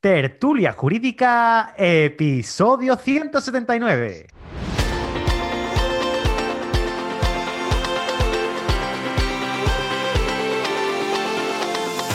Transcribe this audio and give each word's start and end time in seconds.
Tertulia 0.00 0.72
Jurídica, 0.72 1.74
episodio 1.76 2.96
179. 2.96 4.28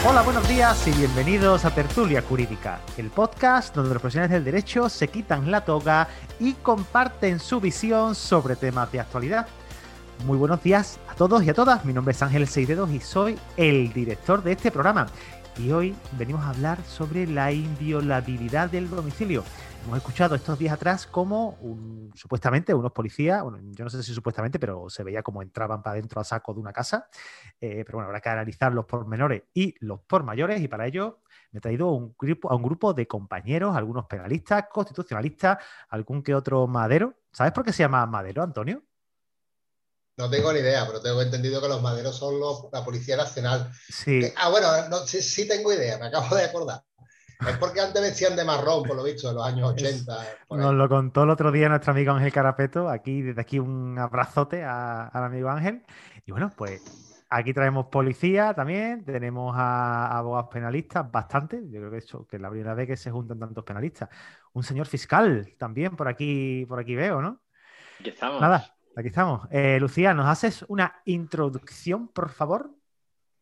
Hola, 0.03 0.23
buenos 0.23 0.49
días 0.49 0.87
y 0.87 0.97
bienvenidos 0.97 1.63
a 1.63 1.75
Tertulia 1.75 2.23
Jurídica, 2.23 2.79
el 2.97 3.11
podcast 3.11 3.75
donde 3.75 3.93
los 3.93 4.01
profesionales 4.01 4.31
del 4.31 4.45
derecho 4.45 4.89
se 4.89 5.07
quitan 5.07 5.51
la 5.51 5.63
toga 5.63 6.07
y 6.39 6.53
comparten 6.53 7.39
su 7.39 7.61
visión 7.61 8.15
sobre 8.15 8.55
temas 8.55 8.91
de 8.91 9.01
actualidad. 9.01 9.45
Muy 10.23 10.39
buenos 10.39 10.63
días 10.63 10.99
a 11.07 11.13
todos 11.13 11.43
y 11.43 11.49
a 11.51 11.53
todas. 11.53 11.85
Mi 11.85 11.93
nombre 11.93 12.13
es 12.13 12.21
Ángel 12.23 12.47
Seidedos 12.47 12.89
y 12.89 12.99
soy 12.99 13.37
el 13.57 13.93
director 13.93 14.41
de 14.41 14.53
este 14.53 14.71
programa. 14.71 15.07
Y 15.57 15.71
hoy 15.71 15.95
venimos 16.17 16.43
a 16.43 16.49
hablar 16.49 16.83
sobre 16.83 17.25
la 17.25 17.51
inviolabilidad 17.51 18.69
del 18.69 18.89
domicilio. 18.89 19.43
Hemos 19.85 19.97
escuchado 19.99 20.35
estos 20.35 20.59
días 20.59 20.73
atrás 20.73 21.07
cómo 21.07 21.57
supuestamente 22.13 22.73
unos 22.73 22.91
policías, 22.91 23.41
bueno, 23.41 23.59
yo 23.71 23.85
no 23.85 23.89
sé 23.89 24.03
si 24.03 24.13
supuestamente, 24.13 24.59
pero 24.59 24.89
se 24.89 25.03
veía 25.03 25.23
como 25.23 25.41
entraban 25.41 25.81
para 25.81 25.93
adentro 25.93 26.19
a 26.19 26.25
saco 26.25 26.53
de 26.53 26.59
una 26.59 26.73
casa. 26.73 27.07
Eh, 27.61 27.83
pero 27.85 27.97
bueno, 27.97 28.07
habrá 28.07 28.19
que 28.19 28.29
analizar 28.29 28.73
los 28.73 28.85
pormenores 28.85 29.43
y 29.53 29.75
los 29.79 30.01
por 30.01 30.23
mayores 30.23 30.59
y 30.59 30.67
para 30.67 30.87
ello 30.87 31.19
me 31.51 31.59
he 31.59 31.61
traído 31.61 31.91
un 31.91 32.15
grupo, 32.19 32.51
a 32.51 32.55
un 32.55 32.63
grupo 32.63 32.93
de 32.93 33.07
compañeros, 33.07 33.77
algunos 33.77 34.07
penalistas, 34.07 34.65
constitucionalistas, 34.69 35.59
algún 35.87 36.21
que 36.21 36.35
otro 36.35 36.67
madero. 36.67 37.13
¿Sabes 37.31 37.53
por 37.53 37.63
qué 37.63 37.71
se 37.71 37.83
llama 37.83 38.05
madero, 38.07 38.43
Antonio? 38.43 38.83
No 40.17 40.29
tengo 40.29 40.53
ni 40.53 40.59
idea, 40.59 40.85
pero 40.87 41.01
tengo 41.01 41.21
entendido 41.21 41.61
que 41.61 41.67
los 41.67 41.81
maderos 41.81 42.15
son 42.15 42.39
los, 42.39 42.67
la 42.71 42.85
Policía 42.85 43.17
Nacional. 43.17 43.69
Sí. 43.89 44.21
ah, 44.37 44.49
bueno, 44.49 44.67
sí, 45.05 45.21
sí, 45.21 45.47
tengo 45.47 45.73
idea, 45.73 45.97
me 45.97 46.07
acabo 46.07 46.35
de 46.35 46.45
acordar. 46.45 46.83
Es 47.47 47.57
porque 47.57 47.81
antes 47.81 48.01
vestían 48.01 48.35
de 48.35 48.45
marrón, 48.45 48.83
por 48.83 48.95
lo 48.95 49.03
visto, 49.03 49.29
en 49.29 49.35
los 49.35 49.45
años 49.45 49.71
80. 49.71 50.25
Nos 50.51 50.73
lo 50.73 50.87
contó 50.87 51.23
el 51.23 51.29
otro 51.29 51.51
día 51.51 51.67
nuestro 51.67 51.91
amigo 51.91 52.13
Ángel 52.13 52.31
Carapeto. 52.31 52.89
Aquí, 52.89 53.21
desde 53.21 53.41
aquí, 53.41 53.59
un 53.59 53.99
abrazote 53.99 54.63
al 54.63 55.09
amigo 55.23 55.49
Ángel. 55.49 55.83
Y 56.25 56.31
bueno, 56.31 56.51
pues 56.55 56.81
aquí 57.29 57.53
traemos 57.53 57.87
policía 57.87 58.53
también, 58.53 59.03
tenemos 59.03 59.53
a, 59.55 60.17
abogados 60.17 60.49
penalistas, 60.51 61.11
bastante. 61.11 61.61
Yo 61.69 61.79
creo 61.79 61.91
que, 61.91 61.97
eso, 61.97 62.25
que 62.25 62.37
es 62.37 62.41
la 62.41 62.49
primera 62.49 62.73
vez 62.73 62.87
que 62.87 62.97
se 62.97 63.11
juntan 63.11 63.37
tantos 63.37 63.63
penalistas. 63.63 64.09
Un 64.53 64.63
señor 64.63 64.87
fiscal 64.87 65.53
también 65.57 65.95
por 65.95 66.07
aquí, 66.07 66.65
por 66.67 66.79
aquí 66.79 66.95
veo, 66.95 67.21
¿no? 67.21 67.41
Aquí 67.99 68.09
estamos. 68.09 68.39
Nada, 68.39 68.74
aquí 68.95 69.07
estamos. 69.07 69.47
Eh, 69.51 69.77
Lucía, 69.79 70.13
¿nos 70.13 70.27
haces 70.27 70.65
una 70.67 71.01
introducción, 71.05 72.07
por 72.07 72.29
favor? 72.29 72.71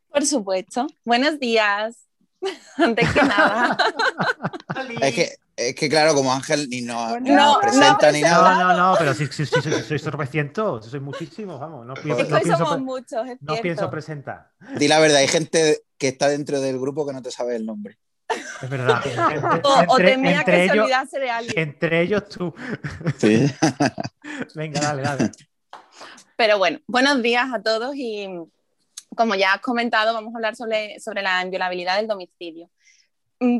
Por 0.09 0.25
supuesto. 0.25 0.87
Buenos 1.05 1.39
días. 1.39 2.07
Antes 2.77 3.11
que 3.13 3.23
nada. 3.23 3.77
es, 5.01 5.15
que, 5.15 5.29
es 5.55 5.75
que, 5.75 5.89
claro, 5.89 6.13
como 6.13 6.33
Ángel 6.33 6.67
ni 6.69 6.81
nos, 6.81 7.21
no, 7.21 7.35
no, 7.35 7.59
presenta 7.61 8.11
ni 8.11 8.21
nada. 8.21 8.55
No, 8.55 8.67
no, 8.69 8.91
no, 8.91 8.95
pero 8.97 9.13
si, 9.13 9.27
si, 9.27 9.45
si, 9.45 9.61
si 9.61 9.81
sois 9.81 10.03
tropecientos, 10.03 10.85
sois 10.85 11.01
muchísimos, 11.01 11.59
vamos. 11.59 11.85
No 11.85 11.93
pienso, 11.93 12.23
no 12.23 12.39
pienso, 12.39 12.57
somos 12.57 12.81
muchos, 12.81 13.27
es 13.27 13.37
no 13.41 13.55
pienso 13.57 13.89
presentar. 13.89 14.51
Di 14.77 14.87
la 14.87 14.99
verdad, 14.99 15.17
hay 15.17 15.27
gente 15.27 15.83
que 15.97 16.09
está 16.09 16.27
dentro 16.27 16.59
del 16.59 16.79
grupo 16.79 17.07
que 17.07 17.13
no 17.13 17.21
te 17.21 17.31
sabe 17.31 17.55
el 17.55 17.65
nombre. 17.65 17.97
Es 18.61 18.69
verdad. 18.69 19.01
Entre, 19.05 19.39
o, 19.63 19.83
o 19.87 19.97
temía 19.97 20.39
entre 20.39 20.53
que 20.53 20.63
ellos, 20.63 20.73
se 20.73 20.79
olvidase 20.81 21.19
de 21.19 21.29
alguien. 21.29 21.59
Entre 21.59 22.01
ellos 22.01 22.29
tú. 22.29 22.53
Sí. 23.17 23.45
Venga, 24.55 24.79
dale, 24.79 25.01
dale. 25.01 25.31
Pero 26.35 26.57
bueno, 26.57 26.79
buenos 26.87 27.21
días 27.21 27.47
a 27.53 27.61
todos 27.61 27.95
y 27.95 28.27
como 29.15 29.35
ya 29.35 29.53
has 29.53 29.61
comentado, 29.61 30.13
vamos 30.13 30.33
a 30.33 30.37
hablar 30.37 30.55
sobre, 30.55 30.99
sobre 30.99 31.21
la 31.21 31.41
inviolabilidad 31.43 31.97
del 31.97 32.07
domicilio. 32.07 32.69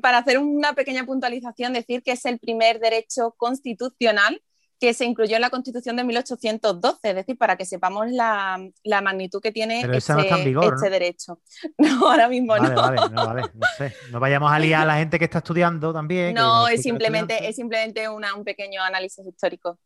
Para 0.02 0.20
hacer 0.20 0.38
una 0.38 0.74
pequeña 0.74 1.06
puntualización, 1.06 1.74
decir 1.74 2.04
que 2.04 2.14
es 2.14 2.26
el 2.26 2.40
primer 2.40 2.80
derecho 2.80 3.34
constitucional 3.38 4.42
que 4.84 4.94
se 4.94 5.06
incluyó 5.06 5.38
en 5.38 5.42
la 5.42 5.50
Constitución 5.50 5.96
de 5.96 6.04
1812, 6.04 6.98
es 7.04 7.16
decir, 7.16 7.38
para 7.38 7.56
que 7.56 7.64
sepamos 7.64 8.12
la, 8.12 8.60
la 8.84 9.02
magnitud 9.02 9.40
que 9.42 9.54
tiene 9.54 9.80
Pero 9.82 9.94
este, 9.94 10.12
no 10.12 10.44
vigor, 10.44 10.74
este 10.76 10.88
¿no? 10.88 10.92
derecho. 10.92 11.40
No, 11.78 12.10
ahora 12.12 12.28
mismo 12.28 12.52
Vale, 12.52 12.76
no. 12.76 12.82
vale, 12.82 12.98
no, 13.14 13.26
vale, 13.26 13.42
no 13.54 13.68
sé. 13.78 13.96
No 14.12 14.20
vayamos 14.20 14.52
a 14.52 14.60
liar 14.60 14.82
a 14.82 14.86
la 14.86 14.96
gente 14.98 15.18
que 15.18 15.24
está 15.24 15.38
estudiando 15.38 15.94
también. 15.94 16.34
No, 16.34 16.68
es 16.68 16.82
simplemente, 16.82 17.48
es 17.48 17.56
simplemente 17.56 18.10
una- 18.10 18.36
un 18.36 18.44
pequeño 18.44 18.82
análisis 18.84 19.26
histórico. 19.26 19.80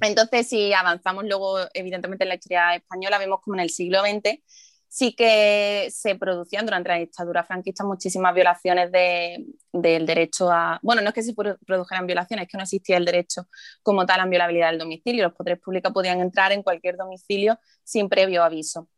Entonces, 0.00 0.48
si 0.48 0.72
avanzamos 0.72 1.22
luego, 1.24 1.58
evidentemente, 1.72 2.24
en 2.24 2.30
la 2.30 2.34
historia 2.34 2.74
española, 2.74 3.18
vemos 3.18 3.38
como 3.42 3.54
en 3.54 3.60
el 3.60 3.70
siglo 3.70 4.00
XX 4.00 4.40
sí 4.88 5.14
que 5.14 5.88
se 5.90 6.14
producían 6.16 6.64
durante 6.66 6.88
la 6.88 6.96
dictadura 6.96 7.44
franquista 7.44 7.84
muchísimas 7.84 8.34
violaciones 8.34 8.90
de- 8.92 9.44
del 9.72 10.06
derecho 10.06 10.50
a... 10.50 10.78
Bueno, 10.82 11.02
no 11.02 11.08
es 11.08 11.14
que 11.14 11.22
se 11.22 11.34
produ- 11.34 11.58
produjeran 11.66 12.06
violaciones, 12.06 12.44
es 12.46 12.50
que 12.50 12.56
no 12.56 12.62
existía 12.64 12.96
el 12.96 13.04
derecho 13.04 13.48
como 13.82 14.06
tal 14.06 14.16
a 14.16 14.18
la 14.18 14.24
inviolabilidad 14.24 14.70
del 14.70 14.78
domicilio. 14.78 15.24
Los 15.24 15.34
poderes 15.34 15.60
públicos 15.60 15.92
podían 15.92 16.20
entrar 16.20 16.52
en 16.52 16.62
cualquier 16.62 16.96
domicilio 16.96 17.58
sin 17.84 18.08
previo 18.08 18.42
aviso. 18.42 18.88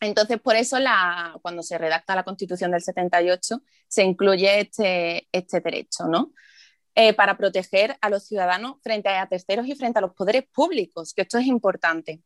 Entonces, 0.00 0.40
por 0.40 0.56
eso, 0.56 0.76
cuando 1.42 1.62
se 1.62 1.78
redacta 1.78 2.14
la 2.14 2.22
Constitución 2.24 2.70
del 2.70 2.82
78, 2.82 3.62
se 3.88 4.02
incluye 4.04 4.60
este, 4.60 5.26
este 5.32 5.60
derecho, 5.60 6.04
¿no? 6.06 6.32
Eh, 6.94 7.12
para 7.14 7.36
proteger 7.36 7.96
a 8.00 8.08
los 8.10 8.26
ciudadanos 8.26 8.76
frente 8.82 9.08
a 9.10 9.26
terceros 9.26 9.66
y 9.66 9.74
frente 9.74 9.98
a 9.98 10.02
los 10.02 10.14
poderes 10.14 10.44
públicos, 10.52 11.12
que 11.14 11.22
esto 11.22 11.38
es 11.38 11.46
importante. 11.46 12.22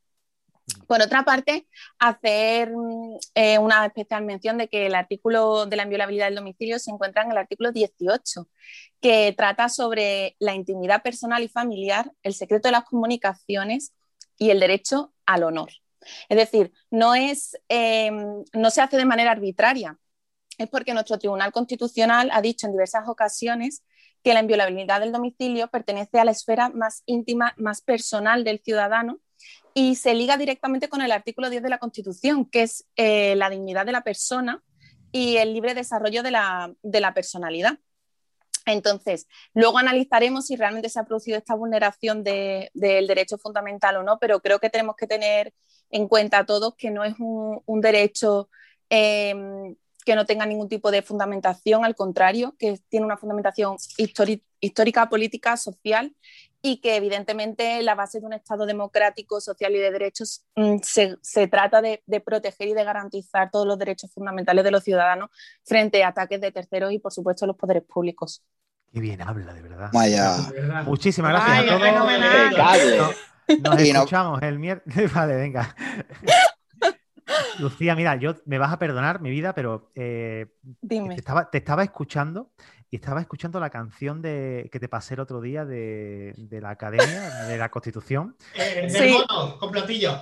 Por 0.87 1.03
otra 1.03 1.25
parte, 1.25 1.66
hacer 1.98 2.72
eh, 3.34 3.59
una 3.59 3.87
especial 3.87 4.25
mención 4.25 4.59
de 4.59 4.69
que 4.69 4.87
el 4.87 4.94
artículo 4.94 5.66
de 5.66 5.76
la 5.76 5.84
inviolabilidad 5.84 6.26
del 6.26 6.37
domicilio 6.37 6.78
se 6.78 6.91
encuentra 6.91 7.22
en 7.22 7.32
el 7.32 7.38
artículo 7.38 7.72
18, 7.72 8.48
que 9.00 9.34
trata 9.37 9.69
sobre 9.69 10.37
la 10.38 10.54
intimidad 10.54 11.03
personal 11.03 11.43
y 11.43 11.49
familiar, 11.49 12.12
el 12.22 12.34
secreto 12.34 12.69
de 12.69 12.72
las 12.72 12.84
comunicaciones 12.84 13.93
y 14.38 14.50
el 14.50 14.60
derecho 14.60 15.12
al 15.26 15.44
honor. 15.44 15.70
Es 16.28 16.37
decir, 16.37 16.72
no, 16.91 17.15
es, 17.15 17.59
eh, 17.69 18.10
no 18.53 18.70
se 18.70 18.81
hace 18.81 18.97
de 18.97 19.04
manera 19.04 19.32
arbitraria, 19.32 19.99
es 20.59 20.69
porque 20.69 20.94
nuestro 20.94 21.19
Tribunal 21.19 21.53
Constitucional 21.53 22.31
ha 22.32 22.43
dicho 22.43 22.66
en 22.66 22.72
diversas 22.72 23.09
ocasiones 23.09 23.82
que 24.22 24.34
la 24.34 24.41
inviolabilidad 24.41 25.00
del 25.00 25.12
domicilio 25.12 25.69
pertenece 25.69 26.19
a 26.19 26.25
la 26.25 26.32
esfera 26.32 26.69
más 26.69 27.03
íntima, 27.06 27.54
más 27.56 27.81
personal 27.81 28.44
del 28.44 28.60
ciudadano 28.60 29.20
y 29.75 29.95
se 29.97 30.15
liga 30.15 30.37
directamente 30.37 30.89
con 30.89 31.03
el 31.03 31.12
artículo 31.12 31.51
10 31.51 31.62
de 31.62 31.69
la 31.69 31.78
Constitución, 31.78 32.45
que 32.45 32.62
es 32.62 32.87
eh, 32.97 33.34
la 33.37 33.51
dignidad 33.51 33.87
de 33.87 33.93
la 33.93 34.03
persona 34.03 34.62
y 35.12 35.37
el 35.37 35.53
libre 35.55 35.75
desarrollo 35.75 36.23
de 36.23 36.31
la, 36.31 36.73
de 36.83 37.01
la 37.01 37.15
personalidad. 37.15 37.79
Entonces, 38.67 39.27
luego 39.55 39.79
analizaremos 39.79 40.47
si 40.47 40.56
realmente 40.56 40.89
se 40.89 41.00
ha 41.00 41.05
producido 41.05 41.39
esta 41.39 41.55
vulneración 41.55 42.23
de- 42.23 42.71
del 42.75 43.06
derecho 43.06 43.39
fundamental 43.39 43.97
o 43.97 44.03
no, 44.03 44.19
pero 44.19 44.41
creo 44.41 44.59
que 44.59 44.71
tenemos 44.71 44.97
que 44.97 45.06
tener 45.06 45.55
en 45.91 46.09
cuenta 46.09 46.45
todos 46.47 46.75
que 46.77 46.91
no 46.91 47.05
es 47.05 47.15
un, 47.19 47.81
derecho 47.81 48.49
eh, 48.91 49.34
que 50.05 50.15
no 50.15 50.25
tenga 50.27 50.47
ningún 50.47 50.69
tipo 50.69 50.91
de 50.91 51.03
fundamentación, 51.03 51.84
al 51.84 51.95
contrario, 51.95 52.55
que 52.59 52.79
tiene 52.89 53.06
una 53.06 53.17
fundamentación 53.17 53.77
histórica, 53.97 55.09
política, 55.09 55.56
social 55.56 56.14
y 56.62 56.81
que 56.81 56.97
evidentemente 56.97 57.83
la 57.83 57.95
base 57.95 58.21
de 58.21 58.27
un 58.27 58.33
Estado 58.33 58.67
democrático, 58.67 59.41
social 59.41 59.75
y 59.75 59.79
de 59.79 59.91
derechos 59.91 60.45
mm, 60.57 60.77
se, 60.83 61.17
se 61.23 61.49
trata 61.49 61.81
de, 61.81 62.03
de 62.07 62.21
proteger 62.21 62.69
y 62.69 62.75
de 62.75 62.85
garantizar 62.85 63.51
todos 63.51 63.67
los 63.67 63.79
derechos 63.79 64.12
fundamentales 64.12 64.65
de 64.65 64.71
los 64.71 64.85
ciudadanos 64.85 65.31
frente 65.65 66.05
a 66.05 66.09
ataques 66.09 66.41
de 66.41 66.53
terceros 66.53 66.93
y, 66.93 66.99
por 66.99 67.12
supuesto, 67.12 67.47
los 67.47 67.57
poderes 67.57 67.83
públicos. 67.85 68.43
Qué 68.93 69.01
bien 69.01 69.23
habla, 69.23 69.55
de 69.55 69.62
verdad. 69.62 69.91
Vaya. 69.93 70.37
Muchísimas 70.85 71.33
gracias 71.33 71.59
a 71.59 71.67
todos. 71.67 71.83
fenomenal. 71.83 72.55
No- 73.62 73.71
Nos 73.71 73.81
escuchamos 73.81 74.43
el 74.43 74.59
miércoles. 74.59 75.12
Vale, 75.15 75.35
venga. 75.37 75.75
Lucía, 77.59 77.95
mira, 77.95 78.17
yo 78.17 78.35
me 78.47 78.59
vas 78.59 78.73
a 78.73 78.79
perdonar 78.79 79.21
mi 79.21 79.31
vida, 79.31 79.55
pero 79.55 79.91
eh, 79.95 80.47
Dime. 80.81 81.15
te, 81.15 81.21
estaba, 81.21 81.51
te 81.51 81.59
estaba 81.59 81.83
escuchando 81.85 82.51
y 82.90 82.96
estaba 82.96 83.20
escuchando 83.20 83.60
la 83.60 83.70
canción 83.70 84.20
de, 84.20 84.69
que 84.72 84.81
te 84.81 84.88
pasé 84.88 85.14
el 85.14 85.20
otro 85.20 85.40
día 85.40 85.64
de, 85.64 86.34
de 86.37 86.60
la 86.60 86.70
Academia, 86.70 87.44
de 87.46 87.56
la 87.56 87.69
Constitución. 87.70 88.37
Eh, 88.56 88.88
Sí. 88.90 89.12
mono, 89.28 89.58
con 89.58 89.70
platillo. 89.70 90.12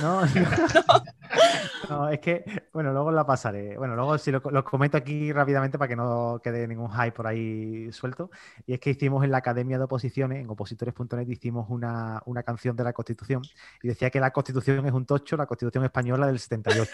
No, 0.00 0.22
no, 1.88 2.08
es 2.08 2.18
que 2.20 2.44
Bueno, 2.72 2.92
luego 2.92 3.10
la 3.12 3.24
pasaré. 3.26 3.76
Bueno, 3.78 3.94
luego 3.94 4.18
si 4.18 4.30
lo, 4.32 4.40
lo, 4.50 4.64
comento 4.64 4.96
aquí 4.96 5.32
rápidamente 5.32 5.78
para 5.78 5.88
que 5.88 5.96
no 5.96 6.40
quede 6.42 6.66
ningún 6.66 6.90
hype 6.90 7.12
por 7.12 7.26
ahí 7.26 7.90
suelto. 7.92 8.30
Y 8.66 8.74
es 8.74 8.80
que 8.80 8.90
hicimos 8.90 9.22
en 9.24 9.30
la 9.30 9.38
Academia 9.38 9.78
de 9.78 9.84
Oposiciones, 9.84 10.40
en 10.40 10.50
opositores.net, 10.50 11.28
hicimos 11.28 11.66
una, 11.68 12.22
una, 12.26 12.42
canción 12.42 12.74
de 12.76 12.84
la 12.84 12.92
Constitución 12.92 13.42
y 13.82 13.88
decía 13.88 14.10
que 14.10 14.20
la 14.20 14.32
Constitución 14.32 14.84
es 14.86 14.92
un 14.92 15.06
tocho, 15.06 15.36
la 15.36 15.46
Constitución 15.46 15.84
española 15.84 16.26
del 16.26 16.38
78. 16.38 16.90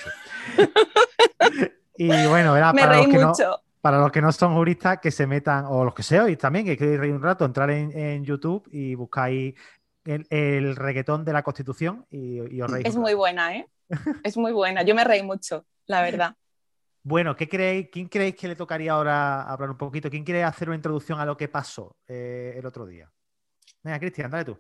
y 1.97 2.09
bueno, 2.27 2.57
era 2.57 2.73
Me 2.73 2.83
para 2.83 2.93
reí 2.95 3.05
los, 3.07 3.13
que 3.13 3.25
mucho. 3.27 3.45
no, 3.45 3.57
para 3.81 3.99
los 3.99 4.13
que 4.13 4.21
no 4.21 4.31
son 4.33 4.55
juristas, 4.55 4.99
que 5.01 5.11
se 5.11 5.27
metan, 5.27 5.65
o 5.67 5.85
los 5.85 5.95
que 5.95 6.03
seáis 6.03 6.37
también, 6.39 6.65
que 6.67 6.77
queréis 6.77 7.01
reír 7.01 7.15
un 7.15 7.23
rato, 7.23 7.45
entrar 7.45 7.71
en, 7.71 7.97
en 7.97 8.25
YouTube 8.25 8.69
y 8.71 8.95
buscáis 8.95 9.55
el, 10.05 10.27
el, 10.31 10.77
reggaetón 10.77 11.25
de 11.25 11.33
la 11.33 11.43
Constitución 11.43 12.07
y, 12.11 12.57
y 12.57 12.61
os 12.61 12.71
reís. 12.71 12.87
Es 12.87 12.97
muy 12.97 13.15
buena, 13.15 13.57
¿eh? 13.57 13.67
Es 14.23 14.37
muy 14.37 14.53
buena. 14.53 14.83
Yo 14.83 14.95
me 14.95 15.05
reí 15.05 15.23
mucho, 15.23 15.67
la 15.87 16.03
verdad. 16.03 16.35
Bueno, 17.03 17.35
¿qué 17.35 17.49
creéis, 17.49 17.89
¿quién 17.91 18.09
creéis 18.09 18.37
que 18.37 18.49
le 18.49 18.57
tocaría 18.57 18.93
ahora 18.93 19.43
hablar 19.43 19.71
un 19.71 19.79
poquito? 19.79 20.11
¿Quién 20.11 20.25
quiere 20.25 20.45
hacer 20.45 20.69
una 20.69 20.77
introducción 20.77 21.19
a 21.19 21.25
lo 21.25 21.37
que 21.37 21.49
pasó 21.49 21.97
eh, 22.07 22.55
el 22.57 22.67
otro 22.67 22.87
día? 22.87 23.11
Venga, 23.83 23.99
Cristian, 23.99 24.31
dale 24.31 24.45
tú. 24.45 24.59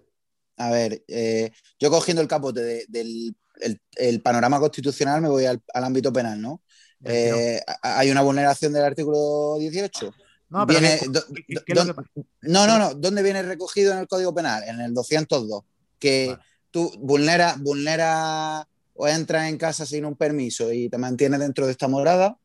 A 0.56 0.70
ver, 0.70 1.05
eh, 1.06 1.50
yo 1.78 1.90
cogiendo 1.90 2.22
el 2.22 2.28
capote 2.28 2.61
de, 2.61 2.84
del 2.88 3.34
el, 3.61 3.81
el 3.96 4.22
panorama 4.22 4.58
constitucional 4.58 5.20
me 5.20 5.28
voy 5.28 5.44
al, 5.44 5.62
al 5.72 5.84
ámbito 5.84 6.12
penal, 6.12 6.40
¿no? 6.40 6.62
Eh, 7.05 7.61
¿Hay 7.82 8.11
una 8.11 8.23
vulneración 8.23 8.73
del 8.73 8.85
artículo 8.85 9.56
18? 9.58 10.14
No, 10.50 10.67
pero 10.67 10.81
viene, 10.81 10.99
¿qué, 10.99 11.75
do, 11.75 11.85
do, 11.85 11.94
no, 12.43 12.67
no, 12.67 12.79
no. 12.79 12.94
¿Dónde 12.94 13.23
viene 13.23 13.43
recogido 13.43 13.93
en 13.93 13.99
el 13.99 14.08
Código 14.08 14.35
Penal? 14.35 14.64
En 14.64 14.81
el 14.81 14.93
202. 14.93 15.62
Que 15.99 16.29
vale. 16.29 16.43
tú 16.70 16.93
vulneras 16.99 17.61
vulnera 17.61 18.67
o 18.94 19.08
entras 19.08 19.49
en 19.49 19.56
casa 19.56 19.87
sin 19.87 20.05
un 20.05 20.17
permiso 20.17 20.73
y 20.73 20.88
te 20.88 20.99
mantienes 20.99 21.41
dentro 21.41 21.67
de 21.67 21.73
esta 21.73 21.88
morada 21.88 22.37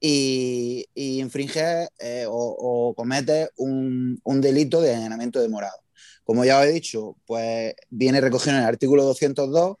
y, 0.00 0.86
y 0.94 1.20
infringes 1.20 1.88
eh, 1.98 2.26
o, 2.28 2.32
o, 2.32 2.94
cometes 2.94 3.48
un, 3.56 4.20
un, 4.22 4.40
delito 4.40 4.80
de 4.80 4.94
allanamiento 4.94 5.40
de 5.40 5.48
morada. 5.48 5.80
Como 6.24 6.44
ya 6.44 6.60
os 6.60 6.66
he 6.66 6.72
dicho, 6.72 7.16
pues 7.26 7.74
viene 7.88 8.20
recogido 8.20 8.56
en 8.56 8.62
el 8.62 8.68
artículo 8.68 9.04
202 9.04 9.76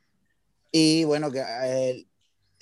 y 0.72 1.04
bueno, 1.04 1.30
que 1.30 1.40
eh, 1.40 2.06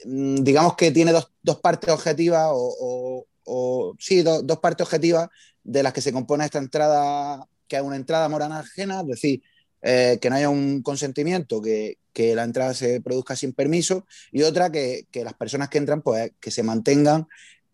digamos 0.05 0.77
que 0.77 0.91
tiene 0.91 1.13
dos, 1.13 1.31
dos 1.43 1.61
partes 1.61 1.91
objetivas 1.91 2.49
o, 2.53 3.27
o, 3.45 3.95
sí, 3.99 4.23
do, 4.23 4.43
dos 4.43 4.59
partes 4.59 4.85
objetivas 4.85 5.29
de 5.63 5.83
las 5.83 5.93
que 5.93 6.01
se 6.01 6.13
compone 6.13 6.45
esta 6.45 6.59
entrada, 6.59 7.47
que 7.69 7.77
es 7.77 7.83
una 7.83 7.97
entrada 7.97 8.29
morana 8.29 8.61
ajena, 8.61 9.01
es 9.01 9.07
decir, 9.07 9.43
eh, 9.83 10.19
que 10.21 10.31
no 10.31 10.37
haya 10.37 10.49
un 10.49 10.83
consentimiento, 10.83 11.61
que, 11.61 11.99
que, 12.13 12.35
la 12.35 12.45
entrada 12.45 12.75
se 12.75 13.01
produzca 13.01 13.37
sin 13.37 13.53
permiso, 13.53 14.07
y 14.33 14.43
otra 14.43 14.71
que, 14.71 15.07
que 15.11 15.25
las 15.25 15.35
personas 15.35 15.69
que 15.69 15.79
entran, 15.79 16.03
pues 16.03 16.33
que 16.41 16.51
se 16.51 16.63
mantengan 16.63 17.27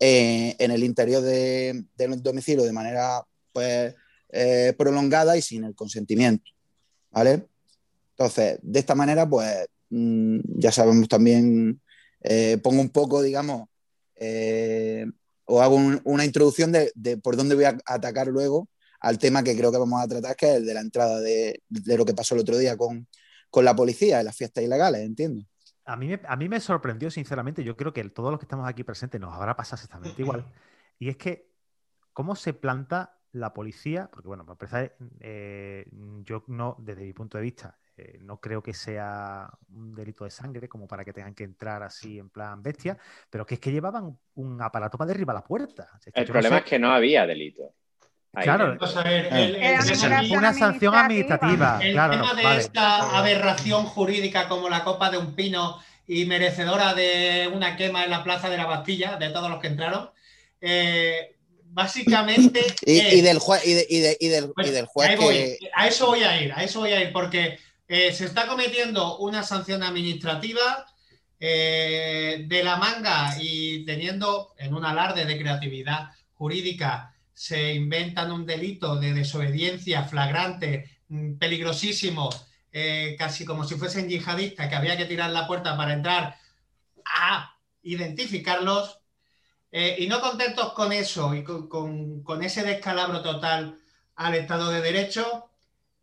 eh, 0.03 0.55
en 0.57 0.71
el 0.71 0.83
interior 0.83 1.21
de, 1.21 1.85
del 1.95 2.23
domicilio 2.23 2.63
de 2.63 2.73
manera 2.73 3.23
pues, 3.53 3.93
eh, 4.29 4.73
prolongada 4.77 5.37
y 5.37 5.41
sin 5.43 5.63
el 5.63 5.75
consentimiento. 5.75 6.51
¿Vale? 7.11 7.45
Entonces, 8.11 8.57
de 8.61 8.79
esta 8.79 8.95
manera, 8.95 9.29
pues 9.29 9.67
mmm, 9.89 10.39
ya 10.57 10.71
sabemos 10.71 11.07
también, 11.07 11.79
eh, 12.21 12.57
pongo 12.63 12.81
un 12.81 12.89
poco, 12.89 13.21
digamos, 13.21 13.67
eh, 14.15 15.05
o 15.45 15.61
hago 15.61 15.75
un, 15.75 16.01
una 16.05 16.25
introducción 16.25 16.71
de, 16.71 16.91
de, 16.95 17.17
por 17.17 17.35
dónde 17.35 17.55
voy 17.55 17.65
a 17.65 17.77
atacar 17.85 18.27
luego 18.27 18.69
al 18.99 19.17
tema 19.17 19.43
que 19.43 19.57
creo 19.57 19.71
que 19.71 19.79
vamos 19.79 20.01
a 20.01 20.07
tratar, 20.07 20.35
que 20.35 20.49
es 20.49 20.55
el 20.57 20.65
de 20.65 20.73
la 20.73 20.81
entrada 20.81 21.19
de, 21.19 21.61
de 21.69 21.97
lo 21.97 22.05
que 22.05 22.13
pasó 22.13 22.35
el 22.35 22.41
otro 22.41 22.57
día 22.57 22.77
con, 22.77 23.07
con 23.49 23.65
la 23.65 23.75
policía 23.75 24.19
en 24.19 24.25
las 24.25 24.37
fiestas 24.37 24.63
ilegales, 24.63 25.01
entiendo. 25.01 25.43
A 25.85 25.95
mí, 25.97 26.07
me, 26.07 26.21
a 26.25 26.35
mí 26.35 26.47
me 26.47 26.59
sorprendió, 26.59 27.09
sinceramente, 27.09 27.63
yo 27.63 27.75
creo 27.75 27.91
que 27.91 28.03
todos 28.09 28.29
los 28.29 28.39
que 28.39 28.45
estamos 28.45 28.67
aquí 28.69 28.83
presentes 28.83 29.19
nos 29.19 29.33
habrá 29.33 29.55
pasado 29.55 29.75
exactamente 29.75 30.21
igual, 30.21 30.45
y 30.99 31.09
es 31.09 31.17
que 31.17 31.51
cómo 32.13 32.35
se 32.35 32.53
planta 32.53 33.17
la 33.31 33.53
policía, 33.53 34.09
porque 34.11 34.27
bueno, 34.27 34.45
para 34.45 34.53
empezar, 34.53 34.95
eh, 35.19 35.89
yo 36.23 36.43
no, 36.47 36.77
desde 36.79 37.03
mi 37.03 37.13
punto 37.13 37.37
de 37.37 37.43
vista, 37.43 37.79
eh, 38.01 38.17
no 38.21 38.39
creo 38.39 38.63
que 38.63 38.73
sea 38.73 39.47
un 39.69 39.93
delito 39.93 40.23
de 40.23 40.31
sangre 40.31 40.67
como 40.67 40.87
para 40.87 41.05
que 41.05 41.13
tengan 41.13 41.35
que 41.35 41.43
entrar 41.43 41.83
así 41.83 42.17
en 42.17 42.29
plan 42.29 42.63
bestia, 42.63 42.97
pero 43.29 43.45
que 43.45 43.55
es 43.55 43.59
que 43.59 43.71
llevaban 43.71 44.17
un 44.35 44.61
aparato 44.61 44.97
para 44.97 45.09
derribar 45.09 45.35
la 45.35 45.43
puerta. 45.43 45.87
Es 46.03 46.11
que 46.11 46.19
el 46.21 46.25
problema 46.25 46.55
no 46.55 46.55
sé... 46.57 46.63
es 46.63 46.69
que 46.69 46.79
no 46.79 46.91
había 46.91 47.27
delito. 47.27 47.73
Ahí 48.33 48.45
claro, 48.45 48.75
Vamos 48.79 48.97
a 48.97 49.03
ver, 49.03 49.27
el, 49.31 49.55
el, 49.55 49.63
el, 49.63 50.37
una 50.37 50.53
sanción 50.53 50.95
administrativa. 50.95 51.79
El 51.81 51.91
claro, 51.91 52.13
tema 52.13 52.33
de 52.33 52.43
vale. 52.43 52.59
esta 52.59 53.19
aberración 53.19 53.85
jurídica 53.85 54.47
como 54.47 54.67
la 54.67 54.83
copa 54.83 55.11
de 55.11 55.17
un 55.17 55.35
pino 55.35 55.79
y 56.07 56.25
merecedora 56.25 56.95
de 56.95 57.51
una 57.53 57.75
quema 57.75 58.03
en 58.03 58.09
la 58.09 58.23
plaza 58.23 58.49
de 58.49 58.57
la 58.57 58.65
Bastilla, 58.65 59.17
de 59.17 59.29
todos 59.29 59.49
los 59.49 59.59
que 59.59 59.67
entraron, 59.67 60.09
eh, 60.59 61.35
básicamente. 61.65 62.61
y, 62.85 63.21
del 63.21 63.37
juez, 63.37 63.63
y, 63.65 63.73
de, 63.73 63.85
y, 63.89 63.99
de, 63.99 64.17
y, 64.19 64.27
del, 64.29 64.51
bueno, 64.55 64.69
y 64.69 64.73
del 64.73 64.85
juez 64.87 65.09
que... 65.11 65.15
voy, 65.17 65.57
a 65.75 65.87
eso 65.87 66.07
voy 66.07 66.23
a 66.23 66.41
ir, 66.41 66.51
a 66.53 66.63
eso 66.63 66.79
voy 66.79 66.93
a 66.93 67.01
ir, 67.01 67.11
porque 67.11 67.59
eh, 67.93 68.13
se 68.13 68.23
está 68.23 68.47
cometiendo 68.47 69.17
una 69.17 69.43
sanción 69.43 69.83
administrativa 69.83 70.85
eh, 71.37 72.45
de 72.47 72.63
la 72.63 72.77
manga 72.77 73.35
y 73.37 73.83
teniendo 73.83 74.53
en 74.57 74.73
un 74.73 74.85
alarde 74.85 75.25
de 75.25 75.37
creatividad 75.37 76.11
jurídica 76.31 77.13
se 77.33 77.73
inventan 77.73 78.31
un 78.31 78.45
delito 78.45 78.95
de 78.95 79.11
desobediencia 79.11 80.05
flagrante, 80.05 81.01
mm, 81.09 81.33
peligrosísimo, 81.33 82.29
eh, 82.71 83.17
casi 83.19 83.43
como 83.43 83.65
si 83.65 83.75
fuesen 83.75 84.07
yihadistas, 84.07 84.69
que 84.69 84.75
había 84.75 84.95
que 84.95 85.03
tirar 85.03 85.29
la 85.31 85.45
puerta 85.45 85.75
para 85.75 85.91
entrar 85.91 86.37
a 87.03 87.57
identificarlos. 87.83 88.99
Y 89.73 90.07
no 90.07 90.21
contentos 90.21 90.73
con 90.73 90.91
eso 90.93 91.33
y 91.33 91.43
con, 91.43 92.41
ese 92.41 92.63
descalabro 92.63 93.21
total 93.21 93.79
al 94.15 94.35
Estado 94.35 94.69
de 94.69 94.81
Derecho, 94.81 95.50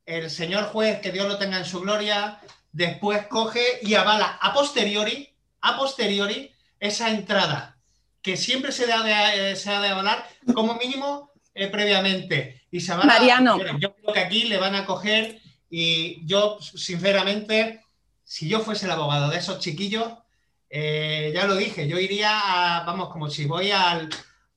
el 0.09 0.31
señor 0.31 0.65
juez, 0.65 1.01
que 1.01 1.13
Dios 1.13 1.29
lo 1.29 1.37
tenga 1.37 1.59
en 1.59 1.67
su 1.67 1.81
gloria, 1.81 2.41
después 2.73 3.27
coge 3.27 3.63
y 3.83 3.95
avala 3.95 4.39
a 4.41 4.55
posteriori, 4.55 5.29
a 5.61 5.77
posteriori, 5.77 6.51
esa 6.81 7.11
entrada 7.11 7.77
que 8.23 8.37
siempre 8.37 8.73
se 8.73 8.91
ha 8.91 9.03
de, 9.03 9.53
eh, 9.53 9.57
se 9.57 9.71
ha 9.71 9.81
de 9.81 9.89
avalar 9.89 10.27
como 10.55 10.75
mínimo 10.75 11.31
eh, 11.55 11.69
previamente. 11.69 12.63
Y 12.71 12.81
se 12.81 12.95
van 12.95 13.07
Mariano. 13.07 13.59
Yo 13.79 13.95
creo 13.95 14.15
que 14.15 14.21
aquí 14.21 14.45
le 14.45 14.57
van 14.57 14.75
a 14.75 14.87
coger 14.87 15.41
y 15.71 16.27
yo, 16.27 16.59
sinceramente, 16.61 17.83
si 18.25 18.49
yo 18.49 18.61
fuese 18.61 18.87
el 18.87 18.93
abogado 18.93 19.29
de 19.29 19.39
esos 19.39 19.59
chiquillos, 19.59 20.11
eh, 20.71 21.33
ya 21.35 21.47
lo 21.47 21.55
dije, 21.55 21.87
yo 21.87 21.99
iría, 21.99 22.79
a, 22.79 22.85
vamos, 22.85 23.11
como 23.11 23.29
si 23.29 23.45
voy 23.45 23.71
al, 23.71 24.09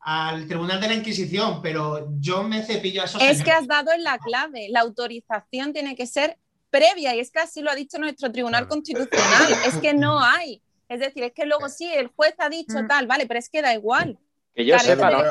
al 0.02 0.48
Tribunal 0.48 0.82
de 0.82 0.88
la 0.88 0.94
Inquisición, 0.96 1.62
pero 1.62 2.10
yo 2.20 2.44
me 2.44 2.64
cepillo 2.64 3.04
a 3.04 3.06
esos 3.06 3.22
Es 3.22 3.38
señores. 3.38 3.44
que 3.44 3.52
has 3.52 3.68
dado 3.68 3.92
en 3.94 4.04
la 4.04 4.18
clave, 4.18 4.68
la 4.70 4.82
autorización 4.82 5.74
tiene 5.74 5.96
que 5.96 6.08
ser 6.08 6.38
previa 6.72 7.16
y 7.16 7.20
es 7.20 7.32
que 7.32 7.40
así 7.40 7.62
lo 7.62 7.70
ha 7.70 7.76
dicho 7.76 8.00
nuestro 8.00 8.32
Tribunal 8.32 8.68
Constitucional, 8.68 9.54
es 9.66 9.78
que 9.78 9.94
no 9.94 10.20
hay. 10.20 10.62
Es 10.90 11.00
decir, 11.00 11.24
es 11.24 11.34
que 11.34 11.46
luego 11.46 11.70
sí, 11.70 11.90
el 11.94 12.08
juez 12.08 12.34
ha 12.40 12.50
dicho 12.50 12.82
mm. 12.82 12.88
tal, 12.88 13.08
vale, 13.08 13.26
pero 13.28 13.40
es 13.40 13.50
que 13.50 13.62
da 13.62 13.74
igual. 13.74 14.18
Que 14.54 14.66
yo 14.66 14.78
sepa, 14.80 15.10
no, 15.10 15.22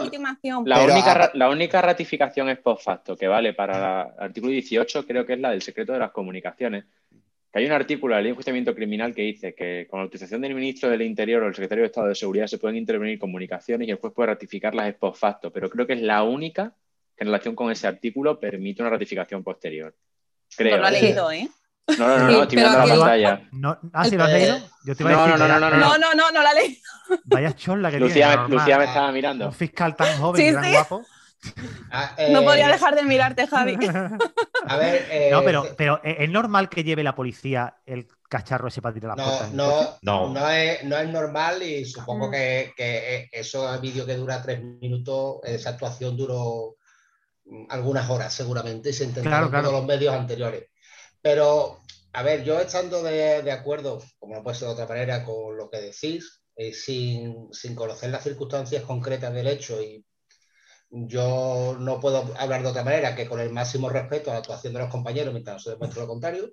la, 0.65 0.83
única, 0.83 1.31
la 1.35 1.51
única 1.51 1.83
ratificación 1.83 2.49
es 2.49 2.59
post 2.59 2.83
facto 2.83 3.17
que 3.17 3.29
vale 3.29 3.53
para 3.53 4.15
el 4.17 4.25
artículo 4.25 4.53
18, 4.53 5.07
creo 5.07 5.27
que 5.27 5.35
es 5.35 5.41
la 5.41 5.51
del 5.51 5.61
secreto 5.61 5.93
de 5.93 5.99
las 5.99 6.11
comunicaciones 6.13 6.87
que 7.53 7.59
hay 7.59 7.67
un 7.67 7.73
artículo 7.73 8.15
de 8.15 8.19
la 8.19 8.23
ley 8.23 8.29
de 8.29 8.31
enjuiciamiento 8.31 8.75
criminal 8.75 9.15
que 9.15 9.23
dice 9.23 9.55
que 9.55 9.87
con 9.91 9.99
la 9.99 10.05
autorización 10.05 10.41
del 10.41 10.55
ministro 10.55 10.89
del 10.89 11.03
Interior 11.03 11.43
o 11.43 11.49
el 11.49 11.55
secretario 11.55 11.83
de 11.83 11.87
Estado 11.87 12.07
de 12.07 12.15
Seguridad 12.15 12.47
se 12.47 12.59
pueden 12.59 12.77
intervenir 12.77 13.19
comunicaciones 13.19 13.89
y 13.89 13.91
el 13.91 13.99
juez 13.99 14.13
puede 14.15 14.29
ratificarlas 14.29 14.89
ex 14.89 14.99
post 14.99 15.21
facto, 15.21 15.53
pero 15.53 15.69
creo 15.69 15.87
que 15.87 15.95
es 15.95 16.03
la 16.03 16.23
única 16.23 16.75
que 17.17 17.25
en 17.25 17.29
relación 17.29 17.57
con 17.57 17.73
ese 17.73 17.89
artículo 17.89 18.39
permite 18.39 18.83
una 18.83 18.91
ratificación 18.91 19.43
posterior. 19.43 19.95
Creo. 20.57 20.77
No 20.77 20.83
lo 20.83 20.87
ha 20.87 20.91
¿eh? 20.91 21.03
leído, 21.03 21.33
¿eh? 21.33 21.49
No, 21.99 22.07
no, 22.07 22.19
no, 22.19 22.31
no, 22.31 22.43
estoy 22.43 22.57
viendo 22.57 22.79
la 22.79 22.87
pantalla. 22.87 23.49
Ah, 23.93 24.05
¿sí 24.05 24.17
lo 24.17 24.25
has 24.25 24.31
eh, 24.31 24.39
leído? 24.39 24.59
Yo 24.85 24.95
te 24.95 25.03
iba 25.03 25.11
a 25.11 25.27
decir. 25.27 25.39
No, 25.41 25.49
no, 25.49 25.61
no, 25.61 25.71
no, 25.71 25.77
no, 25.77 25.99
no, 25.99 26.15
no, 26.15 26.31
no, 26.31 26.43
la 26.43 26.53
he 26.53 26.55
leído. 26.55 26.81
Vaya 27.25 27.53
chorla 27.57 27.91
que 27.91 27.99
Lucía, 27.99 28.31
tiene. 28.47 28.49
Lucía 28.49 28.79
me 28.79 28.85
estaba 28.85 29.11
mirando. 29.11 29.47
Un 29.47 29.53
fiscal 29.53 29.97
tan 29.97 30.19
joven 30.19 30.49
y 30.49 30.53
tan 30.53 30.73
guapo. 30.73 31.05
Ah, 31.91 32.15
eh, 32.19 32.33
no 32.33 32.43
podía 32.45 32.69
dejar 32.69 32.95
de 32.95 33.03
mirarte, 33.03 33.47
Javi. 33.47 33.77
A 34.67 34.77
ver, 34.77 35.07
eh, 35.11 35.29
no, 35.31 35.43
pero, 35.43 35.67
pero 35.77 36.01
¿es 36.05 36.29
normal 36.29 36.69
que 36.69 36.85
lleve 36.85 37.03
la 37.03 37.15
policía 37.15 37.79
el 37.87 38.07
cacharro 38.29 38.69
ese 38.69 38.83
para 38.83 38.95
tirar 38.95 39.17
las 39.17 39.53
no? 39.53 39.67
No, 39.67 39.99
no, 40.03 40.35
no, 40.35 40.51
es, 40.51 40.85
no 40.85 40.97
es 40.97 41.09
normal 41.09 41.63
y 41.63 41.85
supongo 41.85 42.31
que, 42.31 42.73
que 42.77 43.29
eso 43.33 43.73
es 43.75 43.81
vídeo 43.81 44.07
que 44.07 44.17
dura 44.17 44.43
tres 44.43 44.63
minutos, 44.63 45.41
esa 45.45 45.71
actuación 45.71 46.17
duró 46.17 46.77
algunas 47.69 48.09
horas 48.09 48.33
seguramente 48.33 48.91
y 48.91 48.93
se 48.93 49.05
entendió 49.05 49.31
claro, 49.31 49.51
todos 49.51 49.73
los 49.73 49.85
medios 49.85 50.15
anteriores. 50.15 50.67
Pero, 51.21 51.81
a 52.13 52.23
ver, 52.23 52.45
yo 52.45 52.61
estando 52.61 53.03
de, 53.03 53.43
de 53.43 53.53
acuerdo, 53.53 54.03
como 54.19 54.37
no 54.37 54.43
puede 54.43 54.57
ser 54.57 54.69
de 54.69 54.75
otra 54.75 54.87
manera, 54.87 55.25
con 55.25 55.57
lo 55.57 55.69
que 55.69 55.81
decís, 55.81 56.43
eh, 56.57 56.73
sin, 56.73 57.53
sin 57.53 57.75
conocer 57.75 58.11
las 58.11 58.23
circunstancias 58.23 58.85
concretas 58.85 59.33
del 59.33 59.49
hecho 59.49 59.81
y 59.83 60.05
yo 60.91 61.77
no 61.79 62.01
puedo 62.01 62.35
hablar 62.37 62.63
de 62.63 62.69
otra 62.69 62.85
manera 62.85 63.15
que 63.15 63.29
con 63.29 63.41
el 63.41 63.51
máximo 63.51 63.89
respeto 63.89 64.31
a 64.31 64.35
la 64.35 64.41
actuación 64.41 64.73
de 64.73 64.81
los 64.81 64.91
compañeros 64.91 65.33
mientras 65.33 65.57
no 65.57 65.61
se 65.61 65.71
demuestre 65.71 66.01
lo 66.01 66.09
contrario. 66.09 66.53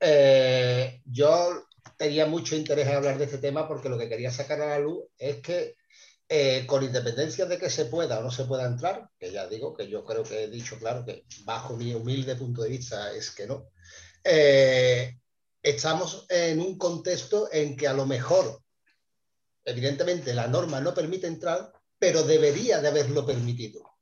Eh, 0.00 1.00
yo 1.04 1.64
tenía 1.96 2.26
mucho 2.26 2.56
interés 2.56 2.86
en 2.86 2.96
hablar 2.96 3.18
de 3.18 3.24
este 3.24 3.38
tema 3.38 3.66
porque 3.68 3.88
lo 3.88 3.98
que 3.98 4.08
quería 4.08 4.30
sacar 4.30 4.60
a 4.60 4.68
la 4.68 4.78
luz 4.78 5.04
es 5.18 5.36
que 5.40 5.74
eh, 6.28 6.64
con 6.66 6.82
independencia 6.82 7.46
de 7.46 7.58
que 7.58 7.68
se 7.68 7.84
pueda 7.84 8.18
o 8.18 8.22
no 8.22 8.30
se 8.30 8.44
pueda 8.44 8.66
entrar, 8.66 9.08
que 9.18 9.30
ya 9.30 9.46
digo 9.46 9.74
que 9.74 9.88
yo 9.88 10.04
creo 10.04 10.22
que 10.22 10.44
he 10.44 10.48
dicho 10.48 10.78
claro 10.78 11.04
que 11.04 11.24
bajo 11.44 11.76
mi 11.76 11.92
humilde 11.94 12.34
punto 12.36 12.62
de 12.62 12.70
vista 12.70 13.12
es 13.12 13.30
que 13.30 13.46
no, 13.46 13.68
eh, 14.24 15.18
estamos 15.62 16.24
en 16.30 16.60
un 16.60 16.78
contexto 16.78 17.48
en 17.52 17.76
que 17.76 17.86
a 17.86 17.92
lo 17.92 18.06
mejor, 18.06 18.62
evidentemente, 19.64 20.32
la 20.32 20.46
norma 20.46 20.80
no 20.80 20.94
permite 20.94 21.26
entrar, 21.26 21.73
pero 22.04 22.22
debería 22.22 22.82
de 22.82 22.88
haberlo 22.88 23.24
permitido. 23.24 23.94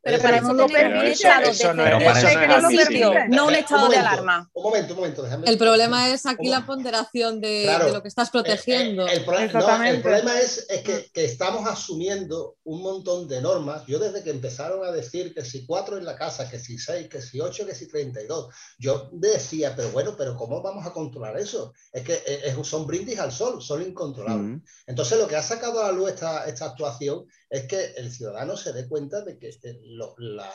Pero 0.00 0.22
para 0.22 0.36
eso 0.38 0.50
un 0.50 0.60
estado 0.60 1.50
de 1.50 3.28
no 3.28 3.46
un 3.46 3.54
estado 3.54 3.88
de 3.88 3.96
alarma. 3.96 4.48
Un 4.54 4.62
momento, 4.62 4.94
un 4.94 5.00
momento. 5.00 5.26
El 5.44 5.58
problema 5.58 6.08
es 6.10 6.24
aquí 6.24 6.48
la 6.48 6.64
ponderación 6.64 7.40
de, 7.40 7.68
lo 7.92 8.00
que 8.00 8.08
estás 8.08 8.30
protegiendo. 8.30 9.06
El, 9.08 9.24
problema 9.24 10.38
es, 10.38 10.66
que, 10.84 11.24
estamos 11.24 11.66
asumiendo 11.66 12.56
un 12.64 12.80
montón 12.80 13.26
de 13.26 13.42
normas. 13.42 13.84
Yo 13.86 13.98
desde 13.98 14.22
que 14.22 14.30
empezaron 14.30 14.86
a 14.86 14.92
decir 14.92 15.34
que 15.34 15.44
si 15.44 15.66
cuatro 15.66 15.98
en 15.98 16.04
la 16.04 16.16
casa, 16.16 16.48
que 16.48 16.60
si 16.60 16.78
seis, 16.78 17.08
que 17.08 17.20
si 17.20 17.40
ocho, 17.40 17.66
que 17.66 17.74
si 17.74 17.88
treinta 17.88 18.22
y 18.22 18.26
dos, 18.26 18.54
yo 18.78 19.10
decía, 19.12 19.74
pero 19.74 19.90
bueno, 19.90 20.14
pero 20.16 20.36
¿cómo 20.36 20.62
vamos 20.62 20.86
a 20.86 20.92
controlar 20.92 21.36
eso? 21.38 21.72
Es 21.92 22.04
que 22.04 22.14
eh, 22.14 22.42
es, 22.44 22.66
son 22.66 22.86
brindis 22.86 23.18
al 23.18 23.32
sol, 23.32 23.60
son 23.60 23.82
incontrolables. 23.82 24.62
Entonces 24.86 25.18
lo 25.18 25.26
que 25.26 25.36
ha 25.36 25.42
sacado 25.42 25.82
a 25.82 25.88
la 25.88 25.92
luz 25.92 26.10
esta, 26.10 26.46
esta 26.46 26.66
actuación 26.66 27.26
es 27.50 27.66
que 27.66 27.92
el 27.96 28.12
ciudadano 28.12 28.56
se 28.56 28.72
dé 28.72 28.86
cuenta 28.88 29.22
de 29.22 29.38
que 29.38 29.48
eh, 29.48 29.80
la, 30.18 30.52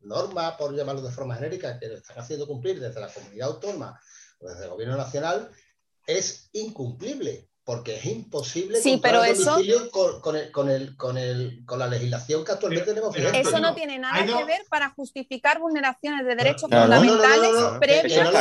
norma, 0.00 0.56
por 0.56 0.74
llamarlo 0.74 1.02
de 1.02 1.10
forma 1.10 1.34
genérica, 1.34 1.78
que 1.78 1.86
están 1.86 2.18
haciendo 2.18 2.46
cumplir 2.46 2.80
desde 2.80 3.00
la 3.00 3.12
comunidad 3.12 3.48
autónoma 3.48 4.00
o 4.38 4.48
desde 4.48 4.64
el 4.64 4.70
gobierno 4.70 4.96
nacional, 4.96 5.50
es 6.06 6.48
incumplible 6.52 7.50
porque 7.68 7.96
es 7.96 8.06
imposible 8.06 8.80
sí, 8.80 8.98
pero 9.02 9.22
eso... 9.22 9.58
con, 9.90 10.22
con, 10.22 10.36
el, 10.36 10.50
con, 10.50 10.70
el, 10.70 10.96
con, 10.96 11.18
el, 11.18 11.66
con, 11.66 11.78
la 11.78 11.86
legislación 11.86 12.42
que 12.42 12.52
actualmente 12.52 12.94
tenemos. 12.94 13.14
eso 13.14 13.60
no 13.60 13.74
tiene 13.74 13.98
nada 13.98 14.24
que 14.24 14.44
ver 14.46 14.62
para 14.70 14.88
justificar 14.88 15.58
vulneraciones 15.58 16.24
de 16.24 16.34
derechos 16.34 16.62
fundamentales 16.62 17.50
previos 17.78 18.34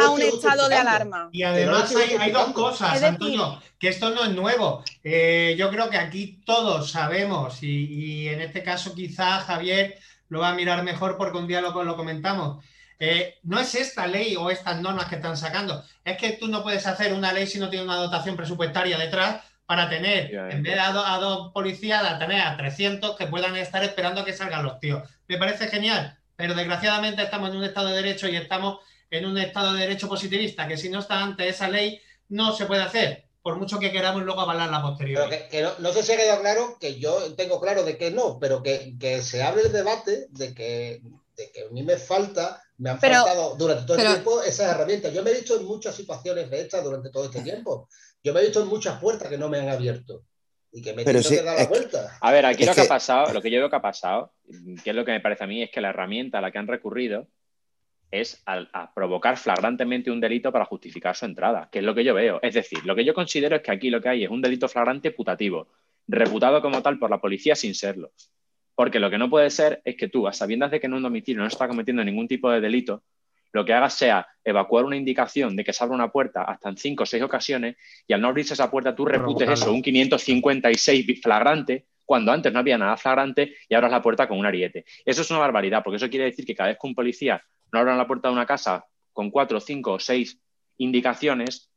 a 0.00 0.10
un 0.10 0.22
estado 0.22 0.70
de 0.70 0.76
alarma. 0.76 1.28
Y 1.30 1.42
además 1.42 1.94
hay, 1.94 2.16
hay, 2.16 2.30
dos 2.30 2.52
cosas, 2.52 3.02
Antonio, 3.02 3.60
que 3.78 3.88
esto 3.88 4.12
no 4.12 4.24
es 4.24 4.30
nuevo. 4.30 4.82
Eh, 5.04 5.56
yo 5.58 5.68
creo 5.68 5.90
que 5.90 5.98
aquí 5.98 6.40
todos 6.46 6.90
sabemos, 6.90 7.62
y, 7.62 7.84
y, 7.84 8.28
en 8.28 8.40
este 8.40 8.62
caso 8.62 8.94
quizá 8.94 9.40
Javier 9.40 9.98
lo 10.30 10.40
va 10.40 10.48
a 10.48 10.54
mirar 10.54 10.82
mejor 10.84 11.18
porque 11.18 11.36
un 11.36 11.46
día 11.46 11.60
lo, 11.60 11.84
lo 11.84 11.96
comentamos. 11.96 12.64
Eh, 13.02 13.38
no 13.44 13.58
es 13.58 13.74
esta 13.74 14.06
ley 14.06 14.36
o 14.36 14.50
estas 14.50 14.78
normas 14.78 15.06
que 15.06 15.16
están 15.16 15.34
sacando, 15.34 15.82
es 16.04 16.18
que 16.18 16.32
tú 16.32 16.48
no 16.48 16.62
puedes 16.62 16.86
hacer 16.86 17.14
una 17.14 17.32
ley 17.32 17.46
si 17.46 17.58
no 17.58 17.70
tienes 17.70 17.88
una 17.88 17.96
dotación 17.96 18.36
presupuestaria 18.36 18.98
detrás 18.98 19.42
para 19.64 19.88
tener, 19.88 20.34
en 20.34 20.62
vez 20.62 20.74
de 20.74 20.80
a, 20.80 20.90
dos 21.18 21.50
policías, 21.52 22.04
a 22.04 22.18
tener 22.18 22.42
a 22.42 22.56
300 22.58 23.16
que 23.16 23.26
puedan 23.26 23.56
estar 23.56 23.82
esperando 23.84 24.20
a 24.20 24.24
que 24.24 24.34
salgan 24.34 24.64
los 24.64 24.78
tíos. 24.80 25.08
Me 25.28 25.38
parece 25.38 25.68
genial, 25.68 26.18
pero 26.36 26.54
desgraciadamente 26.54 27.22
estamos 27.22 27.50
en 27.50 27.56
un 27.56 27.64
Estado 27.64 27.88
de 27.88 28.02
Derecho 28.02 28.28
y 28.28 28.36
estamos 28.36 28.80
en 29.10 29.24
un 29.24 29.38
Estado 29.38 29.72
de 29.72 29.80
Derecho 29.80 30.08
positivista, 30.08 30.68
que 30.68 30.76
si 30.76 30.90
no 30.90 30.98
está 30.98 31.22
ante 31.22 31.48
esa 31.48 31.68
ley 31.68 32.00
no 32.28 32.52
se 32.52 32.66
puede 32.66 32.82
hacer, 32.82 33.28
por 33.42 33.56
mucho 33.56 33.78
que 33.78 33.92
queramos 33.92 34.24
luego 34.24 34.42
avalar 34.42 34.68
la 34.68 34.82
posterior. 34.82 35.30
no, 35.78 35.92
sé 35.92 36.02
si 36.02 36.12
ha 36.12 36.16
quedado 36.18 36.42
claro 36.42 36.76
que 36.78 36.98
yo 36.98 37.32
tengo 37.34 37.60
claro 37.60 37.82
de 37.82 37.96
que 37.96 38.10
no, 38.10 38.38
pero 38.38 38.62
que, 38.62 39.22
se 39.22 39.42
abre 39.42 39.62
el 39.62 39.72
debate 39.72 40.26
de 40.30 40.52
que, 40.52 41.00
de 41.36 41.50
que 41.52 41.62
a 41.62 41.72
mí 41.72 41.82
me 41.82 41.96
falta 41.96 42.62
me 42.80 42.90
han 42.90 42.98
faltado 42.98 43.56
durante 43.56 43.84
todo 43.84 43.98
el 43.98 44.06
tiempo 44.06 44.42
esas 44.42 44.74
herramientas. 44.74 45.12
Yo 45.12 45.22
me 45.22 45.30
he 45.30 45.34
visto 45.34 45.58
en 45.60 45.66
muchas 45.66 45.94
situaciones 45.94 46.48
de 46.48 46.62
estas 46.62 46.82
durante 46.82 47.10
todo 47.10 47.26
este 47.26 47.42
tiempo. 47.42 47.88
Yo 48.24 48.32
me 48.32 48.40
he 48.40 48.44
visto 48.44 48.62
en 48.62 48.68
muchas 48.68 48.98
puertas 48.98 49.28
que 49.28 49.36
no 49.36 49.50
me 49.50 49.58
han 49.58 49.68
abierto 49.68 50.24
y 50.72 50.80
que 50.80 50.94
me 50.94 51.02
he 51.02 51.04
tenido 51.04 51.28
que 51.28 51.42
dar 51.42 51.58
la 51.58 51.66
vuelta. 51.66 52.18
A 52.20 52.32
ver, 52.32 52.46
aquí 52.46 52.64
lo 52.64 52.74
que, 52.74 52.80
ha 52.80 52.88
pasado, 52.88 53.34
lo 53.34 53.42
que 53.42 53.50
yo 53.50 53.58
veo 53.58 53.68
que 53.68 53.76
ha 53.76 53.82
pasado, 53.82 54.32
que 54.82 54.90
es 54.90 54.96
lo 54.96 55.04
que 55.04 55.12
me 55.12 55.20
parece 55.20 55.44
a 55.44 55.46
mí, 55.46 55.62
es 55.62 55.70
que 55.70 55.82
la 55.82 55.90
herramienta 55.90 56.38
a 56.38 56.40
la 56.40 56.50
que 56.50 56.58
han 56.58 56.68
recurrido 56.68 57.28
es 58.10 58.42
a, 58.46 58.94
provocar 58.94 59.36
flagrantemente 59.36 60.10
un 60.10 60.20
delito 60.20 60.50
para 60.50 60.64
justificar 60.64 61.14
su 61.14 61.26
entrada, 61.26 61.68
que 61.70 61.80
es 61.80 61.84
lo 61.84 61.94
que 61.94 62.02
yo 62.02 62.14
veo. 62.14 62.40
Es 62.42 62.54
decir, 62.54 62.84
lo 62.86 62.96
que 62.96 63.04
yo 63.04 63.12
considero 63.12 63.56
es 63.56 63.62
que 63.62 63.72
aquí 63.72 63.90
lo 63.90 64.00
que 64.00 64.08
hay 64.08 64.24
es 64.24 64.30
un 64.30 64.40
delito 64.40 64.68
flagrante 64.68 65.10
putativo, 65.10 65.68
reputado 66.08 66.62
como 66.62 66.80
tal 66.82 66.98
por 66.98 67.10
la 67.10 67.20
policía 67.20 67.54
sin 67.54 67.74
serlo. 67.74 68.12
Porque 68.80 68.98
lo 68.98 69.10
que 69.10 69.18
no 69.18 69.28
puede 69.28 69.50
ser 69.50 69.82
es 69.84 69.94
que 69.94 70.08
tú, 70.08 70.26
a 70.26 70.32
sabiendas 70.32 70.70
de 70.70 70.80
que 70.80 70.86
en 70.86 70.94
un 70.94 71.02
domicilio 71.02 71.42
no 71.42 71.48
está 71.48 71.68
cometiendo 71.68 72.02
ningún 72.02 72.26
tipo 72.26 72.50
de 72.50 72.62
delito, 72.62 73.02
lo 73.52 73.62
que 73.62 73.74
hagas 73.74 73.92
sea 73.92 74.26
evacuar 74.42 74.86
una 74.86 74.96
indicación 74.96 75.54
de 75.54 75.64
que 75.64 75.74
se 75.74 75.84
abre 75.84 75.94
una 75.94 76.10
puerta 76.10 76.44
hasta 76.44 76.70
en 76.70 76.78
cinco 76.78 77.02
o 77.02 77.06
seis 77.06 77.22
ocasiones 77.22 77.76
y 78.08 78.14
al 78.14 78.22
no 78.22 78.28
abrirse 78.28 78.54
esa 78.54 78.70
puerta 78.70 78.94
tú 78.94 79.04
reputes 79.04 79.50
eso, 79.50 79.70
un 79.70 79.82
556 79.82 81.20
flagrante, 81.20 81.88
cuando 82.06 82.32
antes 82.32 82.50
no 82.54 82.58
había 82.58 82.78
nada 82.78 82.96
flagrante 82.96 83.54
y 83.68 83.74
abras 83.74 83.90
la 83.90 84.00
puerta 84.00 84.26
con 84.26 84.38
un 84.38 84.46
ariete. 84.46 84.86
Eso 85.04 85.20
es 85.20 85.30
una 85.30 85.40
barbaridad, 85.40 85.82
porque 85.84 85.98
eso 85.98 86.08
quiere 86.08 86.24
decir 86.24 86.46
que 86.46 86.54
cada 86.54 86.70
vez 86.70 86.78
que 86.80 86.86
un 86.86 86.94
policía 86.94 87.44
no 87.74 87.80
abra 87.80 87.94
la 87.98 88.06
puerta 88.06 88.28
de 88.28 88.32
una 88.32 88.46
casa 88.46 88.86
con 89.12 89.30
cuatro, 89.30 89.60
cinco 89.60 89.92
o 89.92 89.98
seis 89.98 90.40
indicaciones 90.78 91.70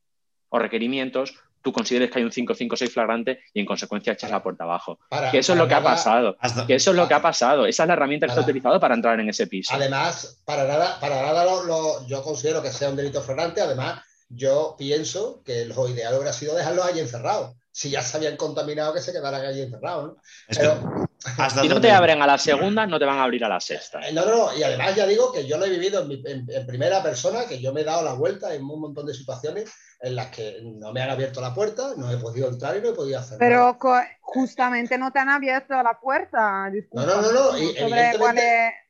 o 0.48 0.58
requerimientos, 0.58 1.38
tú 1.64 1.72
consideres 1.72 2.12
que 2.12 2.20
hay 2.20 2.26
un 2.26 2.30
556 2.30 2.94
flagrante 2.94 3.40
y 3.54 3.62
en 3.62 3.66
consecuencia 3.66 4.14
echas 4.14 4.30
la 4.30 4.44
puerta 4.44 4.66
abajo. 4.66 5.00
que 5.32 5.40
eso 5.40 5.54
es 5.54 5.58
lo 5.58 5.68
que 5.68 5.74
ha 5.74 5.82
pasado. 5.82 6.38
que 6.68 6.76
eso 6.76 6.92
es 6.92 6.98
lo 6.98 7.08
que 7.08 7.14
ha 7.14 7.22
pasado. 7.22 7.66
Esa 7.66 7.84
es 7.84 7.88
la 7.88 7.94
herramienta 7.94 8.28
que 8.28 8.34
se 8.34 8.40
ha 8.40 8.44
utilizado 8.44 8.80
para 8.80 8.94
entrar 8.94 9.20
en 9.20 9.30
ese 9.30 9.48
piso. 9.48 9.74
Además, 9.74 10.42
para 10.46 10.66
nada, 10.66 11.00
para 11.00 11.22
nada 11.22 11.46
lo, 11.46 12.06
yo 12.06 12.22
considero 12.22 12.62
que 12.62 12.70
sea 12.70 12.90
un 12.90 12.98
delito 12.98 13.22
flagrante. 13.22 13.62
Además, 13.62 14.02
yo 14.30 14.76
pienso 14.78 15.42
que 15.44 15.66
lo 15.66 15.88
ideal 15.88 16.16
hubiera 16.16 16.34
sido 16.34 16.56
dejarlos 16.56 16.86
allí 16.86 17.00
encerrados. 17.00 17.56
Si 17.72 17.90
ya 17.90 18.04
se 18.04 18.18
habían 18.18 18.38
contaminado, 18.38 18.94
que 18.94 19.02
se 19.02 19.12
quedaran 19.12 19.44
allí 19.44 19.62
encerrados. 19.62 20.18
Pero, 20.48 21.08
si 21.62 21.68
no 21.68 21.82
te 21.82 21.90
abren 21.90 22.22
a 22.22 22.28
la 22.28 22.38
segunda, 22.38 22.86
no 22.86 23.00
te 23.00 23.06
van 23.06 23.18
a 23.18 23.24
abrir 23.24 23.44
a 23.46 23.50
la 23.50 23.60
sexta. 23.60 24.08
Eh, 24.08 24.14
no, 24.14 24.26
no, 24.26 24.56
y 24.56 24.62
además 24.62 24.96
ya 24.96 25.08
digo 25.08 25.32
que 25.32 25.48
yo 25.48 25.58
lo 25.58 25.66
he 25.66 25.70
vivido 25.70 26.08
en 26.08 26.68
primera 26.68 27.02
persona, 27.02 27.46
que 27.46 27.60
yo 27.60 27.74
me 27.74 27.82
he 27.82 27.84
dado 27.84 28.04
la 28.04 28.14
vuelta 28.14 28.54
en 28.54 28.64
un 28.64 28.82
montón 28.82 29.08
de 29.08 29.14
situaciones 29.16 29.72
en 30.04 30.18
las 30.18 30.28
que 30.28 30.60
no 30.62 30.92
me 30.92 31.02
han 31.02 31.10
abierto 31.10 31.40
la 31.40 31.54
puerta, 31.54 31.94
no 31.96 32.12
he 32.12 32.18
podido 32.18 32.50
entrar 32.50 32.76
y 32.76 32.82
no 32.82 32.90
he 32.90 32.94
podido 32.94 33.20
hacer 33.20 33.38
Pero 33.40 33.80
justamente 34.20 34.98
no 34.98 35.12
te 35.14 35.20
han 35.20 35.30
abierto 35.30 35.82
la 35.82 35.98
puerta. 35.98 36.70
no, 36.92 37.06
no, 37.06 37.22
no, 37.22 37.32
no. 37.32 37.58
Y, 37.58 37.74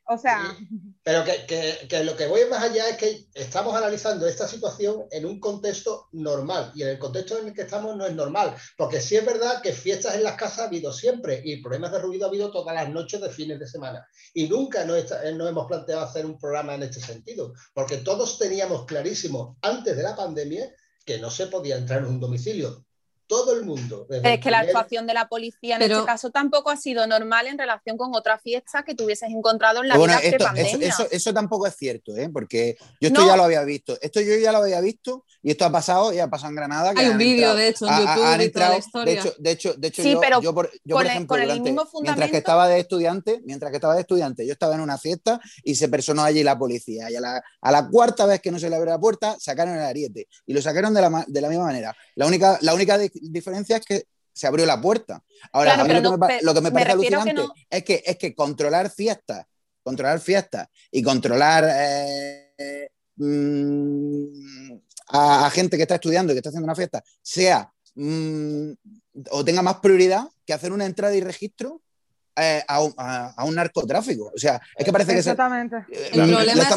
o 0.05 0.17
sea... 0.17 0.57
Pero 1.03 1.23
que, 1.23 2.03
lo 2.03 2.17
que 2.17 2.27
voy 2.27 2.45
más 2.49 2.63
allá 2.63 2.89
es 2.89 2.97
que 2.97 3.27
estamos 3.35 3.75
analizando 3.75 4.25
esta 4.25 4.47
situación 4.47 5.05
en 5.11 5.25
un 5.25 5.39
contexto 5.39 6.07
normal 6.13 6.71
y 6.73 6.81
en 6.81 6.89
el 6.89 6.99
contexto 6.99 7.37
en 7.37 7.47
el 7.47 7.53
que 7.53 7.61
estamos 7.61 7.95
no 7.95 8.07
es 8.07 8.15
normal, 8.15 8.55
porque 8.75 8.99
sí 8.99 9.15
es 9.15 9.25
verdad 9.25 9.61
que 9.61 9.71
fiestas 9.71 10.15
en 10.15 10.23
las 10.23 10.35
casas 10.35 10.59
ha 10.59 10.63
habido 10.65 10.91
siempre 10.91 11.41
y 11.43 11.61
problemas 11.61 11.91
de 11.91 11.99
ruido 11.99 12.25
ha 12.25 12.29
habido 12.29 12.51
todas 12.51 12.73
las 12.73 12.89
noches 12.89 13.21
de 13.21 13.29
fines 13.29 13.59
de 13.59 13.67
semana 13.67 14.07
y 14.33 14.47
nunca 14.47 14.83
nos, 14.85 15.03
nos 15.35 15.49
hemos 15.49 15.67
planteado 15.67 16.01
hacer 16.01 16.25
un 16.25 16.39
programa 16.39 16.73
en 16.73 16.83
este 16.83 17.01
sentido, 17.01 17.53
porque 17.73 17.97
todos 17.97 18.39
teníamos 18.39 18.85
clarísimo 18.85 19.57
antes 19.61 19.95
de 19.95 20.03
la 20.03 20.15
pandemia 20.15 20.73
que 21.05 21.17
no 21.19 21.29
se 21.31 21.47
podía 21.47 21.77
entrar 21.77 21.99
en 22.03 22.09
un 22.09 22.19
domicilio. 22.19 22.85
Todo 23.27 23.53
el 23.53 23.65
mundo. 23.65 24.07
Es 24.09 24.39
que 24.39 24.51
la 24.51 24.59
actuación 24.59 25.07
de 25.07 25.13
la 25.13 25.27
policía 25.27 25.77
en 25.77 25.83
este 25.83 26.05
caso 26.05 26.29
tampoco 26.29 26.69
ha 26.69 26.77
sido 26.77 27.07
normal 27.07 27.47
en 27.47 27.57
relación 27.57 27.97
con 27.97 28.13
otra 28.15 28.37
fiesta 28.37 28.83
que 28.83 28.95
tuvieses 28.95 29.29
encontrado 29.29 29.81
en 29.81 29.89
la 29.89 29.97
vida 29.97 30.19
esto, 30.19 30.45
eso, 30.55 30.77
eso, 30.79 31.07
eso, 31.09 31.33
tampoco 31.33 31.67
es 31.67 31.75
cierto, 31.75 32.15
¿eh? 32.15 32.29
porque 32.31 32.77
yo 32.99 33.07
esto 33.07 33.25
ya 33.25 33.35
lo 33.35 33.43
había 33.43 33.63
visto. 33.63 33.97
Esto 34.01 34.21
yo 34.21 34.35
ya 34.37 34.51
lo 34.51 34.59
había 34.59 34.81
visto 34.81 35.25
y 35.41 35.51
esto 35.51 35.65
ha 35.65 35.71
pasado 35.71 36.13
y 36.13 36.19
ha 36.19 36.29
pasado 36.29 36.49
en 36.49 36.55
Granada. 36.55 36.93
Hay 36.95 37.07
un 37.07 37.17
vídeo, 37.17 37.55
de 37.55 37.69
hecho, 37.69 37.87
en 37.87 37.97
YouTube 37.99 38.37
de 38.37 38.49
toda 38.49 38.69
la 38.69 38.77
historia. 38.77 39.13
De 39.13 39.19
hecho, 39.19 39.35
de 39.37 39.51
hecho, 39.51 39.73
de 39.75 39.87
hecho 39.87 40.03
yo, 40.41 40.53
por, 40.53 40.69
ejemplo, 41.05 41.37
mientras 42.01 42.29
que 42.29 42.37
estaba 42.37 42.67
de 42.67 42.79
estudiante, 42.79 43.41
mientras 43.45 43.71
que 43.71 43.77
estaba 43.77 43.95
de 43.95 44.01
estudiante, 44.01 44.45
yo 44.45 44.53
estaba 44.53 44.75
en 44.75 44.81
una 44.81 44.97
fiesta 44.97 45.39
y 45.63 45.75
se 45.75 45.89
personó 45.89 46.23
allí 46.23 46.43
la 46.43 46.57
policía. 46.57 47.09
Y 47.11 47.15
a 47.15 47.21
la, 47.21 47.43
a 47.61 47.71
la 47.71 47.87
cuarta 47.89 48.25
vez 48.25 48.41
que 48.41 48.51
no 48.51 48.59
se 48.59 48.69
le 48.69 48.75
abrió 48.75 48.91
la 48.91 48.99
puerta, 48.99 49.35
sacaron 49.39 49.75
el 49.75 49.83
ariete. 49.83 50.27
Y 50.45 50.53
lo 50.53 50.61
sacaron 50.61 50.93
de 50.93 51.01
la, 51.01 51.25
de 51.27 51.41
la 51.41 51.49
misma 51.49 51.65
manera. 51.65 51.95
La 52.15 52.25
única, 52.25 52.57
la 52.61 52.73
única 52.73 52.97
diferencia 53.13 53.77
es 53.77 53.85
que 53.85 54.03
se 54.33 54.47
abrió 54.47 54.65
la 54.65 54.81
puerta. 54.81 55.23
Ahora, 55.51 55.75
a 55.75 55.83
mí 55.83 55.93
lo, 55.93 56.11
que 56.53 56.61
me, 56.61 56.71
parece 56.71 56.91
alucinante 56.91 57.43
es, 57.69 57.83
que, 57.83 58.03
es 58.05 58.17
que 58.17 58.33
controlar 58.33 58.89
fiestas, 58.89 59.45
controlar 59.83 60.19
fiestas 60.19 60.67
y 60.91 61.03
controlar 61.03 61.65
eh, 61.69 62.89
mm, 63.17 64.73
a, 65.09 65.49
gente 65.51 65.77
que 65.77 65.83
está 65.83 65.95
estudiando 65.95 66.33
y 66.33 66.35
que 66.35 66.39
está 66.39 66.49
haciendo 66.49 66.65
una 66.65 66.75
fiesta 66.75 67.03
sea 67.21 67.71
mm, 67.95 68.71
o 69.29 69.45
tenga 69.45 69.61
más 69.61 69.77
prioridad 69.77 70.27
que 70.45 70.53
hacer 70.53 70.71
una 70.71 70.85
entrada 70.85 71.15
y 71.15 71.21
registro 71.21 71.81
eh, 72.35 72.63
a, 72.67 72.81
un, 73.45 73.55
narcotráfico. 73.55 74.31
O 74.33 74.39
sea, 74.39 74.59
es 74.75 74.83
que 74.83 74.91
parece 74.91 75.11
que 75.11 75.19
Exactamente. 75.19 75.77
Eh, 75.91 76.09
El 76.13 76.29
problema 76.31 76.63
es 76.63 76.69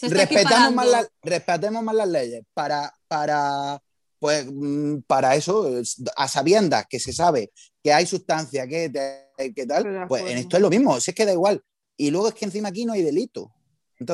que 0.00 0.08
respetamos, 0.08 0.74
más 0.74 1.08
respetemos 1.22 1.82
más 1.82 1.94
las 1.94 2.08
leyes 2.08 2.42
para, 2.52 2.92
para 3.08 3.80
pues 4.24 4.46
mm, 4.50 5.00
para 5.06 5.34
eso, 5.34 5.70
a 6.16 6.28
sabiendas 6.28 6.86
que 6.88 6.98
se 6.98 7.12
sabe 7.12 7.52
que 7.82 7.92
hay 7.92 8.06
sustancia, 8.06 8.66
que, 8.66 8.88
tal, 9.68 10.06
pues 10.08 10.22
en 10.22 10.38
esto 10.38 10.56
es 10.56 10.62
lo 10.62 10.70
mismo, 10.70 10.98
si 10.98 11.10
es 11.10 11.14
que 11.14 11.26
da 11.26 11.32
igual. 11.32 11.62
Y 11.94 12.10
luego 12.10 12.28
es 12.28 12.34
que 12.34 12.46
encima 12.46 12.70
aquí 12.70 12.86
no 12.86 12.94
hay 12.94 13.02
delito. 13.02 13.52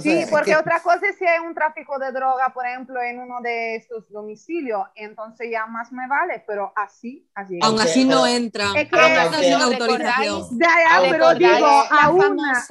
sí, 0.03 0.25
porque 0.29 0.57
otra 0.57 0.83
cosa 0.83 1.07
es 1.09 1.17
si 1.17 1.25
hay 1.25 1.39
un 1.39 1.55
tráfico 1.55 1.97
de 2.01 2.11
droga, 2.11 2.53
por 2.53 2.67
ejemplo, 2.67 3.01
en 3.01 3.21
uno 3.21 3.37
de 3.41 3.77
estos 3.77 4.11
domicilios, 4.11 4.83
entonces 4.97 5.47
ya 5.49 5.67
más 5.67 5.93
me 5.93 6.09
vale, 6.09 6.43
pero 6.45 6.73
así, 6.75 7.31
así. 7.33 7.61
Aún 7.63 7.79
así 7.79 8.05
no 8.05 8.27
entra. 8.27 8.73
Es 8.75 8.91
que 8.91 8.97
no 8.97 9.63
autorización. 9.63 10.59
Ya, 10.59 10.75
ya, 10.89 11.09
pero 11.09 11.35
digo, 11.35 11.67
a 11.89 12.11
una, 12.11 12.67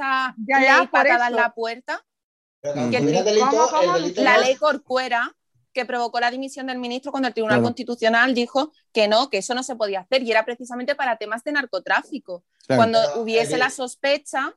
ya, 0.46 0.62
ya, 0.62 0.90
patada 0.92 1.28
en 1.30 1.36
la 1.38 1.54
puerta. 1.54 2.06
la 2.64 4.38
ley 4.40 4.58
Corcuera 4.58 5.34
que 5.74 5.86
provocó 5.86 6.20
la 6.20 6.32
dimisión 6.32 6.68
del 6.68 6.80
ministro 6.80 7.12
cuando 7.12 7.28
el 7.28 7.34
Tribunal 7.34 7.62
Constitucional 7.62 8.34
dijo 8.34 8.72
que 8.92 9.08
no, 9.08 9.30
que 9.30 9.40
eso 9.40 9.54
no 9.54 9.64
se 9.64 9.76
podía 9.76 10.02
hacer 10.02 10.24
y 10.24 10.32
era 10.32 10.46
precisamente 10.46 10.96
para 10.96 11.18
temas 11.18 11.44
de 11.44 11.52
narcotráfico. 11.52 12.44
Cuando 12.68 13.00
hubiese 13.22 13.58
la 13.58 13.70
sospecha 13.70 14.56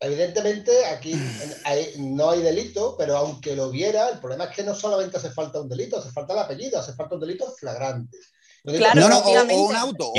Evidentemente 0.00 0.84
aquí 0.86 1.14
no 1.98 2.30
hay 2.30 2.42
delito, 2.42 2.94
pero 2.98 3.16
aunque 3.16 3.56
lo 3.56 3.68
hubiera, 3.68 4.10
el 4.10 4.18
problema 4.18 4.44
es 4.44 4.56
que 4.56 4.62
no 4.62 4.74
solamente 4.74 5.16
hace 5.16 5.30
falta 5.30 5.60
un 5.60 5.68
delito, 5.68 5.96
hace 5.96 6.10
falta 6.10 6.34
el 6.34 6.40
apellido, 6.40 6.78
hace 6.78 6.92
falta 6.92 7.14
un 7.14 7.22
delito 7.22 7.50
flagrante. 7.52 8.18
Claro, 8.64 9.08
no, 9.08 9.18
o, 9.18 9.30
un 9.30 9.36
auto. 9.36 9.54
O, 9.54 9.66
un 9.66 9.76
auto. 9.76 10.12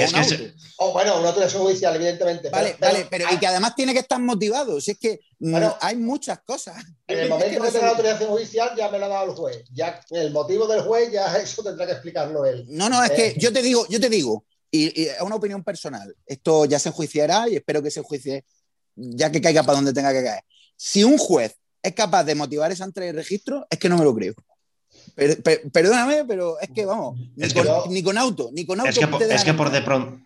o 0.77 0.93
bueno, 0.93 1.19
una 1.19 1.29
autorización 1.29 1.63
judicial, 1.63 1.95
evidentemente. 1.95 2.51
Vale, 2.51 2.75
pero, 2.79 2.93
vale, 2.93 3.07
pero 3.09 3.25
y 3.31 3.39
que 3.39 3.47
además 3.47 3.75
tiene 3.75 3.91
que 3.91 3.99
estar 3.99 4.19
motivado. 4.19 4.79
Si 4.79 4.91
es 4.91 4.99
que 4.99 5.19
mm, 5.39 5.55
hay 5.81 5.95
muchas 5.95 6.39
cosas. 6.45 6.75
En 7.07 7.19
el 7.19 7.29
momento 7.29 7.63
que, 7.63 7.71
tenga 7.71 7.85
la 7.85 7.91
autorización 7.91 8.29
judicial 8.29 8.69
ya 8.77 8.89
me 8.89 8.99
lo 8.99 9.05
ha 9.05 9.07
dado 9.07 9.31
el 9.31 9.31
juez. 9.31 9.63
Ya 9.73 9.99
el 10.11 10.31
motivo 10.31 10.67
del 10.67 10.81
juez 10.81 11.11
ya 11.11 11.35
eso 11.41 11.63
tendrá 11.63 11.87
que 11.87 11.93
explicarlo 11.93 12.45
él. 12.45 12.65
No, 12.67 12.87
no, 12.87 13.03
es 13.03 13.11
que 13.11 13.27
eh, 13.29 13.35
yo 13.37 13.51
te 13.51 13.63
digo, 13.63 13.87
yo 13.89 13.99
te 13.99 14.09
digo, 14.09 14.45
y, 14.69 15.07
es 15.07 15.21
una 15.21 15.37
opinión 15.37 15.63
personal. 15.63 16.15
Esto 16.27 16.65
ya 16.65 16.77
se 16.77 16.89
enjuiciará 16.89 17.49
y 17.49 17.55
espero 17.55 17.81
que 17.81 17.89
se 17.89 18.01
enjuicie 18.01 18.45
ya 18.95 19.31
que 19.31 19.41
caiga 19.41 19.63
para 19.63 19.77
donde 19.77 19.93
tenga 19.93 20.13
que 20.13 20.23
caer. 20.23 20.43
Si 20.77 21.03
un 21.03 21.17
juez 21.17 21.55
es 21.81 21.93
capaz 21.95 22.23
de 22.23 22.35
motivar 22.35 22.71
esa 22.71 22.85
entrega 22.85 23.11
de 23.11 23.17
registro, 23.17 23.65
es 23.71 23.79
que 23.79 23.89
no 23.89 23.97
me 23.97 24.03
lo 24.03 24.13
creo. 24.13 24.35
Perdóname, 25.71 26.25
pero 26.25 26.59
es 26.59 26.69
que 26.69 26.85
vamos, 26.85 27.17
ni, 27.35 27.51
con, 27.53 27.67
auto, 28.17 28.49
ni 28.51 28.65
con 28.65 28.79
auto. 28.79 28.89
Es 28.89 28.99
que, 28.99 29.07
por, 29.07 29.23
es 29.23 29.43
que 29.43 29.53
por, 29.53 29.71
de, 29.71 29.81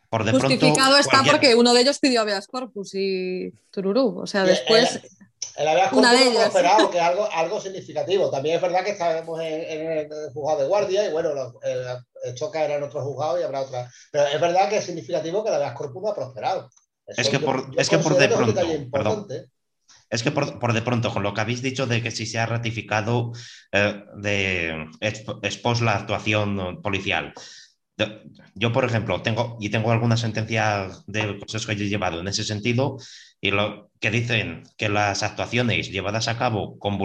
por 0.09 0.23
de 0.23 0.31
Justificado 0.31 0.97
está 0.97 1.23
porque 1.23 1.55
uno 1.55 1.73
de 1.73 1.81
ellos 1.81 1.99
pidió 1.99 2.21
habeas 2.21 2.47
corpus 2.47 2.95
y 2.95 3.53
tururú. 3.71 4.19
O 4.19 4.27
sea, 4.27 4.43
después. 4.43 5.01
El, 5.55 5.67
habeas 5.67 5.89
corpus 5.89 5.99
una 5.99 6.89
que 6.89 6.97
es 6.97 7.03
algo, 7.03 7.29
algo 7.31 7.61
significativo. 7.61 8.29
También 8.29 8.55
es 8.55 8.61
verdad 8.61 8.83
que 8.83 8.91
estamos 8.91 9.39
en, 9.41 9.91
el 9.91 10.09
juzgado 10.33 10.61
de 10.61 10.67
guardia 10.67 11.07
y 11.07 11.11
bueno, 11.11 11.31
el, 11.63 12.35
choca 12.35 12.63
era 12.63 12.75
en 12.75 12.83
otro 12.83 13.03
juzgado 13.03 13.39
y 13.39 13.43
habrá 13.43 13.61
otra. 13.61 13.91
Pero 14.11 14.27
es 14.27 14.41
verdad 14.41 14.69
que 14.69 14.77
es 14.77 14.85
significativo 14.85 15.43
que 15.43 15.49
el 15.49 15.55
habeas 15.55 15.73
corpus 15.73 16.01
no 16.01 16.09
ha 16.09 16.15
prosperado 16.15 16.69
es 17.17 17.29
que 17.29 17.39
por, 17.39 17.71
es 17.75 17.89
que 17.89 17.97
por 17.97 18.15
de 18.15 18.27
pronto, 18.27 18.61
perdón, 18.91 19.27
es 20.09 20.23
que 20.23 20.31
por, 20.31 20.73
de 20.73 20.81
pronto, 20.81 21.11
con 21.11 21.23
lo 21.23 21.33
que 21.33 21.41
habéis 21.41 21.61
dicho 21.61 21.87
de 21.87 22.01
que 22.01 22.11
si 22.11 22.25
se 22.25 22.39
ha 22.39 22.45
ratificado 22.45 23.31
eh, 23.71 24.03
de 24.17 24.87
expos 25.01 25.81
la 25.81 25.95
actuación 25.95 26.81
policial. 26.81 27.33
Yo, 28.55 28.71
por 28.71 28.85
ejemplo, 28.85 29.21
tengo 29.21 29.57
y 29.59 29.69
tengo 29.69 29.91
alguna 29.91 30.15
sentencia 30.15 30.89
de 31.07 31.37
cosas 31.39 31.65
que 31.65 31.73
he 31.73 31.75
llevado 31.75 32.21
en 32.21 32.27
ese 32.27 32.43
sentido 32.43 32.97
y 33.41 33.51
lo 33.51 33.91
que 33.99 34.11
dicen 34.11 34.63
que 34.77 34.89
las 34.89 35.23
actuaciones 35.23 35.91
llevadas 35.91 36.27
a 36.27 36.37
cabo 36.37 36.79
con 36.79 36.97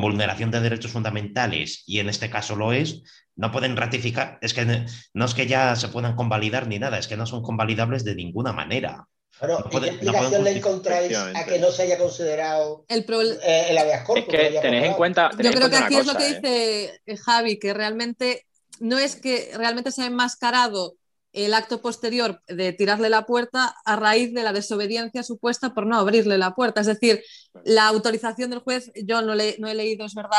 vulneración 0.00 0.50
de 0.50 0.60
derechos 0.60 0.92
fundamentales, 0.92 1.82
y 1.86 1.98
en 1.98 2.08
este 2.08 2.30
caso 2.30 2.56
lo 2.56 2.72
es, 2.72 3.02
no 3.36 3.52
pueden 3.52 3.76
ratificar, 3.76 4.38
es 4.40 4.54
que 4.54 4.86
no 5.14 5.24
es 5.24 5.34
que 5.34 5.46
ya 5.46 5.76
se 5.76 5.88
puedan 5.88 6.16
convalidar 6.16 6.66
ni 6.66 6.78
nada, 6.78 6.98
es 6.98 7.08
que 7.08 7.16
no 7.16 7.26
son 7.26 7.42
convalidables 7.42 8.04
de 8.04 8.14
ninguna 8.16 8.52
manera. 8.52 9.08
Bueno, 9.40 9.64
¿y 9.70 9.80
qué 9.80 9.86
explicación 9.88 10.44
le 10.44 10.56
encontráis 10.56 11.16
a 11.16 11.44
que 11.44 11.58
no 11.58 11.70
se 11.70 11.82
haya 11.82 11.98
considerado 11.98 12.84
el, 12.88 13.06
eh, 13.42 13.66
el 13.70 13.78
habeas 13.78 14.04
corpus? 14.04 14.34
Es 14.34 14.52
que 14.52 14.60
tenéis 14.60 14.86
en 14.86 14.94
cuenta. 14.94 15.30
Yo 15.38 15.50
creo 15.52 15.70
que 15.70 15.76
aquí 15.76 15.96
es 15.96 16.06
lo 16.06 16.14
que 16.14 16.28
¿eh? 16.28 16.34
dice 16.34 17.00
eh, 17.06 17.16
Javi, 17.16 17.58
que 17.58 17.72
realmente 17.72 18.46
no 18.80 18.98
es 18.98 19.16
que 19.16 19.50
realmente 19.54 19.92
se 19.92 20.02
ha 20.02 20.06
enmascarado 20.06 20.96
el 21.32 21.54
acto 21.54 21.80
posterior 21.80 22.42
de 22.48 22.72
tirarle 22.72 23.10
la 23.10 23.26
puerta 23.26 23.76
a 23.84 23.96
raíz 23.96 24.32
de 24.32 24.42
la 24.42 24.52
desobediencia 24.52 25.22
supuesta 25.22 25.74
por 25.74 25.86
no 25.86 25.96
abrirle 25.96 26.38
la 26.38 26.54
puerta. 26.54 26.80
Es 26.80 26.86
decir, 26.86 27.22
la 27.64 27.86
autorización 27.86 28.50
del 28.50 28.60
juez, 28.60 28.90
yo 29.04 29.22
no, 29.22 29.34
le, 29.34 29.56
no 29.58 29.68
he 29.68 29.74
leído, 29.74 30.06
es 30.06 30.14
verdad, 30.14 30.30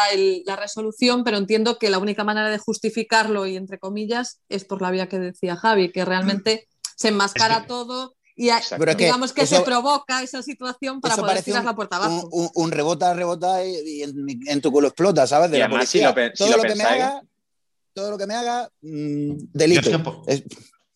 la 0.46 0.56
resolución, 0.56 1.24
pero 1.24 1.38
entiendo 1.38 1.78
que 1.78 1.90
la 1.90 2.00
única 2.00 2.24
manera 2.24 2.50
de 2.50 2.58
justificarlo, 2.58 3.46
y 3.46 3.56
entre 3.56 3.78
comillas, 3.78 4.42
es 4.50 4.66
por 4.66 4.82
la 4.82 4.92
vía 4.92 5.08
que 5.08 5.20
decía 5.20 5.56
Javi, 5.56 5.92
que 5.92 6.06
realmente 6.06 6.68
se 6.98 7.10
enmascara 7.10 7.66
todo 7.66 8.16
y 8.40 8.50
digamos 8.96 9.34
que, 9.34 9.46
se 9.46 9.60
provoca 9.62 10.24
esa 10.24 10.42
situación 10.42 11.02
para 11.02 11.18
poder 11.18 11.44
tirar 11.44 11.66
la 11.66 11.76
puerta 11.76 11.98
abajo. 11.98 12.30
Un, 12.32 12.72
rebota, 12.72 13.14
rebota 13.14 13.66
y, 13.66 14.02
en, 14.02 14.62
tu 14.62 14.72
culo 14.72 14.88
explota, 14.88 15.28
¿sabes? 15.28 15.52
De 15.52 15.62
además, 15.62 15.90
si 15.90 16.02
lo, 16.02 16.14
todo, 16.14 16.56
lo, 16.56 16.64
que 16.64 16.76
me 16.76 16.84
haga, 16.84 17.22
todo 17.94 18.12
lo 18.12 18.18
que 18.18 18.26
me 18.26 18.36
haga, 18.36 18.70
mm, 18.82 19.32
delito. 19.52 20.04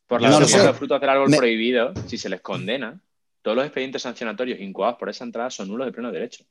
por, 0.08 0.22
la 0.22 0.30
no 0.30 0.40
de 0.40 0.74
fruto 0.74 0.96
hacer 0.96 1.10
algo 1.10 1.26
prohibido, 1.26 1.94
si 2.08 2.18
se 2.18 2.30
les 2.30 2.40
condena, 2.40 3.02
todos 3.42 3.58
los 3.58 3.66
expedientes 3.66 4.02
sancionatorios 4.04 4.62
incoados 4.62 4.98
por 4.98 5.10
esa 5.10 5.26
entrada 5.26 5.50
son 5.50 5.68
nulos 5.68 5.88
de 5.88 5.92
pleno 5.92 6.14
derecho. 6.14 6.46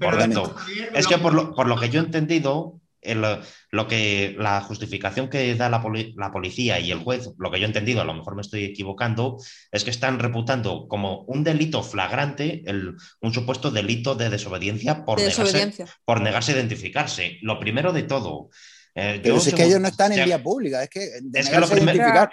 Correcto. 0.00 0.54
Es 0.94 1.06
que 1.06 1.18
por 1.18 1.34
lo, 1.34 1.54
por 1.54 1.66
lo 1.66 1.78
que 1.78 1.90
yo 1.90 2.00
he 2.00 2.04
entendido, 2.04 2.80
lo 3.02 3.88
que 3.88 4.34
la 4.38 4.60
justificación 4.60 5.28
que 5.28 5.54
da 5.54 5.68
la, 5.68 5.82
policía 6.32 6.80
y 6.80 6.90
el 6.90 6.98
juez, 6.98 7.30
lo 7.38 7.50
que 7.50 7.58
yo 7.58 7.64
he 7.64 7.68
entendido, 7.68 8.00
a 8.00 8.04
lo 8.04 8.14
mejor 8.14 8.34
me 8.34 8.42
estoy 8.42 8.64
equivocando, 8.64 9.38
es 9.70 9.84
que 9.84 9.90
están 9.90 10.18
reputando 10.18 10.88
como 10.88 11.22
un 11.22 11.44
delito 11.44 11.82
flagrante 11.82 12.64
un 13.20 13.32
supuesto 13.32 13.70
delito 13.70 14.14
de 14.14 14.30
desobediencia 14.30 15.04
por, 15.04 15.18
Negarse, 15.18 15.84
por 16.04 16.20
negarse 16.20 16.52
a 16.52 16.56
identificarse. 16.56 17.38
Lo 17.42 17.58
primero 17.58 17.92
de 17.92 18.02
todo. 18.02 18.50
Eh, 18.94 19.20
Pero 19.22 19.36
es 19.36 19.54
que 19.54 19.64
ellos 19.64 19.80
no 19.80 19.88
están 19.88 20.12
en 20.12 20.24
vía 20.24 20.42
pública, 20.42 20.82
es 20.82 20.90
que, 20.90 21.08
es 21.34 21.48
que 21.48 21.60
lo 21.60 21.68
primero, 21.68 22.30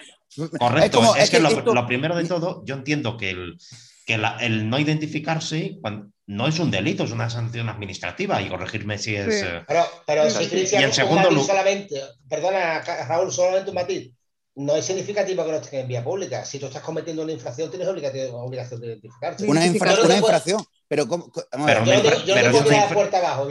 Correcto, 0.60 1.15
es, 1.15 1.30
que, 1.30 1.39
lo, 1.39 1.88
primero 1.88 2.15
de 2.15 2.25
todo, 2.28 2.63
yo 2.65 2.75
entiendo 2.75 3.17
que 3.17 3.30
el, 3.30 3.58
que 4.05 4.13
el 4.41 4.69
no 4.69 4.79
identificarse 4.79 5.77
cuando, 5.81 6.11
no 6.27 6.47
es 6.47 6.59
un 6.59 6.71
delito, 6.71 7.03
es 7.03 7.11
una 7.11 7.29
sanción 7.29 7.69
administrativa 7.69 8.41
y 8.41 8.49
corregirme 8.49 8.97
si 8.97 9.15
es. 9.15 9.43
Eh, 9.43 9.63
pero, 9.67 9.85
pero 10.07 10.29
si 10.29 10.47
Cristian, 10.47 10.81
y 10.81 10.85
en 10.85 10.93
segundo 10.93 11.29
lugar. 11.29 11.47
Solamente, 11.47 12.01
perdona, 12.27 12.81
Raúl, 12.81 13.31
solamente 13.31 13.69
un 13.69 13.75
matiz. 13.75 14.11
No 14.55 14.75
es 14.75 14.85
significativo 14.85 15.43
que 15.43 15.51
no 15.51 15.57
estés 15.57 15.73
en 15.73 15.87
vía 15.87 16.03
pública. 16.03 16.45
Si 16.45 16.59
tú 16.59 16.67
estás 16.67 16.81
cometiendo 16.81 17.23
una 17.23 17.33
infracción, 17.33 17.69
tienes 17.69 17.87
obligación 17.87 18.79
de 18.79 18.87
identificarte. 18.87 19.43
Una, 19.45 19.65
infracción. 19.65 20.65
Pero, 20.88 21.08
¿cómo? 21.08 21.32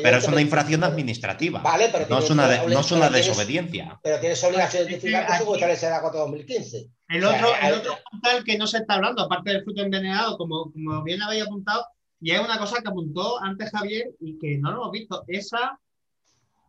pero, 0.02 0.18
es 0.18 0.28
una 0.28 0.40
infracción 0.40 0.84
administrativa. 0.84 1.60
Vale, 1.60 1.88
pero 1.90 2.06
no 2.08 2.18
es 2.20 2.30
una, 2.30 2.64
no 2.64 2.80
es 2.80 2.92
una 2.92 3.10
desobediencia. 3.10 3.98
Pero 4.02 4.20
tienes 4.20 4.42
obligación 4.44 4.84
de 4.84 4.90
identificarte 4.90 5.38
según 5.38 5.54
establece 5.56 5.90
la 5.90 6.00
4 6.00 6.20
2015. 6.20 6.90
El 7.08 7.24
otro, 7.24 7.48
el 7.60 7.74
otro 7.74 7.98
puntal 8.10 8.44
que 8.44 8.56
no 8.56 8.68
se 8.68 8.78
está 8.78 8.94
hablando, 8.94 9.22
aparte 9.22 9.50
del 9.50 9.64
fruto 9.64 9.82
envenenado, 9.82 10.38
como, 10.38 10.72
como 10.72 11.02
bien 11.02 11.22
habéis 11.22 11.42
apuntado, 11.42 11.84
y 12.20 12.30
es 12.30 12.40
una 12.40 12.58
cosa 12.58 12.80
que 12.80 12.88
apuntó 12.88 13.42
antes 13.42 13.70
Javier 13.70 14.12
y 14.20 14.38
que 14.38 14.56
no 14.58 14.70
lo 14.70 14.76
hemos 14.82 14.92
visto. 14.92 15.24
Esa, 15.26 15.78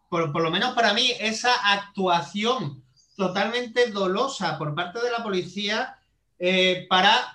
por, 0.09 0.41
lo 0.41 0.51
menos 0.51 0.73
para 0.73 0.93
mí, 0.93 1.11
esa 1.19 1.53
actuación 1.71 2.83
totalmente 3.15 3.91
dolosa 3.91 4.57
por 4.57 4.73
parte 4.75 4.99
de 4.99 5.11
la 5.11 5.23
policía 5.23 5.97
eh, 6.39 6.85
para 6.89 7.34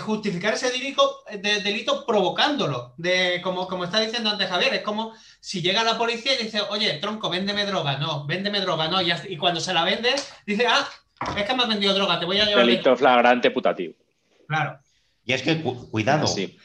justificar 0.00 0.54
ese 0.54 0.70
delito, 0.70 1.22
de, 1.30 1.60
delito 1.62 2.04
provocándolo. 2.04 2.94
De, 2.96 3.40
como, 3.42 3.68
como 3.68 3.84
está 3.84 4.00
diciendo 4.00 4.30
antes 4.30 4.48
Javier, 4.48 4.74
es 4.74 4.82
como 4.82 5.14
si 5.40 5.62
llega 5.62 5.84
la 5.84 5.96
policía 5.96 6.32
y 6.34 6.44
dice, 6.44 6.60
oye, 6.70 6.94
tronco, 6.94 7.30
véndeme 7.30 7.64
droga. 7.66 7.98
No, 7.98 8.26
véndeme 8.26 8.60
droga, 8.60 8.88
no. 8.88 9.00
Y, 9.00 9.36
cuando 9.36 9.60
se 9.60 9.72
la 9.72 9.84
vende, 9.84 10.10
dice, 10.44 10.66
ah, 10.68 10.86
es 11.36 11.44
que 11.44 11.54
me 11.54 11.62
has 11.62 11.68
vendido 11.68 11.94
droga, 11.94 12.18
te 12.18 12.26
voy 12.26 12.40
a 12.40 12.46
llevar. 12.46 12.66
Delito 12.66 12.96
flagrante 12.96 13.50
putativo. 13.50 13.94
Claro. 14.48 14.78
Y 15.24 15.32
es 15.32 15.42
que, 15.42 15.60
cuidado, 15.62 16.26
sí. 16.26 16.56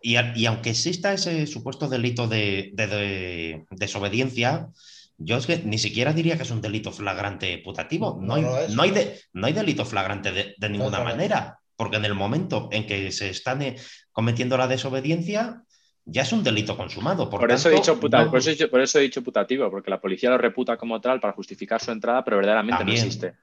Y, 0.00 0.46
aunque 0.46 0.70
exista 0.70 1.12
ese 1.12 1.46
supuesto 1.46 1.88
delito 1.88 2.28
de, 2.28 3.64
desobediencia, 3.70 4.68
yo 5.16 5.36
es 5.36 5.46
que 5.46 5.58
ni 5.58 5.78
siquiera 5.78 6.12
diría 6.12 6.36
que 6.36 6.44
es 6.44 6.50
un 6.50 6.60
delito 6.60 6.92
flagrante 6.92 7.58
putativo. 7.58 8.18
No, 8.20 8.34
hay, 8.34 8.42
no, 8.42 8.82
hay, 8.82 8.92
no 9.32 9.46
hay, 9.46 9.52
delito 9.52 9.84
flagrante 9.84 10.54
de, 10.56 10.68
ninguna 10.68 11.00
manera, 11.00 11.57
porque 11.78 11.96
en 11.96 12.04
el 12.04 12.14
momento 12.14 12.68
en 12.72 12.86
que 12.86 13.12
se 13.12 13.30
están 13.30 13.62
eh, 13.62 13.76
cometiendo 14.10 14.56
la 14.58 14.66
desobediencia, 14.66 15.62
ya 16.04 16.22
es 16.22 16.32
un 16.32 16.42
delito 16.42 16.76
consumado. 16.76 17.30
Por, 17.30 17.52
eso 17.52 17.70
he 17.70 17.74
dicho 17.74 18.00
por, 18.00 18.82
eso 18.82 18.98
he 18.98 19.02
dicho 19.02 19.22
putativo, 19.22 19.70
porque 19.70 19.88
la 19.88 20.00
policía 20.00 20.28
lo 20.28 20.38
reputa 20.38 20.76
como 20.76 21.00
tal 21.00 21.20
para 21.20 21.34
justificar 21.34 21.80
su 21.80 21.92
entrada, 21.92 22.24
pero 22.24 22.38
verdaderamente 22.38 22.84
no 22.84 22.90
existe. 22.90 23.34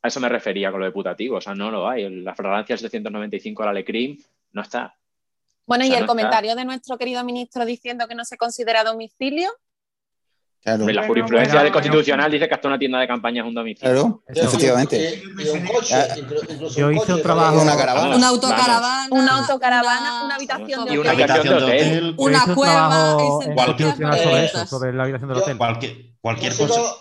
A 0.00 0.08
eso 0.08 0.20
me 0.20 0.30
refería 0.30 0.70
con 0.70 0.80
lo 0.80 0.86
de 0.86 0.92
putativo, 0.92 1.36
o 1.36 1.40
sea, 1.42 1.54
no 1.54 1.70
lo 1.70 1.86
hay. 1.86 2.08
La 2.22 2.34
fragancia 2.34 2.78
795 2.78 3.62
la 3.62 3.74
Lecrim 3.74 4.18
no 4.52 4.62
está. 4.62 4.96
Bueno, 5.66 5.84
y 5.84 5.92
el 5.92 6.06
comentario 6.06 6.56
de 6.56 6.64
nuestro 6.64 6.96
querido 6.96 7.22
ministro 7.24 7.66
diciendo 7.66 8.08
que 8.08 8.14
no 8.14 8.24
se 8.24 8.38
considera 8.38 8.84
domicilio. 8.84 9.50
La 10.64 11.06
jurisprudencia 11.06 11.62
de 11.62 11.72
constitucional 11.72 12.30
dice 12.30 12.46
que 12.48 12.54
hasta 12.54 12.68
una 12.68 12.78
tienda 12.78 13.00
de 13.00 13.08
campaña 13.08 13.42
es 13.42 13.48
un 13.48 13.54
domicilio. 13.54 14.22
Claro, 14.26 14.46
efectivamente. 14.46 15.22
Yo 16.76 16.90
hice 16.92 17.14
un 17.14 17.22
trabajo. 17.22 17.60
Una 17.60 17.76
caravana. 17.76 18.16
Una 18.16 18.28
autocaravana. 18.28 19.08
Una 19.10 19.38
autocaravana, 19.38 20.24
una 20.24 20.34
habitación 20.36 20.84
de 20.86 20.94
Y 20.94 20.98
una 20.98 21.10
hotel. 21.12 21.22
habitación 21.30 21.58
de 21.58 21.64
hotel. 21.64 22.14
Una 22.18 22.54
cueva 22.54 23.16
constitucional 23.56 24.18
sobre 24.18 24.44
eso, 24.44 24.66
sobre 24.66 24.92
la 24.92 25.02
habitación 25.02 25.28
del 25.30 25.38
Yo- 25.38 25.42
hotel. 25.42 25.58
Cualquier, 25.58 25.96
cualquier 26.20 26.52
yo, 26.52 26.68
cosa. 26.68 26.74
sigo, 26.80 26.96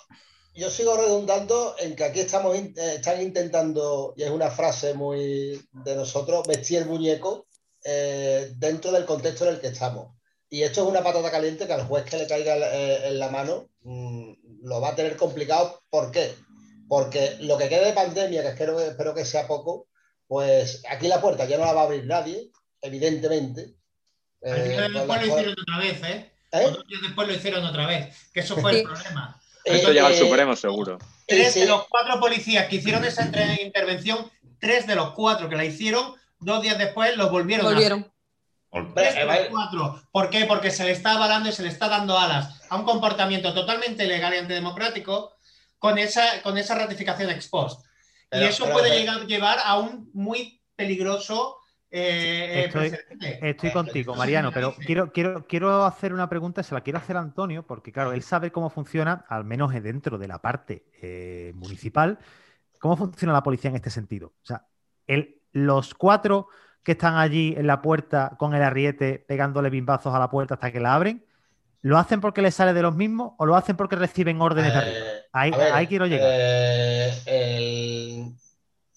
yo 0.56 0.70
sigo 0.70 0.98
redundando 0.98 1.76
en 1.80 1.96
que 1.96 2.04
aquí 2.04 2.20
estamos 2.20 2.58
in- 2.58 2.74
eh, 2.78 2.96
están 2.96 3.22
intentando, 3.22 4.14
y 4.18 4.24
es 4.24 4.32
una 4.32 4.50
frase 4.50 4.94
muy 4.96 5.62
de 5.72 5.96
nosotros, 5.96 6.48
vestir 6.48 6.80
el 6.80 6.86
muñeco 6.88 7.46
eh, 7.84 8.52
dentro 8.58 8.92
del 8.92 9.06
contexto 9.06 9.46
en 9.46 9.56
el 9.56 9.60
que 9.62 9.68
estamos. 9.68 10.08
Y 10.52 10.64
esto 10.64 10.84
es 10.84 10.88
una 10.90 11.02
patata 11.02 11.32
caliente 11.32 11.66
que 11.66 11.74
al 11.74 11.86
juez 11.86 12.04
que 12.04 12.18
le 12.18 12.28
caiga 12.28 12.56
eh, 12.58 13.08
en 13.08 13.20
la 13.20 13.30
mano 13.30 13.70
mm, 13.84 14.34
lo 14.64 14.82
va 14.82 14.90
a 14.90 14.96
tener 14.96 15.16
complicado. 15.16 15.82
¿Por 15.90 16.12
qué? 16.12 16.36
Porque 16.88 17.38
lo 17.40 17.58
que 17.58 17.70
quede 17.70 17.86
de 17.86 17.94
pandemia, 17.94 18.44
que 18.44 18.50
espero, 18.50 19.16
que 19.16 19.26
sea 19.26 19.48
poco, 19.48 19.88
pues 20.28 20.84
aquí 20.90 21.08
la 21.08 21.22
puerta 21.22 21.46
ya 21.46 21.58
no 21.58 21.66
la 21.66 21.74
va 21.74 21.82
a 21.82 21.86
abrir 21.86 22.06
nadie, 22.06 22.52
evidentemente. 22.82 23.76
Eh, 24.42 24.78
al 24.78 24.94
después 24.94 25.22
lo 25.22 25.28
hicieron 25.28 25.56
otra 25.58 25.78
vez, 25.78 26.04
¿eh? 26.04 26.32
¿Eh? 26.52 26.76
Días 26.88 27.02
después 27.02 27.28
lo 27.28 27.34
hicieron 27.34 27.66
otra 27.66 27.88
vez, 27.88 28.30
que 28.34 28.42
eso 28.42 28.58
fue 28.58 28.80
el 28.80 28.84
problema. 28.84 29.40
Eh, 29.64 29.76
esto 29.76 29.92
llega 29.92 30.08
al 30.08 30.14
eh, 30.14 30.18
Supremo, 30.18 30.56
seguro. 30.56 30.98
Tres 31.28 31.56
de 31.56 31.66
los 31.66 31.88
cuatro 31.88 32.20
policías 32.20 32.68
que 32.68 32.78
hicieron 32.78 33.06
esa 33.06 33.24
intervención, 33.62 34.30
tres 34.60 34.86
de 34.86 34.96
los 34.96 35.12
cuatro 35.12 35.48
que 35.48 35.56
la 35.56 35.64
hicieron, 35.64 36.14
dos 36.40 36.62
días 36.62 36.78
después 36.78 37.16
los 37.16 37.32
volvieron, 37.32 37.66
volvieron. 37.66 38.02
a 38.02 38.12
3 38.72 39.50
por 39.50 40.02
¿Por 40.12 40.30
qué? 40.30 40.46
Porque 40.46 40.72
se 40.72 40.86
le 40.86 40.92
está 40.92 41.14
avalando 41.14 41.50
y 41.50 41.52
se 41.52 41.64
le 41.64 41.70
está 41.70 41.90
dando 41.90 42.18
alas 42.18 42.62
a 42.70 42.78
un 42.78 42.84
comportamiento 42.84 43.54
totalmente 43.54 44.06
ilegal 44.06 44.34
y 44.34 44.38
antidemocrático 44.38 45.34
con 45.78 45.98
esa, 45.98 46.42
con 46.42 46.58
esa 46.58 46.76
ratificación 46.76 47.30
ex 47.30 47.48
post. 47.48 47.86
Y 48.32 48.44
eso 48.44 48.70
puede 48.70 48.90
pero, 48.90 49.00
llegar, 49.00 49.28
llevar 49.28 49.58
a 49.64 49.78
un 49.78 50.10
muy 50.14 50.62
peligroso 50.76 51.58
eh, 51.94 52.62
eh 52.62 52.66
estoy, 52.68 52.94
estoy, 53.42 53.72
contigo, 53.74 54.16
Mariano, 54.16 54.54
pero 54.54 54.74
quiero, 54.74 55.12
quiero, 55.12 55.46
quiero 55.46 55.84
hacer 55.84 56.14
una 56.14 56.30
pregunta, 56.30 56.64
se 56.64 56.74
la 56.74 56.80
quiero 56.80 57.00
hacer 57.00 57.18
a 57.18 57.20
Antonio, 57.20 57.68
porque 57.68 57.92
claro, 57.92 58.14
él 58.14 58.24
sabe 58.24 58.54
cómo 58.54 58.70
funciona, 58.70 59.26
al 59.28 59.44
menos 59.44 59.74
dentro 59.74 60.18
de 60.18 60.30
la 60.30 60.40
parte 60.40 60.86
eh, 61.02 61.52
municipal, 61.56 62.18
cómo 62.80 62.96
funciona 62.96 63.34
la 63.34 63.44
policía 63.44 63.72
en 63.72 63.76
este 63.76 63.90
sentido. 63.90 64.28
O 64.42 64.46
sea, 64.46 64.66
el, 65.06 65.42
los 65.52 65.94
cuatro 65.94 66.48
que 66.84 66.94
están 66.94 67.16
allí 67.18 67.54
en 67.58 67.68
la 67.68 67.82
puerta 67.82 68.36
con 68.40 68.54
el 68.56 68.64
arriete 68.64 69.20
pegándole 69.28 69.70
bimbazos 69.70 70.14
a 70.16 70.20
la 70.20 70.30
puerta 70.30 70.56
hasta 70.56 70.72
que 70.72 70.80
la 70.80 70.96
abren, 70.96 71.26
¿lo 71.82 71.98
hacen 72.00 72.22
porque 72.22 72.42
les 72.42 72.56
sale 72.56 72.74
de 72.74 72.82
los 72.84 72.96
mismos 72.96 73.34
o 73.40 73.46
lo 73.46 73.56
hacen 73.56 73.78
porque 73.78 73.96
reciben 73.98 74.42
órdenes 74.42 74.74
de 74.74 74.80
arriba? 74.80 75.08
Eh, 75.08 75.22
Ahí, 75.34 75.54
a 75.54 75.58
ver, 75.58 75.70
ahí 75.70 75.88
quiero 75.88 76.08
llegar. 76.08 76.38
eh, 76.44 77.12
el- 77.26 78.36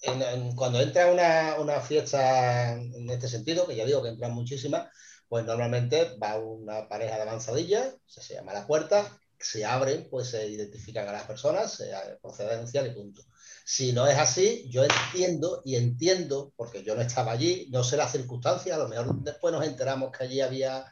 en- 0.03 0.23
en- 0.23 0.57
cuando 0.57 0.81
entra 0.81 1.13
una, 1.13 1.57
una 1.61 1.81
fiesta 1.81 2.73
en 2.75 3.11
este 3.11 3.29
sentido, 3.29 3.67
que 3.67 3.77
ya 3.77 3.85
digo 3.87 4.03
que 4.03 4.11
entran 4.11 4.33
muchísimas, 4.35 4.89
pues 5.29 5.45
normalmente 5.47 6.17
va 6.23 6.39
una 6.39 6.89
pareja 6.89 7.17
de 7.17 7.23
avanzadilla, 7.23 7.95
se, 8.07 8.35
llama 8.35 8.53
la 8.53 8.67
puerta, 8.67 9.07
se 9.39 9.65
abren, 9.65 10.09
pues 10.11 10.29
se 10.31 10.47
identifican 10.49 11.09
a 11.09 11.13
las 11.13 11.25
personas, 11.25 11.73
se 11.75 11.91
procedencial 12.23 12.87
y 12.89 12.91
punto. 12.95 13.23
Si 13.65 13.93
no 13.93 14.07
es 14.07 14.19
así, 14.19 14.69
yo 14.69 14.85
entiendo 14.85 15.63
y 15.65 15.77
entiendo, 15.77 16.53
porque 16.55 16.85
yo 16.85 16.95
no 16.95 17.01
estaba 17.01 17.33
allí, 17.33 17.67
no 17.71 17.83
sé 17.83 17.97
las 17.97 18.13
circunstancias, 18.13 18.77
a 18.77 18.79
lo 18.79 18.89
mejor 18.89 19.15
después 19.23 19.55
nos 19.55 19.67
enteramos 19.67 20.13
que 20.13 20.25
allí 20.25 20.41
había 20.43 20.85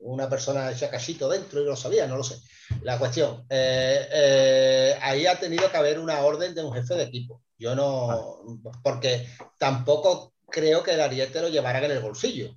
una 0.00 0.28
persona 0.28 0.70
hecha 0.70 0.90
cachito 0.90 1.28
dentro 1.28 1.60
y 1.60 1.64
no 1.64 1.70
lo 1.70 1.76
sabía, 1.76 2.06
no 2.06 2.16
lo 2.16 2.22
sé. 2.22 2.36
La 2.82 2.98
cuestión, 2.98 3.46
eh, 3.48 4.08
eh, 4.12 4.98
ahí 5.00 5.26
ha 5.26 5.40
tenido 5.40 5.70
que 5.70 5.76
haber 5.76 5.98
una 5.98 6.20
orden 6.20 6.54
de 6.54 6.62
un 6.62 6.72
jefe 6.72 6.94
de 6.94 7.04
equipo. 7.04 7.42
Yo 7.58 7.74
no, 7.74 8.60
porque 8.82 9.26
tampoco 9.58 10.34
creo 10.50 10.82
que 10.82 10.92
el 10.92 11.00
ariete 11.00 11.40
lo 11.40 11.48
llevaran 11.48 11.84
en 11.84 11.90
el 11.92 12.00
bolsillo. 12.00 12.56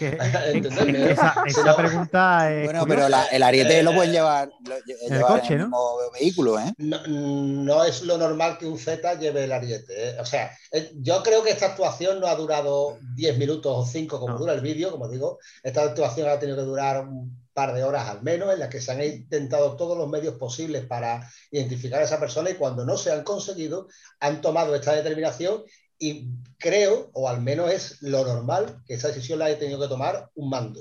Esa, 0.00 1.34
esa 1.46 1.76
pregunta 1.76 2.52
es 2.52 2.64
Bueno, 2.64 2.80
curiosa. 2.80 2.86
pero 2.88 3.08
la- 3.08 3.24
el 3.26 3.42
ariete 3.42 3.78
Eh, 3.80 3.82
lo 3.82 3.94
pueden 3.94 4.12
llevar, 4.12 4.50
lo- 4.64 4.76
el 4.76 4.82
llevar 5.10 5.40
coche, 5.40 5.54
el 5.54 5.58
¿no? 5.60 5.64
mismo 5.66 5.96
vehículo, 6.12 6.58
¿eh? 6.58 6.72
No, 6.78 7.06
no 7.06 7.84
es 7.84 8.02
lo 8.02 8.18
normal 8.18 8.58
que 8.58 8.66
un 8.66 8.78
Z 8.78 9.14
lleve 9.18 9.44
el 9.44 9.52
ariete. 9.52 10.10
¿eh? 10.10 10.16
O 10.20 10.24
sea, 10.24 10.50
eh, 10.72 10.90
yo 10.96 11.22
creo 11.22 11.42
que 11.42 11.50
esta 11.50 11.66
actuación 11.66 12.20
no 12.20 12.26
ha 12.26 12.34
durado 12.36 12.98
10 13.16 13.36
minutos 13.38 13.72
o 13.74 13.84
5 13.86 14.18
como 14.20 14.34
No. 14.34 14.38
dura 14.38 14.52
el 14.54 14.60
vídeo, 14.60 14.90
como 14.90 15.08
digo. 15.08 15.38
Esta 15.62 15.82
actuación 15.82 16.28
ha 16.28 16.38
tenido 16.38 16.56
que 16.58 16.62
durar 16.64 17.06
un 17.06 17.42
par 17.52 17.72
de 17.72 17.84
horas 17.84 18.08
al 18.08 18.22
menos, 18.22 18.52
en 18.52 18.58
la 18.58 18.68
que 18.68 18.80
se 18.80 18.90
han 18.90 19.02
intentado 19.02 19.76
todos 19.76 19.96
los 19.96 20.08
medios 20.08 20.34
posibles 20.36 20.86
para 20.86 21.28
identificar 21.52 22.00
a 22.00 22.04
esa 22.04 22.18
persona 22.18 22.50
y 22.50 22.54
cuando 22.54 22.84
no 22.84 22.96
se 22.96 23.12
han 23.12 23.22
conseguido, 23.22 23.86
han 24.18 24.40
tomado 24.40 24.74
esta 24.74 24.92
determinación 24.92 25.62
y 25.98 26.28
creo, 26.58 27.10
o 27.12 27.28
al 27.28 27.40
menos 27.40 27.70
es 27.70 28.02
lo 28.02 28.24
normal, 28.24 28.82
que 28.86 28.94
esa 28.94 29.08
decisión 29.08 29.38
la 29.38 29.46
haya 29.46 29.58
tenido 29.58 29.80
que 29.80 29.88
tomar 29.88 30.30
un 30.34 30.50
mando, 30.50 30.80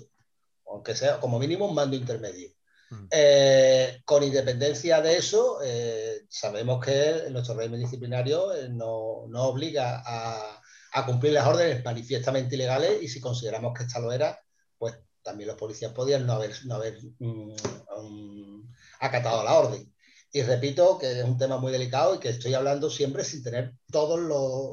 aunque 0.67 0.95
sea 0.95 1.19
como 1.19 1.39
mínimo 1.39 1.67
un 1.67 1.75
mando 1.75 1.95
intermedio. 1.95 2.49
Mm. 2.89 3.07
Eh, 3.11 4.01
con 4.05 4.23
independencia 4.23 5.01
de 5.01 5.17
eso, 5.17 5.59
eh, 5.63 6.25
sabemos 6.29 6.83
que 6.83 7.27
nuestro 7.31 7.55
régimen 7.55 7.79
disciplinario 7.79 8.53
eh, 8.53 8.69
no, 8.69 9.25
no 9.29 9.43
obliga 9.43 10.03
a, 10.05 10.61
a 10.93 11.05
cumplir 11.05 11.33
las 11.33 11.47
órdenes 11.47 11.83
manifiestamente 11.83 12.55
ilegales 12.55 13.01
y 13.01 13.07
si 13.07 13.19
consideramos 13.19 13.73
que 13.73 13.83
esta 13.83 13.99
lo 13.99 14.11
era, 14.11 14.39
pues 14.77 14.95
también 15.21 15.47
los 15.47 15.57
policías 15.57 15.91
podían 15.91 16.25
no 16.25 16.33
haber, 16.33 16.53
no 16.65 16.75
haber 16.75 16.99
mm, 17.19 17.53
mm, 18.01 18.73
acatado 18.99 19.43
la 19.43 19.53
orden. 19.53 19.92
Y 20.35 20.41
repito 20.41 20.97
que 20.97 21.19
es 21.19 21.23
un 21.23 21.37
tema 21.37 21.57
muy 21.57 21.71
delicado 21.71 22.15
y 22.15 22.19
que 22.19 22.29
estoy 22.29 22.55
hablando 22.55 22.89
siempre 22.89 23.23
sin 23.23 23.43
tener 23.43 23.73
todas 23.91 24.19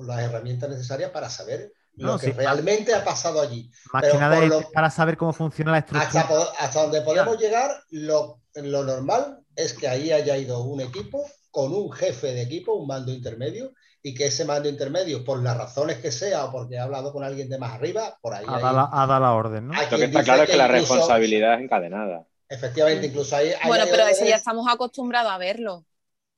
las 0.06 0.18
herramientas 0.20 0.70
necesarias 0.70 1.10
para 1.10 1.28
saber 1.28 1.70
No, 1.96 2.12
lo 2.12 2.18
que 2.18 2.28
sí. 2.28 2.32
realmente 2.32 2.94
ha 2.94 3.04
pasado 3.04 3.42
allí. 3.42 3.70
Más 3.92 4.00
pero 4.02 4.14
que 4.14 4.18
nada 4.20 4.34
por 4.36 4.44
es 4.44 4.50
lo- 4.50 4.70
para 4.72 4.90
saber 4.90 5.18
cómo 5.18 5.34
funciona 5.34 5.72
la 5.72 5.78
estructura. 5.80 6.24
Hasta, 6.58 6.80
donde 6.82 7.02
podemos 7.02 7.38
llegar, 7.38 7.70
lo, 7.90 8.40
lo 8.54 8.84
normal 8.84 9.40
es 9.54 9.74
que 9.74 9.86
ahí 9.86 10.10
haya 10.10 10.34
ido 10.38 10.62
un 10.62 10.80
equipo 10.80 11.22
con 11.50 11.74
un 11.74 11.92
jefe 11.92 12.28
de 12.32 12.40
equipo, 12.42 12.72
un 12.72 12.86
mando 12.86 13.12
intermedio, 13.12 13.72
y 14.02 14.14
que 14.14 14.26
ese 14.26 14.46
mando 14.46 14.66
intermedio, 14.66 15.22
por 15.24 15.42
las 15.42 15.58
razones 15.58 15.98
que 15.98 16.10
sea 16.10 16.46
o 16.46 16.52
porque 16.52 16.78
ha 16.78 16.84
hablado 16.84 17.12
con 17.12 17.22
alguien 17.22 17.50
de 17.50 17.58
más 17.58 17.72
arriba, 17.74 18.16
por 18.22 18.32
ahí. 18.32 18.46
a 18.48 18.56
hay- 18.56 18.62
dar 18.62 18.74
la, 18.74 19.18
la 19.20 19.32
orden, 19.34 19.66
¿no? 19.68 19.74
Lo 19.74 19.98
que 19.98 20.04
está 20.04 20.22
claro 20.24 20.44
es 20.44 20.50
que 20.50 20.56
la 20.56 20.64
incluso- 20.68 20.94
responsabilidad 20.94 21.54
es 21.56 21.60
encadenada. 21.60 22.24
Efectivamente, 22.50 23.06
incluso 23.06 23.34
hay. 23.36 23.48
hay- 23.50 23.66
Bueno, 23.68 23.84
hay 23.84 23.90
pero 23.90 24.06
eso 24.06 24.24
ya 24.24 24.36
estamos 24.36 24.66
acostumbrados 24.68 25.32
a 25.32 25.38
verlo. 25.38 25.86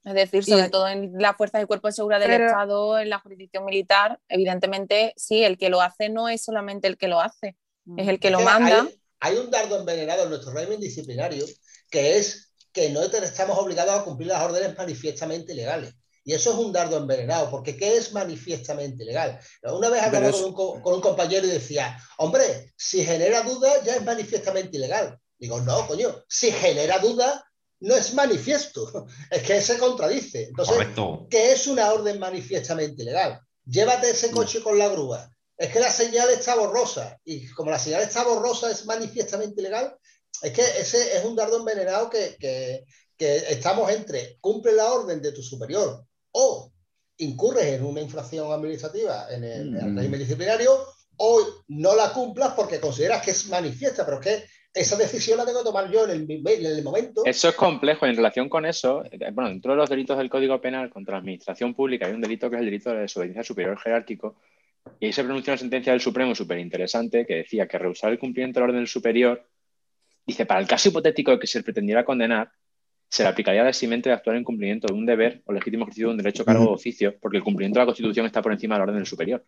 Es 0.05 0.15
decir, 0.15 0.45
sobre 0.45 0.67
Y- 0.67 0.71
todo 0.71 0.89
en 0.89 1.13
las 1.19 1.37
fuerzas 1.37 1.63
y 1.63 1.67
cuerpos 1.67 1.91
de 1.91 1.97
seguridad 1.97 2.21
del 2.21 2.29
Pero- 2.31 2.47
Estado, 2.47 2.99
en 2.99 3.09
la 3.09 3.19
jurisdicción 3.21 3.65
militar, 3.65 4.19
evidentemente, 4.29 5.15
sí, 5.17 5.45
el 5.45 5.57
que 5.59 5.69
lo 5.71 5.81
hace 5.81 6.09
no 6.09 6.29
es 6.29 6.43
solamente 6.45 6.89
el 6.89 6.99
que 6.99 7.09
lo 7.09 7.21
hace, 7.21 7.57
es 7.97 8.09
el 8.09 8.19
que 8.21 8.31
lo 8.31 8.41
manda. 8.41 8.81
Hay, 8.83 9.01
hay 9.21 9.37
un 9.39 9.51
dardo 9.51 9.79
envenenado 9.79 10.25
en 10.25 10.31
nuestro 10.31 10.53
régimen 10.53 10.81
disciplinario 10.81 11.45
que 11.91 12.17
es 12.19 12.53
que 12.73 12.91
no 12.91 13.09
te- 13.11 13.19
estamos 13.25 13.57
obligados 13.59 14.01
a 14.01 14.05
cumplir 14.05 14.29
las 14.29 14.43
órdenes 14.43 14.77
manifiestamente 14.77 15.53
ilegales. 15.53 15.95
Y 16.25 16.33
eso 16.35 16.53
es 16.53 16.57
un 16.59 16.73
dardo 16.73 16.97
envenenado, 16.99 17.51
porque 17.51 17.77
¿qué 17.77 17.97
es 17.97 18.13
manifiestamente 18.13 19.03
ilegal? 19.05 19.39
Una 19.63 19.89
vez 19.89 20.03
hablaba 20.03 20.31
con, 20.31 20.45
un, 20.45 20.53
co- 20.53 20.81
con 20.81 20.95
un 20.95 21.01
compañero 21.01 21.47
y 21.47 21.51
decía, 21.51 21.99
hombre, 22.19 22.73
si 22.77 23.05
genera 23.05 23.43
duda 23.43 23.71
ya 23.85 23.95
es 23.97 24.05
manifiestamente 24.05 24.77
ilegal. 24.77 25.19
Digo, 25.43 25.61
no, 25.61 25.87
coño, 25.89 26.25
si 26.29 26.53
genera 26.53 27.01
duda 27.01 27.45
no 27.81 27.97
es 27.97 28.15
manifiesto. 28.15 29.07
Es 29.31 29.43
que 29.43 29.61
se 29.61 29.77
contradice. 29.77 30.45
Entonces, 30.45 30.75
Correcto. 30.77 31.27
¿Qué 31.29 31.51
es 31.53 31.67
una 31.67 31.93
orden 31.93 32.21
manifiestamente 32.21 33.03
ilegal? 33.03 33.41
Llévate 33.67 34.11
ese 34.11 34.31
coche 34.31 34.63
con 34.63 34.79
la 34.79 34.89
grúa. 34.89 35.29
Es 35.57 35.73
que 35.73 35.81
la 35.81 35.91
señal 35.91 36.31
está 36.31 36.55
borrosa. 36.55 37.19
Y 37.25 37.49
como 37.51 37.71
la 37.73 37.79
señal 37.81 38.03
está 38.03 38.23
borrosa 38.23 38.71
es 38.71 38.87
manifiestamente 38.87 39.61
ilegal, 39.61 39.97
es 40.43 40.53
que 40.53 40.63
ese 40.63 41.17
es 41.17 41.25
un 41.25 41.35
dardo 41.35 41.59
envenenado 41.59 42.09
que, 42.09 42.37
que- 42.39 42.85
que 43.19 43.37
estamos 43.51 43.91
entre 43.91 44.39
cumple 44.41 44.73
la 44.73 44.93
orden 44.93 45.21
de 45.21 45.33
tu 45.33 45.43
superior 45.43 46.05
o 46.33 46.73
incurres 47.19 47.67
en 47.67 47.85
una 47.85 48.01
infracción 48.01 48.51
administrativa 48.53 49.27
en 49.31 49.43
el, 49.45 49.77
el 49.77 49.87
Mm. 49.93 49.97
régimen 49.97 50.21
disciplinario 50.21 50.73
o 51.17 51.41
no 51.69 51.95
la 51.97 52.13
cumplas 52.13 52.55
porque 52.55 52.81
consideras 52.81 53.23
que 53.25 53.33
es 53.33 53.47
manifiesta, 53.49 54.05
pero 54.05 54.21
es 54.21 54.25
que 54.27 54.47
esa 54.75 54.97
decisión 54.97 55.37
la 55.37 55.45
tengo 55.45 55.59
que 55.59 55.67
tomar 55.67 55.91
yo 55.91 56.05
en 56.05 56.11
el, 56.11 56.31
en 56.31 56.67
el 56.67 56.83
momento. 56.83 57.23
Eso 57.25 57.49
es 57.49 57.55
complejo. 57.55 58.07
En 58.07 58.17
relación 58.17 58.49
con 58.49 58.65
eso, 58.65 59.05
eh, 59.05 59.31
bueno, 59.33 59.51
dentro 59.51 59.73
de 59.73 59.77
los 59.77 59.91
delitos 59.91 60.17
del 60.17 60.31
Código 60.31 60.61
Penal 60.61 60.89
contra 60.89 61.13
la 61.13 61.19
Administración 61.19 61.75
Pública 61.75 62.07
hay 62.07 62.13
un 62.13 62.21
delito 62.21 62.49
que 62.49 62.57
es 62.57 62.61
el 62.61 62.67
delito 62.67 62.91
de 62.91 63.01
desobediencia 63.01 63.45
superior 63.45 63.79
jerárquico. 63.79 64.37
Y 64.99 65.07
ahí 65.07 65.13
se 65.13 65.23
pronunció 65.23 65.53
una 65.53 65.59
sentencia 65.59 65.93
del 65.93 66.01
Supremo 66.01 66.35
súper 66.35 66.59
interesante 66.59 67.27
que 67.27 67.37
decía 67.37 67.69
que 67.69 67.79
rehusar 67.79 68.13
el 68.13 68.19
cumplimiento 68.19 68.61
del 68.61 68.71
orden 68.71 68.87
superior, 68.87 69.47
dice, 70.27 70.47
para 70.47 70.61
el 70.61 70.67
caso 70.67 70.89
hipotético 70.89 71.33
de 71.33 71.39
que 71.39 71.47
se 71.47 71.59
le 71.59 71.65
pretendiera 71.65 72.05
condenar, 72.05 72.51
se 73.09 73.23
le 73.23 73.29
aplicaría 73.29 73.63
la 73.63 73.69
eximente 73.69 74.09
de 74.09 74.15
actuar 74.15 74.37
en 74.37 74.45
cumplimiento 74.45 74.87
de 74.87 74.95
un 74.95 75.05
deber 75.05 75.43
o 75.45 75.53
legítimo 75.53 75.85
ejercicio 75.85 76.09
de 76.09 76.13
un 76.13 76.17
derecho, 76.17 76.45
cargo 76.47 76.65
o 76.65 76.73
oficio, 76.73 77.15
porque 77.21 77.37
el 77.37 77.45
cumplimiento 77.45 77.79
de 77.79 77.83
la 77.83 77.87
Constitución 77.87 78.25
está 78.25 78.41
por 78.41 78.53
encima 78.53 78.75
del 78.75 78.83
orden 78.85 78.97
del 78.97 79.07
superior, 79.07 79.45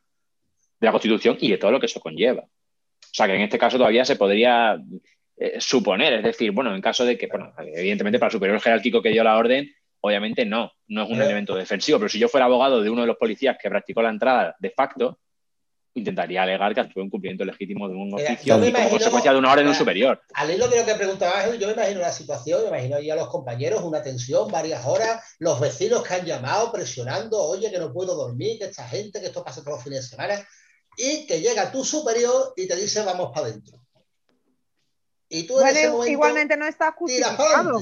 de 0.78 0.84
la 0.87 0.92
Constitución 0.92 1.38
y 1.40 1.50
de 1.50 1.56
todo 1.56 1.70
lo 1.70 1.80
que 1.80 1.87
eso 1.87 1.98
conlleva. 1.98 2.42
O 2.42 3.16
sea 3.16 3.26
que 3.26 3.34
en 3.34 3.42
este 3.42 3.58
caso 3.58 3.78
todavía 3.78 4.04
se 4.04 4.16
podría 4.16 4.76
eh, 5.36 5.60
suponer. 5.60 6.14
Es 6.14 6.22
decir, 6.22 6.50
bueno, 6.52 6.74
en 6.74 6.80
caso 6.80 7.04
de 7.04 7.18
que, 7.18 7.26
bueno, 7.26 7.52
evidentemente 7.58 8.18
para 8.18 8.28
el 8.28 8.32
superior 8.32 8.60
jerárquico 8.60 9.02
que 9.02 9.10
dio 9.10 9.24
la 9.24 9.36
orden, 9.36 9.70
obviamente 10.00 10.44
no, 10.44 10.70
no 10.88 11.04
es 11.04 11.10
un 11.10 11.22
elemento 11.22 11.54
defensivo, 11.54 11.98
pero 11.98 12.08
si 12.08 12.18
yo 12.18 12.28
fuera 12.28 12.46
abogado 12.46 12.82
de 12.82 12.90
uno 12.90 13.00
de 13.00 13.06
los 13.06 13.16
policías 13.16 13.56
que 13.60 13.70
practicó 13.70 14.02
la 14.02 14.10
entrada 14.10 14.54
de 14.58 14.70
facto, 14.70 15.18
intentaría 15.94 16.42
alegar 16.42 16.74
que 16.74 16.80
actuó 16.80 17.02
en 17.02 17.08
cumplimiento 17.08 17.44
legítimo 17.44 17.88
de 17.88 17.94
un 17.94 18.12
oficio 18.12 18.60
como 18.60 18.90
consecuencia 18.90 19.32
de 19.32 19.38
una 19.38 19.52
orden 19.52 19.68
de 19.68 19.74
superior. 19.74 20.20
Al 20.34 20.50
hilo 20.50 20.68
de 20.68 20.80
lo 20.80 20.84
que 20.84 20.94
preguntaba 20.94 21.54
yo 21.54 21.66
me 21.68 21.72
imagino 21.72 22.00
la 22.00 22.12
situación, 22.12 22.62
me 22.62 22.68
imagino 22.68 22.96
ahí 22.96 23.10
a 23.10 23.16
los 23.16 23.28
compañeros, 23.28 23.82
una 23.82 24.02
tensión, 24.02 24.50
varias 24.50 24.84
horas, 24.86 25.36
los 25.38 25.60
vecinos 25.60 26.02
que 26.02 26.14
han 26.14 26.26
llamado 26.26 26.72
presionando, 26.72 27.40
oye, 27.42 27.70
que 27.70 27.78
no 27.78 27.92
puedo 27.92 28.14
dormir, 28.16 28.58
que 28.58 28.64
esta 28.64 28.86
gente, 28.88 29.20
que 29.20 29.26
esto 29.26 29.44
pasa 29.44 29.62
todos 29.62 29.76
los 29.76 29.84
fines 29.84 30.02
de 30.02 30.16
semana, 30.16 30.46
y 30.96 31.26
que 31.26 31.40
llega 31.40 31.70
tu 31.70 31.84
superior 31.84 32.52
y 32.56 32.66
te 32.66 32.76
dice, 32.76 33.04
vamos 33.04 33.30
para 33.32 33.46
adentro. 33.46 33.83
Y 35.34 35.42
tú 35.48 35.60
en 35.60 35.66
ese 35.66 35.88
momento, 35.88 36.12
igualmente 36.12 36.56
no 36.56 36.66
está 36.66 36.92
justificado. 36.92 37.80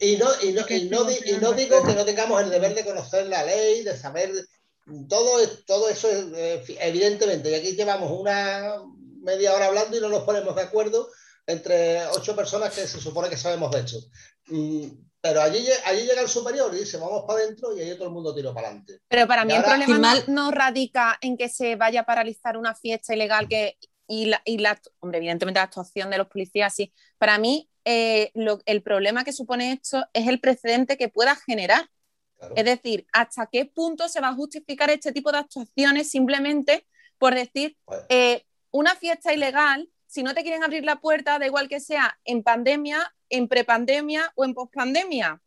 Y 0.00 0.16
no, 0.16 0.26
y, 0.42 0.52
no, 0.52 0.64
y, 0.68 0.88
no, 0.88 1.10
y 1.10 1.32
no 1.38 1.52
digo 1.52 1.82
que 1.82 1.92
no 1.92 2.04
tengamos 2.04 2.40
el 2.42 2.48
deber 2.48 2.74
de 2.74 2.84
conocer 2.84 3.26
la 3.26 3.44
ley, 3.44 3.82
de 3.82 3.94
saber 3.94 4.30
todo, 5.06 5.46
todo 5.66 5.90
eso, 5.90 6.08
eh, 6.10 6.64
evidentemente, 6.80 7.50
y 7.50 7.54
aquí 7.54 7.72
llevamos 7.72 8.10
una 8.18 8.76
media 9.20 9.54
hora 9.54 9.66
hablando 9.66 9.98
y 9.98 10.00
no 10.00 10.08
nos 10.08 10.22
ponemos 10.22 10.54
de 10.56 10.62
acuerdo 10.62 11.10
entre 11.46 12.06
ocho 12.06 12.34
personas 12.34 12.74
que 12.74 12.86
se 12.86 13.00
supone 13.00 13.28
que 13.28 13.36
sabemos 13.36 13.70
de 13.70 13.80
hecho. 13.80 13.98
Mm, 14.46 14.86
pero 15.20 15.42
allí, 15.42 15.66
allí 15.84 16.06
llega 16.06 16.22
el 16.22 16.28
superior 16.28 16.72
y 16.74 16.78
dice, 16.78 16.96
vamos 16.96 17.24
para 17.26 17.40
adentro 17.40 17.76
y 17.76 17.80
ahí 17.80 17.94
todo 17.96 18.06
el 18.06 18.14
mundo 18.14 18.34
tira 18.34 18.54
para 18.54 18.68
adelante. 18.68 19.00
Pero 19.08 19.26
para 19.26 19.44
mí 19.44 19.52
el 19.52 19.62
problema 19.62 20.14
no, 20.28 20.50
radica 20.52 21.18
en 21.20 21.36
que 21.36 21.50
se 21.50 21.76
vaya 21.76 22.00
a 22.00 22.06
paralizar 22.06 22.56
una 22.56 22.74
fiesta 22.74 23.14
ilegal 23.14 23.46
que, 23.46 23.76
y, 24.08 24.26
la, 24.26 24.42
y 24.44 24.58
la, 24.58 24.80
hombre, 25.00 25.18
evidentemente 25.18 25.60
la 25.60 25.64
actuación 25.64 26.10
de 26.10 26.18
los 26.18 26.26
policías, 26.26 26.74
sí. 26.74 26.92
Para 27.18 27.38
mí 27.38 27.70
eh, 27.84 28.32
el 28.66 28.82
problema 28.82 29.24
que 29.24 29.32
supone 29.32 29.72
esto 29.72 30.04
es 30.12 30.26
el 30.26 30.40
precedente 30.40 30.96
que 30.96 31.08
pueda 31.08 31.36
generar. 31.36 31.88
Es 32.54 32.64
decir, 32.64 33.06
¿hasta 33.12 33.46
qué 33.46 33.64
punto 33.66 34.08
se 34.08 34.20
va 34.20 34.28
a 34.28 34.34
justificar 34.34 34.90
este 34.90 35.12
tipo 35.12 35.32
de 35.32 35.38
actuaciones 35.38 36.10
simplemente 36.10 36.86
por 37.18 37.34
decir 37.34 37.76
pues 37.84 38.00
eh, 38.08 38.44
una 38.70 38.94
fiesta 38.94 39.32
ilegal? 39.32 39.88
Si 40.06 40.22
no 40.22 40.34
te 40.34 40.42
quieren 40.42 40.64
abrir 40.64 40.84
la 40.84 41.00
puerta, 41.00 41.38
da 41.38 41.46
igual 41.46 41.68
que 41.68 41.80
sea 41.80 42.18
en 42.24 42.42
pandemia, 42.42 43.12
en 43.28 43.48
prepandemia 43.48 44.32
o 44.36 44.44
en 44.44 44.54
pospandemia. 44.54 45.40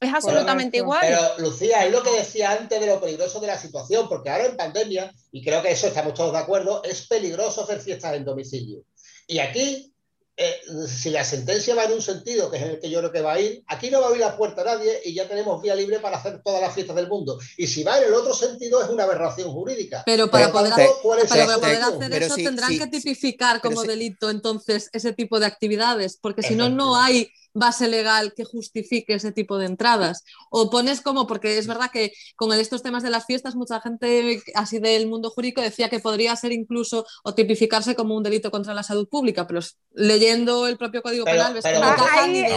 Es 0.00 0.14
absolutamente 0.14 0.76
igual. 0.76 1.00
Pero, 1.00 1.20
Lucía, 1.38 1.84
es 1.84 1.92
lo 1.92 2.02
que 2.02 2.10
decía 2.10 2.52
antes 2.52 2.80
de 2.80 2.86
lo 2.86 3.00
peligroso 3.00 3.40
de 3.40 3.48
la 3.48 3.58
situación, 3.58 4.08
porque 4.08 4.30
ahora 4.30 4.46
en 4.46 4.56
pandemia, 4.56 5.12
y 5.32 5.44
creo 5.44 5.60
que 5.62 5.72
eso 5.72 5.88
estamos 5.88 6.14
todos 6.14 6.32
de 6.32 6.38
acuerdo, 6.38 6.82
es 6.84 7.06
peligroso 7.08 7.64
hacer 7.64 7.80
fiestas 7.80 8.14
en 8.14 8.24
domicilio. 8.24 8.84
Y 9.26 9.40
aquí 9.40 9.92
eh, 10.40 10.60
si 10.86 11.10
la 11.10 11.24
sentencia 11.24 11.74
va 11.74 11.82
en 11.82 11.94
un 11.94 12.00
sentido, 12.00 12.48
que 12.48 12.58
es 12.58 12.62
el 12.62 12.78
que 12.78 12.88
yo 12.88 13.00
creo 13.00 13.10
que 13.10 13.22
va 13.22 13.32
a 13.32 13.40
ir, 13.40 13.64
aquí 13.66 13.90
no 13.90 13.98
va 13.98 14.06
a 14.06 14.08
abrir 14.10 14.24
la 14.24 14.36
puerta 14.36 14.62
a 14.62 14.66
nadie 14.66 15.00
y 15.04 15.12
ya 15.12 15.26
tenemos 15.26 15.60
vía 15.60 15.74
libre 15.74 15.98
para 15.98 16.16
hacer 16.16 16.40
todas 16.44 16.62
las 16.62 16.72
fiestas 16.72 16.94
del 16.94 17.08
mundo. 17.08 17.40
Y 17.56 17.66
si 17.66 17.82
va 17.82 17.98
en 17.98 18.04
el 18.04 18.14
otro 18.14 18.32
sentido, 18.32 18.80
es 18.80 18.88
una 18.88 19.02
aberración 19.02 19.50
jurídica. 19.50 20.04
Pero 20.06 20.30
para 20.30 20.52
poder, 20.52 20.72
hacer, 20.74 22.22
eso 22.22 22.36
tendrán 22.36 22.78
que 22.78 22.86
tipificar 22.86 23.60
como 23.60 23.82
delito 23.82 24.30
entonces 24.30 24.90
ese 24.92 25.12
tipo 25.12 25.40
de 25.40 25.46
actividades, 25.46 26.16
porque 26.22 26.44
si 26.44 26.54
no, 26.54 26.68
no 26.68 26.94
hay 26.94 27.32
base 27.58 27.88
legal 27.88 28.32
que 28.34 28.44
justifique 28.44 29.14
ese 29.14 29.32
tipo 29.32 29.58
de 29.58 29.66
entradas. 29.66 30.24
O 30.50 30.70
pones 30.70 31.00
como, 31.00 31.26
porque 31.26 31.58
es 31.58 31.66
verdad 31.66 31.90
que 31.92 32.12
con 32.36 32.52
estos 32.52 32.82
temas 32.82 33.02
de 33.02 33.10
las 33.10 33.26
fiestas, 33.26 33.54
mucha 33.54 33.80
gente 33.80 34.42
así 34.54 34.78
del 34.78 35.08
mundo 35.08 35.30
jurídico 35.30 35.60
decía 35.60 35.88
que 35.88 36.00
podría 36.00 36.34
ser 36.36 36.52
incluso 36.52 37.06
o 37.24 37.34
tipificarse 37.34 37.94
como 37.94 38.16
un 38.16 38.22
delito 38.22 38.50
contra 38.50 38.74
la 38.74 38.82
salud 38.82 39.08
pública, 39.08 39.46
pero 39.46 39.60
leyendo 39.92 40.66
el 40.66 40.76
propio 40.76 41.02
Código 41.02 41.24
Penal 41.24 41.54
ves 41.54 41.64
que 41.64 41.72
no 41.72 42.26
ni 42.28 42.42
de, 42.42 42.48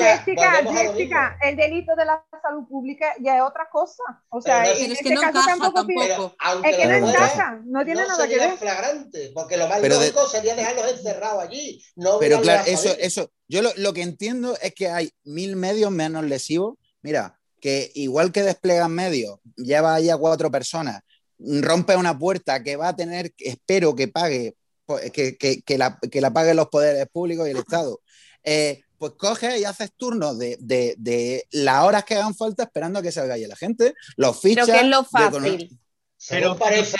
Jessica, 0.00 0.62
Jessica, 0.72 1.38
el 1.42 1.56
delito 1.56 1.94
de 1.96 2.04
la 2.04 2.24
salud 2.42 2.66
pública 2.68 3.14
ya 3.20 3.36
es 3.36 3.42
otra 3.42 3.68
cosa. 3.70 4.02
O 4.28 4.40
sea, 4.40 4.62
no, 4.62 4.70
en 4.70 4.92
es 4.92 4.98
este 4.98 5.04
que 5.04 5.14
no 5.14 5.20
caso 5.20 5.38
encaja 5.38 5.72
tampoco. 5.72 6.36
es 6.64 6.76
que 6.76 6.86
no 6.86 6.94
encaja, 6.94 7.60
no 7.64 7.84
tiene 7.84 8.06
nada 8.06 8.28
que 8.28 8.36
ver. 8.36 8.58
flagrante, 8.58 9.30
porque 9.34 9.56
lo 9.56 9.68
más 9.68 9.82
lógico 9.82 10.26
sería 10.28 10.54
dejarlos 10.54 10.92
encerrados 10.92 11.42
allí. 11.42 11.82
No 11.96 12.18
pero 12.18 12.40
claro, 12.40 12.64
eso, 12.66 12.90
eso, 12.98 13.30
yo 13.50 13.62
lo, 13.62 13.92
que 13.92 14.02
entiendo 14.02 14.56
es 14.62 14.72
que 14.74 14.88
hay 14.88 15.10
mil 15.24 15.56
medios 15.56 15.90
menos 15.90 16.24
lesivos. 16.24 16.78
Mira, 17.02 17.36
que 17.60 17.90
igual 17.96 18.30
que 18.30 18.44
desplegan 18.44 18.92
medios, 18.92 19.40
lleva 19.56 19.96
ahí 19.96 20.08
a 20.08 20.16
cuatro 20.16 20.52
personas, 20.52 21.02
rompe 21.36 21.96
una 21.96 22.16
puerta 22.16 22.62
que 22.62 22.76
va 22.76 22.88
a 22.88 22.96
tener, 22.96 23.34
espero 23.38 23.96
que 23.96 24.06
pague, 24.06 24.54
que, 25.12 25.36
que, 25.36 25.78
la, 25.78 25.98
que 25.98 26.20
la 26.20 26.32
paguen 26.32 26.56
los 26.56 26.68
poderes 26.68 27.08
públicos 27.12 27.48
y 27.48 27.50
el 27.50 27.56
Estado. 27.56 28.00
Eh, 28.44 28.82
pues 28.98 29.14
coge 29.18 29.58
y 29.58 29.64
haces 29.64 29.90
turnos 29.96 30.38
de, 30.38 30.56
de, 30.60 30.94
de, 30.98 31.44
las 31.50 31.82
horas 31.82 32.04
que 32.04 32.14
hagan 32.14 32.36
falta 32.36 32.62
esperando 32.62 33.00
a 33.00 33.02
que 33.02 33.10
salga 33.10 33.34
ahí 33.34 33.46
la 33.46 33.56
gente, 33.56 33.94
los 34.16 34.40
fichas. 34.40 34.66
Pero 34.66 34.78
que 34.78 34.84
es 34.84 34.90
lo 34.90 35.04
fácil. 35.04 35.80
Pero 36.28 36.56
parece, 36.56 36.98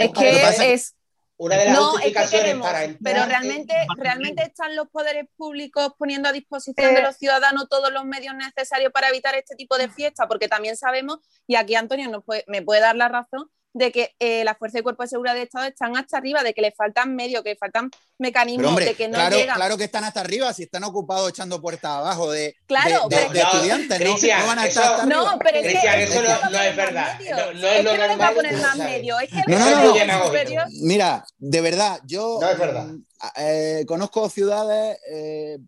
es 0.00 0.10
que 0.10 0.72
es, 0.72 0.96
una 1.42 1.56
de 1.56 1.64
las 1.64 1.74
no, 1.74 1.90
justificaciones 1.90 2.56
para 2.56 2.96
Pero 3.02 3.26
realmente, 3.26 3.74
realmente 3.96 4.44
están 4.44 4.76
los 4.76 4.88
poderes 4.88 5.26
públicos 5.36 5.92
poniendo 5.98 6.28
a 6.28 6.32
disposición 6.32 6.94
de 6.94 7.00
eh. 7.00 7.02
los 7.02 7.16
ciudadanos 7.16 7.68
todos 7.68 7.92
los 7.92 8.04
medios 8.04 8.36
necesarios 8.36 8.92
para 8.92 9.08
evitar 9.08 9.34
este 9.34 9.56
tipo 9.56 9.76
de 9.76 9.90
fiestas, 9.90 10.28
porque 10.28 10.46
también 10.46 10.76
sabemos, 10.76 11.18
y 11.48 11.56
aquí 11.56 11.74
Antonio 11.74 12.08
nos 12.08 12.22
me 12.46 12.62
puede 12.62 12.80
dar 12.80 12.94
la 12.94 13.08
razón, 13.08 13.50
de 13.74 13.90
que 13.90 14.14
eh, 14.18 14.44
las 14.44 14.58
fuerzas 14.58 14.74
de 14.74 14.82
cuerpo 14.82 15.02
de 15.02 15.08
seguridad 15.08 15.34
de 15.34 15.42
Estado 15.42 15.66
están 15.66 15.96
hasta 15.96 16.18
arriba, 16.18 16.42
de 16.42 16.52
que 16.52 16.60
le 16.60 16.72
faltan 16.72 17.14
medios, 17.14 17.42
que 17.42 17.50
le 17.50 17.56
faltan 17.56 17.90
mecanismos, 18.18 18.76
de 18.76 18.94
que 18.94 19.08
no 19.08 19.14
claro, 19.14 19.36
llegan. 19.36 19.56
Claro 19.56 19.78
que 19.78 19.84
están 19.84 20.04
hasta 20.04 20.20
arriba, 20.20 20.52
si 20.52 20.64
están 20.64 20.84
ocupados 20.84 21.30
echando 21.30 21.60
puertas 21.60 21.90
abajo 21.90 22.30
de, 22.30 22.54
claro, 22.66 23.08
de, 23.08 23.16
estudiantes, 23.16 24.00
no, 24.00 24.16
no, 24.16 24.46
van 24.46 24.58
a 24.58 24.66
estar 24.66 24.92
hasta 24.92 25.06
No, 25.06 25.38
pero 25.38 25.58
es 25.58 25.80
que 25.80 26.02
eso 26.02 26.22
no, 26.22 26.60
es 26.60 26.76
verdad. 26.76 27.18
No, 27.18 27.68
es, 27.68 27.84
lo 27.84 27.92
que 27.92 28.08
no 28.08 28.18
va 28.18 28.28
a 28.28 28.34
poner 28.34 28.56
más 28.58 28.76
medios. 28.76 29.22
Es 29.22 29.30
que 29.30 29.42
no. 29.46 30.66
Mira, 30.82 31.24
de 31.38 31.60
verdad, 31.60 32.00
yo 32.04 32.38
no 32.40 32.50
es 32.50 32.58
verdad. 32.58 32.84
Mm, 32.86 33.04
eh, 33.36 33.84
conozco 33.86 34.28
ciudades, 34.28 34.98
eh, 35.10 35.58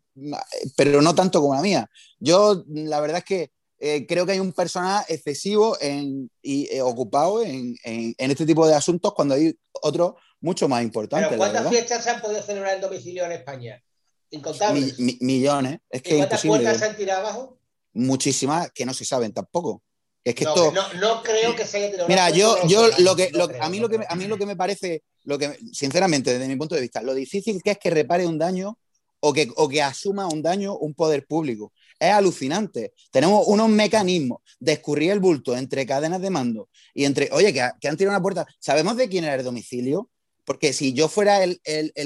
pero 0.77 1.01
no 1.01 1.15
tanto 1.15 1.41
como 1.41 1.55
la 1.55 1.63
mía. 1.63 1.89
Yo, 2.19 2.65
la 2.69 3.01
verdad 3.01 3.19
es 3.19 3.25
que 3.25 3.51
eh, 3.87 4.07
creo 4.07 4.25
que 4.25 4.33
hay 4.33 4.41
un 4.41 4.55
personal 4.55 5.05
excesivo 5.09 5.77
en, 5.79 6.31
y 6.41 6.75
eh, 6.75 6.81
ocupado 6.81 7.43
en, 7.43 7.77
en, 7.85 8.31
este 8.31 8.47
tipo 8.47 8.67
de 8.67 8.75
asuntos 8.75 9.13
cuando 9.13 9.35
hay 9.35 9.55
otros 9.73 10.15
mucho 10.41 10.69
más 10.69 10.83
importantes. 10.83 11.37
¿Cuántas 11.37 11.69
fiestas 11.69 12.03
se 12.03 12.09
han 12.09 12.23
podido 12.23 12.43
celebrar 12.43 12.77
en 12.77 12.81
domicilio 12.81 13.27
en 13.27 13.33
España? 13.33 13.85
Incontables. 14.31 14.99
millones. 14.99 15.81
Es 15.91 16.01
que 16.01 16.17
¿Cuántas 16.17 16.43
puertas 16.43 16.79
se 16.79 16.85
han 16.87 16.97
tirado 16.97 17.21
abajo? 17.21 17.59
Muchísimas 17.93 18.73
que 18.73 18.87
no 18.87 18.95
se 18.95 19.05
saben 19.05 19.35
tampoco. 19.35 19.83
Es 20.25 20.35
que 20.35 20.47
no, 20.47 20.55
esto... 20.55 20.73
no, 20.99 21.23
creo 21.23 21.55
que 21.55 21.67
se 21.67 21.77
haya 21.77 21.91
tirado 21.91 22.09
Mira, 22.09 22.31
yo, 22.31 22.67
yo 22.67 22.89
lo 23.01 23.15
que, 23.15 23.31
a, 23.61 23.69
mí 23.69 23.81
lo 23.81 23.91
que, 23.91 24.01
a 24.09 24.17
mí 24.17 24.27
lo 24.27 24.39
que 24.39 24.47
me 24.47 24.57
parece, 24.57 25.03
lo 25.25 25.39
que, 25.39 25.59
sinceramente, 25.75 26.33
desde 26.33 26.49
mi 26.49 26.57
punto 26.57 26.75
de 26.75 26.81
vista, 26.81 27.03
lo 27.03 27.13
difícil 27.13 27.63
que 27.63 27.73
es 27.73 27.79
que 27.79 27.91
repare 27.91 28.27
un 28.27 28.39
daño 28.39 28.79
o 29.21 29.35
que, 29.35 29.53
o 29.57 29.69
que 29.69 29.83
asuma 29.83 30.27
un 30.27 30.41
daño 30.41 30.75
un 30.75 30.95
poder 30.95 31.27
público 31.27 31.75
es 31.99 32.13
alucinante. 32.13 32.93
Tenemos 33.11 33.47
unos 33.47 33.69
mecanismos 33.69 34.41
de 34.59 34.73
escurrir 34.73 35.13
el 35.13 35.21
bulto 35.21 35.57
entre 35.57 35.87
cadenas 35.87 36.21
de 36.21 36.31
mando 36.31 36.69
y 36.93 37.05
entre, 37.05 37.29
oye, 37.33 37.53
que, 37.53 37.61
han 37.61 37.97
tirado 37.97 38.17
una 38.17 38.23
puerta. 38.23 38.47
¿Sabemos 38.59 38.97
de 38.97 39.09
quién 39.09 39.25
era 39.25 39.35
el 39.35 39.45
domicilio? 39.45 40.11
Porque 40.45 40.73
si 40.73 40.93
yo 40.93 41.09
fuera 41.09 41.43
el, 41.43 41.61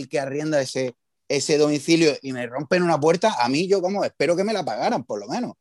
que 0.08 0.20
arrienda 0.20 0.60
ese, 0.60 0.94
ese 1.28 1.58
domicilio 1.58 2.16
y 2.22 2.32
me 2.32 2.46
rompen 2.46 2.82
una 2.82 3.00
puerta, 3.00 3.34
a 3.38 3.48
mí 3.48 3.66
yo, 3.66 3.82
como, 3.82 4.04
espero 4.04 4.36
que 4.36 4.44
me 4.44 4.52
la 4.52 4.64
pagaran, 4.64 5.04
por 5.04 5.20
lo 5.20 5.26
menos. 5.26 5.54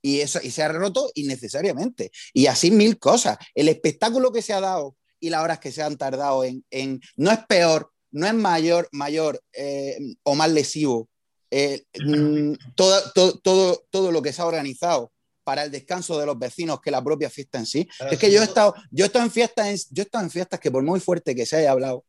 Y, 0.00 0.20
eso, 0.20 0.40
y 0.42 0.50
se 0.50 0.62
ha 0.62 0.68
roto 0.68 1.10
innecesariamente. 1.14 2.10
Y 2.32 2.46
así 2.46 2.70
mil 2.70 2.98
cosas. 2.98 3.38
El 3.54 3.68
espectáculo 3.68 4.32
que 4.32 4.42
se 4.42 4.52
ha 4.52 4.60
dado 4.60 4.96
y 5.20 5.30
las 5.30 5.42
horas 5.42 5.60
que 5.60 5.70
se 5.70 5.82
han 5.82 5.96
tardado 5.96 6.42
en, 6.44 7.00
no 7.16 7.30
es 7.30 7.38
peor, 7.46 7.92
no 8.10 8.26
es 8.26 8.34
mayor, 8.34 8.88
mayor 8.90 9.40
eh, 9.52 9.96
o 10.24 10.34
más 10.34 10.50
lesivo 10.50 11.08
eh, 11.54 11.84
mm, 12.02 12.54
todo, 12.74 13.12
todo, 13.42 13.84
todo, 13.90 14.10
lo 14.10 14.22
que 14.22 14.32
se 14.32 14.40
ha 14.40 14.46
organizado 14.46 15.12
para 15.44 15.64
el 15.64 15.70
descanso 15.70 16.18
de 16.18 16.24
los 16.24 16.38
vecinos 16.38 16.80
que 16.80 16.90
la 16.90 17.04
propia 17.04 17.28
fiesta 17.28 17.58
en 17.58 17.66
sí. 17.66 17.86
es 18.10 18.18
que 18.18 18.32
yo 18.32 18.40
he 18.40 18.44
estado, 18.44 18.74
yo 18.90 19.04
he 19.04 19.08
estado 19.08 19.26
en 19.26 19.30
fiestas, 19.30 19.86
yo 19.90 20.02
he 20.02 20.06
estado 20.06 20.24
en 20.24 20.30
fiestas 20.30 20.58
que 20.58 20.70
por 20.70 20.82
muy 20.82 20.98
fuerte 20.98 21.34
que 21.34 21.44
se 21.44 21.56
haya 21.56 21.72
hablado, 21.72 22.06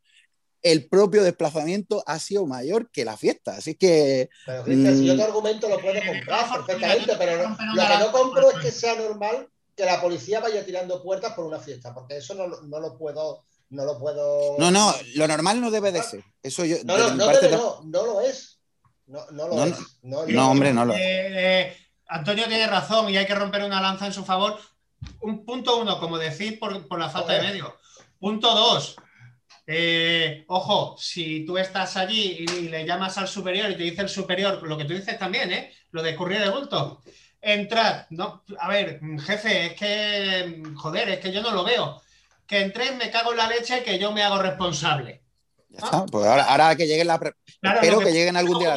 el 0.62 0.88
propio 0.88 1.23
desplazamiento 1.23 2.06
ha 2.08 2.19
sido 2.19 2.45
mayor 2.45 2.89
que 2.89 3.03
la 3.03 3.17
fiesta. 3.17 3.58
Así 3.58 3.75
que. 3.75 4.29
Pero, 4.45 4.63
si 4.63 5.06
yo 5.06 5.17
te 5.17 5.23
argumento 5.23 5.67
lo 5.67 5.82
puedes 5.82 6.08
comprar 6.08 6.65
perfectamente, 6.65 7.13
pero 7.17 7.49
lo, 7.49 7.58
que 7.58 7.97
no 7.99 8.12
compro 8.13 8.49
es 8.49 8.60
que 8.60 8.71
sea 8.71 8.95
normal 8.95 9.49
que 9.75 9.84
la 9.84 9.99
policía 9.99 10.39
vaya 10.39 10.65
tirando 10.65 11.03
puertas 11.03 11.34
por 11.34 11.43
una 11.43 11.60
fiesta, 11.60 11.93
porque 11.93 12.15
eso 12.15 12.34
no, 12.34 12.47
no 12.47 12.79
lo 12.79 12.97
puedo. 12.97 13.43
No 13.71 13.86
lo 13.86 13.99
puedo. 13.99 14.56
No, 14.60 14.71
no, 14.71 14.93
lo 15.15 15.27
normal 15.27 15.60
no 15.60 15.71
debe 15.71 15.91
de 15.91 16.03
ser. 16.03 16.23
Eso 16.43 16.63
yo. 16.63 16.77
No, 16.86 16.95
no, 16.95 17.15
no, 17.15 17.32
no, 17.49 17.82
no 17.84 18.06
lo 18.06 18.21
es. 18.21 18.53
No, 19.08 19.20
no 19.32 19.48
lo 19.48 19.63
es. 19.66 20.00
No, 20.02 20.52
hombre, 20.52 20.74
no 20.74 20.86
lo 20.86 20.94
es. 20.94 21.00
Eh, 21.00 21.30
eh, 21.32 21.78
Antonio 22.08 22.48
tiene 22.48 22.68
razón 22.68 23.10
y 23.10 23.18
hay 23.18 23.26
que 23.26 23.36
romper 23.36 23.63
una 23.63 23.82
lanza 23.82 24.06
en 24.06 24.13
su 24.13 24.24
favor. 24.24 24.60
Un 25.22 25.46
punto 25.46 25.78
uno, 25.78 26.00
como 26.00 26.18
decir, 26.18 26.60
por, 26.60 27.00
la 27.00 27.10
falta 27.10 27.34
de 27.34 27.42
medio. 27.42 27.78
Punto 28.20 28.54
dos, 28.54 28.96
eh, 29.68 30.46
ojo, 30.48 30.96
si 30.98 31.46
tú 31.46 31.58
estás 31.58 31.98
allí 31.98 32.46
y 32.48 32.70
le 32.70 32.86
llamas 32.86 33.18
al 33.18 33.28
superior 33.28 33.70
y 33.72 33.76
te 33.76 33.84
dice 33.84 34.02
el 34.02 34.10
superior, 34.10 34.62
lo 34.63 34.78
que 34.78 34.86
tú 34.86 34.94
dices 34.94 35.20
también, 35.20 35.52
¿eh? 35.52 35.74
Lo 35.92 36.02
de 36.02 36.12
escurrir 36.12 36.39
de 36.39 36.50
bulto. 36.50 37.02
Entrad, 37.42 38.06
no, 38.12 38.44
a 38.58 38.70
ver, 38.70 39.02
jefe, 39.26 39.68
es 39.68 39.74
que, 39.74 40.63
joder, 40.76 41.10
es 41.10 41.20
que 41.20 41.32
yo 41.34 41.42
no 41.42 41.52
lo 41.52 41.66
veo. 41.66 42.02
Que 42.48 42.62
entréis, 42.62 42.96
me 42.96 43.12
cago 43.12 43.32
en 43.32 43.38
la 43.38 43.48
leche 43.48 43.84
que 43.84 44.00
yo 44.00 44.12
me 44.13 44.24
hago 44.24 44.42
responsable. 44.42 45.23
Pues 46.12 46.26
ahora, 46.26 46.76
que 46.76 46.88
lleguen 46.88 47.08
la. 47.08 47.16
espero 47.62 48.00
que, 48.00 48.12
lleguen 48.12 48.38
algún 48.38 48.60
día. 48.60 48.76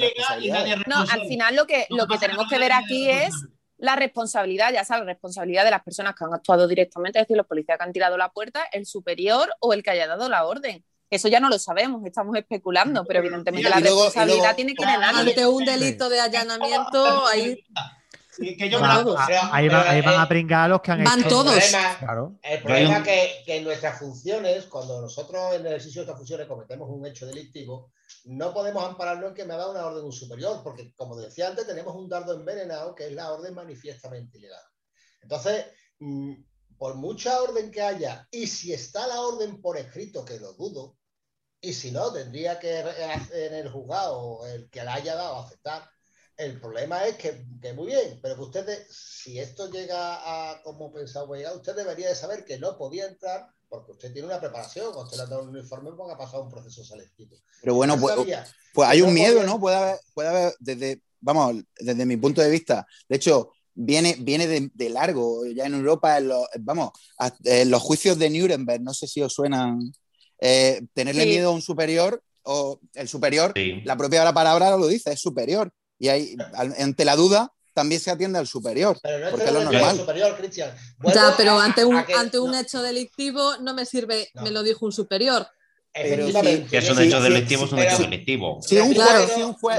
no, 0.87 1.01
al 1.01 1.27
final 1.29 1.57
lo 1.57 1.67
que, 1.67 1.87
lo 1.91 2.07
que 2.07 2.19
tenemos 2.19 2.47
que 2.49 2.59
ver 2.59 2.73
aquí 2.73 3.09
es 3.11 3.35
la 3.79 3.97
responsabilidad, 3.97 4.73
ya 4.73 4.85
sabes, 4.85 5.05
la 5.05 5.13
responsabilidad 5.13 5.65
de 5.65 5.71
las 5.71 5.83
personas 5.83 6.15
que 6.15 6.25
han 6.25 6.33
actuado 6.33 6.67
directamente, 6.67 7.19
es 7.19 7.25
decir, 7.25 7.37
los 7.37 7.47
policías 7.47 7.77
que 7.79 7.85
han 7.85 7.93
tirado 7.93 8.17
la 8.17 8.31
puerta, 8.31 8.65
el 8.73 8.87
superior 8.87 9.51
o 9.61 9.73
el 9.73 9.83
que 9.83 9.91
haya 9.91 10.07
dado 10.07 10.29
la 10.29 10.47
orden. 10.47 10.85
Eso 11.09 11.29
ya 11.29 11.39
no 11.39 11.49
lo 11.49 11.59
sabemos, 11.59 12.05
estamos 12.05 12.37
especulando, 12.37 13.05
pero 13.05 13.21
evidentemente 13.21 13.69
la 13.69 13.79
responsabilidad 13.79 14.57
tiene 14.57 14.75
que 14.75 14.83
ir 14.83 14.89
en 14.89 15.05
Ante 15.05 15.47
un 15.47 15.65
delito 15.65 16.09
de 16.09 16.21
allanamiento, 16.21 17.27
ahí 17.27 17.65
ahí, 19.53 19.68
van, 19.68 20.20
a 20.20 20.29
pringar 20.29 20.70
los 20.70 20.81
que 20.81 20.92
han 20.92 21.05
van 21.05 21.22
todos. 21.29 21.55
El 22.42 22.62
problema, 22.62 22.99
es 22.99 23.05
que, 23.44 23.57
en 23.57 23.64
nuestras 23.64 23.99
funciones, 23.99 24.66
cuando 24.66 25.01
nosotros 25.01 25.55
en 25.55 25.62
el 25.62 25.68
ejercicio 25.68 26.01
de 26.01 26.05
estas 26.05 26.18
funciones 26.18 26.46
cometemos 26.46 26.88
un 26.90 27.07
hecho 27.07 27.27
delictivo, 27.27 27.92
no 28.25 28.53
podemos 28.53 28.85
ampararnos 28.85 29.31
en 29.31 29.35
que 29.35 29.44
me 29.44 29.55
ha 29.55 29.59
dado 29.59 29.72
una 29.72 29.87
orden 29.87 30.05
un 30.05 30.12
superior, 30.12 30.61
porque 30.62 30.92
como 30.94 31.16
decía 31.16 31.49
antes, 31.49 31.66
tenemos 31.66 31.94
un 31.94 32.09
dardo 32.09 32.35
envenenado 32.35 32.94
que 32.94 33.07
es 33.07 33.12
la 33.12 33.33
orden 33.33 33.55
manifiestamente 33.55 34.38
ilegal. 34.38 34.62
Entonces, 35.22 35.66
mm, 35.99 36.35
por 36.77 36.94
mucha 36.94 37.40
orden 37.40 37.70
que 37.70 37.83
haya, 37.83 38.27
y 38.31 38.46
si 38.46 38.72
está 38.72 39.07
la 39.07 39.20
orden 39.20 39.61
por 39.61 39.77
escrito, 39.77 40.25
que 40.25 40.38
lo 40.38 40.53
dudo, 40.53 40.96
y 41.61 41.72
si 41.72 41.90
no, 41.90 42.12
tendría 42.12 42.59
que 42.59 42.81
en 42.81 43.55
el 43.55 43.70
juzgado 43.70 44.46
el 44.46 44.68
que 44.70 44.85
la 44.85 44.94
haya 44.94 45.14
dado 45.14 45.40
aceptar 45.40 45.88
el 46.37 46.61
problema 46.61 47.07
es 47.07 47.16
que, 47.16 47.44
muy 47.75 47.87
bien, 47.87 48.18
pero 48.22 48.37
que 48.37 48.42
ustedes, 48.42 48.87
si 48.90 49.38
esto 49.38 49.70
llega 49.70 50.51
a 50.53 50.62
como 50.62 50.92
pensaba 50.92 51.37
llegar, 51.37 51.57
usted 51.57 51.75
debería 51.75 52.09
de 52.09 52.14
saber 52.14 52.44
que 52.44 52.59
no 52.59 52.77
podía 52.77 53.07
entrar 53.07 53.49
porque 53.68 53.92
usted 53.92 54.12
tiene 54.12 54.29
una 54.29 54.40
preparación, 54.40 54.94
usted 54.94 55.16
le 55.16 55.22
ha 55.25 55.27
dado 55.27 55.42
un 55.42 55.49
uniforme 55.49 55.90
porque 55.96 56.12
ha 56.12 56.18
pasado 56.18 56.44
un 56.44 56.51
proceso 56.51 56.85
selectivo. 56.85 57.37
Pero 57.61 57.75
bueno, 57.75 57.99
pues, 57.99 58.14
pues, 58.72 58.88
hay 58.88 59.03
un 59.03 59.12
miedo, 59.12 59.42
¿no? 59.42 59.59
Puede 59.59 59.77
haber, 59.77 59.99
puede 60.14 60.29
haber, 60.29 60.55
desde, 60.61 61.01
vamos, 61.20 61.57
desde 61.79 62.07
mi 62.07 62.16
punto 62.16 62.40
de 62.40 62.51
vista, 62.51 62.87
de 63.09 63.16
hecho, 63.16 63.51
viene, 63.75 64.16
viene 64.20 64.46
de, 64.46 64.88
largo, 64.88 65.46
ya 65.46 65.66
en 65.66 65.75
Europa, 65.75 66.18
vamos, 66.61 66.90
en 67.44 67.70
los 67.70 67.83
juicios 67.83 68.18
de 68.18 68.31
Nuremberg, 68.31 68.83
no 68.83 68.94
sé 68.94 69.07
si 69.09 69.20
os 69.20 69.33
suenan, 69.33 69.92
eh, 70.38 70.83
tenerle 70.92 71.27
miedo 71.27 71.49
a 71.49 71.55
un 71.55 71.62
superior, 71.62 72.22
o 72.42 72.79
el 72.94 73.09
superior, 73.09 73.53
la 73.85 73.96
propia 73.96 74.22
la 74.22 74.33
palabra 74.33 74.77
lo 74.77 74.87
dice, 74.87 75.12
es 75.12 75.20
superior. 75.20 75.72
Y 75.99 76.09
ahí, 76.09 76.37
ante 76.79 77.05
la 77.05 77.17
duda, 77.17 77.53
también 77.73 78.01
se 78.01 78.11
atiende 78.11 78.39
al 78.39 78.47
superior. 78.47 78.99
Pero 79.03 79.19
no 79.19 79.27
es 79.27 79.31
porque 79.33 79.51
lo 79.51 79.65
normal. 79.65 79.97
superior, 79.97 80.37
Cristian. 80.37 80.75
ya, 81.15 81.35
pero 81.37 81.59
ante 81.59 81.85
un, 81.85 81.97
ante 81.97 82.39
un 82.39 82.55
hecho 82.55 82.83
delictivo 82.83 83.59
no 83.59 83.75
me 83.75 83.85
sirve, 83.85 84.31
me 84.35 84.51
lo 84.51 84.63
dijo 84.63 84.87
un 84.87 84.93
superior. 84.93 85.47
Que 85.97 86.79
es 86.79 86.91
un 86.91 87.01
hecho 87.01 87.21
delictivo, 87.21 87.65
es 87.65 87.73
un 87.73 87.79
hecho 87.79 87.99
delictivo. 87.99 88.61
Si 88.63 88.79
un 88.79 88.95
juez, 88.95 89.33
si 89.35 89.43
un 89.43 89.55
juez, 89.55 89.79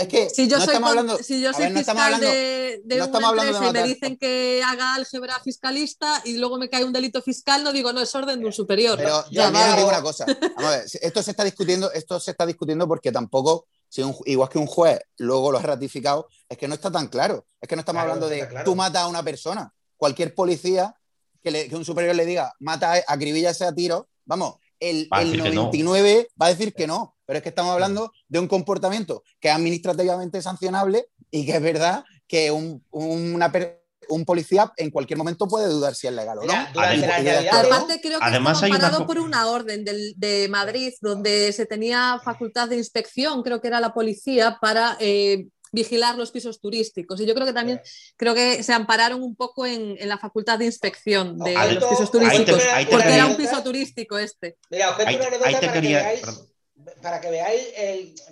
es 0.00 0.08
que 0.08 0.30
si 0.30 0.48
yo 0.48 0.58
soy, 0.60 0.76
hablando, 0.76 1.18
si 1.18 1.42
yo 1.42 1.52
soy 1.52 1.70
fiscal 1.72 2.18
de, 2.20 2.80
de 2.84 2.96
no 2.96 3.06
una 3.08 3.28
empresa 3.30 3.68
y 3.68 3.72
me 3.72 3.82
dicen 3.82 4.16
que 4.16 4.62
haga 4.64 4.94
álgebra 4.94 5.38
fiscalista 5.44 6.22
y 6.24 6.38
luego 6.38 6.58
me 6.58 6.70
cae 6.70 6.84
un 6.84 6.92
delito 6.92 7.20
fiscal, 7.20 7.62
no 7.64 7.72
digo, 7.72 7.92
no, 7.92 8.00
es 8.00 8.14
orden 8.14 8.40
de 8.40 8.46
un 8.46 8.52
superior. 8.52 8.96
Pero 8.96 9.24
ya, 9.30 9.50
mira, 9.50 9.76
digo 9.76 9.88
una 9.88 10.02
cosa. 10.02 10.24
Vamos 10.56 10.64
a 10.64 10.76
ver, 10.78 10.86
esto 11.02 11.22
se 11.22 11.30
está 11.32 11.44
discutiendo, 11.44 11.92
esto 11.92 12.18
se 12.18 12.30
está 12.30 12.46
discutiendo 12.46 12.88
porque 12.88 13.12
tampoco 13.12 13.66
si 13.88 14.02
igual 14.26 14.48
que 14.48 14.58
un 14.58 14.66
juez 14.66 15.00
luego 15.18 15.52
lo 15.52 15.58
ha 15.58 15.62
ratificado, 15.62 16.28
es 16.48 16.58
que 16.58 16.68
no 16.68 16.74
está 16.74 16.90
tan 16.90 17.08
claro. 17.08 17.46
Es 17.60 17.68
que 17.68 17.76
no 17.76 17.80
estamos 17.80 18.02
hablando 18.02 18.28
de 18.28 18.46
tú 18.64 18.74
matas 18.74 19.02
a 19.02 19.08
una 19.08 19.22
persona. 19.22 19.72
Cualquier 19.96 20.34
policía 20.34 20.94
que, 21.42 21.70
un 21.72 21.84
superior 21.84 22.14
le 22.14 22.26
diga 22.26 22.52
mata, 22.58 22.94
acribilla 23.06 23.50
ese 23.50 23.64
a 23.64 23.74
tiro, 23.74 24.08
vamos, 24.24 24.56
el, 24.80 25.08
99 25.10 26.28
va 26.40 26.46
a 26.46 26.50
decir 26.50 26.74
que 26.74 26.86
no. 26.86 27.16
Pero 27.24 27.38
es 27.38 27.42
que 27.42 27.48
estamos 27.48 27.72
hablando 27.72 28.12
de 28.28 28.38
un 28.38 28.46
comportamiento 28.46 29.24
que 29.40 29.48
es 29.48 29.54
administrativamente 29.54 30.40
sancionable 30.42 31.08
y 31.30 31.44
que 31.44 31.56
es 31.56 31.62
verdad 31.62 32.04
que 32.28 32.50
un, 32.50 32.84
una 32.90 33.50
persona 33.50 33.85
un 34.08 34.24
policía 34.24 34.72
en 34.76 34.90
cualquier 34.90 35.18
momento 35.18 35.48
puede 35.48 35.68
dudar 35.68 35.94
si 35.94 36.06
es 36.06 36.12
legal 36.12 36.38
o 36.38 36.44
no. 36.44 36.52
Aparte, 36.52 38.00
creo 38.00 38.18
que 38.18 38.24
Además, 38.24 38.62
hay 38.62 38.72
por 39.06 39.18
una 39.18 39.48
orden 39.48 39.84
de 39.84 40.48
Madrid 40.50 40.92
donde 41.00 41.52
se 41.52 41.66
tenía 41.66 42.20
facultad 42.24 42.68
de 42.68 42.76
inspección, 42.76 43.42
creo 43.42 43.60
que 43.60 43.68
era 43.68 43.80
la 43.80 43.94
policía, 43.94 44.58
para 44.60 44.96
eh, 45.00 45.46
vigilar 45.72 46.16
los 46.16 46.30
pisos 46.30 46.60
turísticos. 46.60 47.20
Y 47.20 47.26
yo 47.26 47.34
creo 47.34 47.46
que 47.46 47.52
también 47.52 47.80
creo 48.16 48.34
que 48.34 48.62
se 48.62 48.72
ampararon 48.72 49.22
un 49.22 49.36
poco 49.36 49.66
en, 49.66 49.96
la 50.08 50.18
facultad 50.18 50.58
de 50.58 50.66
inspección 50.66 51.38
de 51.38 51.54
los 51.54 51.84
pisos 51.84 52.10
turísticos, 52.10 52.62
porque 52.90 53.14
era 53.14 53.26
un 53.26 53.36
piso 53.36 53.62
turístico 53.62 54.18
este. 54.18 54.56
Mira, 54.70 54.90
os 54.90 54.96
una 54.96 55.08
anécdota 55.08 55.38
para 55.38 55.82
que 55.82 56.55
para 57.02 57.20
que 57.20 57.30
veáis 57.30 58.22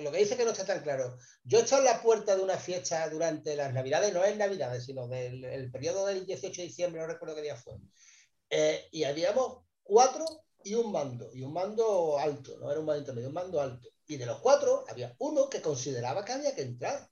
lo 0.00 0.12
que 0.12 0.18
dice 0.18 0.36
que 0.36 0.44
no 0.44 0.52
está 0.52 0.64
tan 0.64 0.82
claro. 0.82 1.16
Yo 1.42 1.58
he 1.58 1.62
estado 1.62 1.82
en 1.82 1.92
la 1.92 2.02
puerta 2.02 2.36
de 2.36 2.42
una 2.42 2.56
fiesta 2.56 3.08
durante 3.08 3.56
las 3.56 3.72
Navidades, 3.72 4.14
no 4.14 4.24
es 4.24 4.36
Navidades, 4.36 4.84
sino 4.84 5.08
del 5.08 5.44
el 5.44 5.70
periodo 5.70 6.06
del 6.06 6.24
18 6.24 6.60
de 6.60 6.68
diciembre, 6.68 7.00
no 7.00 7.08
recuerdo 7.08 7.34
qué 7.34 7.42
día 7.42 7.56
fue. 7.56 7.74
Eh, 8.50 8.88
y 8.92 9.04
habíamos 9.04 9.64
cuatro 9.82 10.24
y 10.62 10.74
un 10.74 10.92
mando, 10.92 11.30
y 11.32 11.42
un 11.42 11.52
mando 11.52 12.18
alto, 12.18 12.58
no 12.58 12.70
era 12.70 12.80
un 12.80 12.86
mando 12.86 13.00
intermedio, 13.00 13.28
un 13.28 13.34
mando 13.34 13.60
alto. 13.60 13.88
Y 14.06 14.16
de 14.16 14.26
los 14.26 14.40
cuatro 14.40 14.84
había 14.88 15.14
uno 15.18 15.48
que 15.50 15.60
consideraba 15.60 16.24
que 16.24 16.32
había 16.32 16.54
que 16.54 16.62
entrar. 16.62 17.10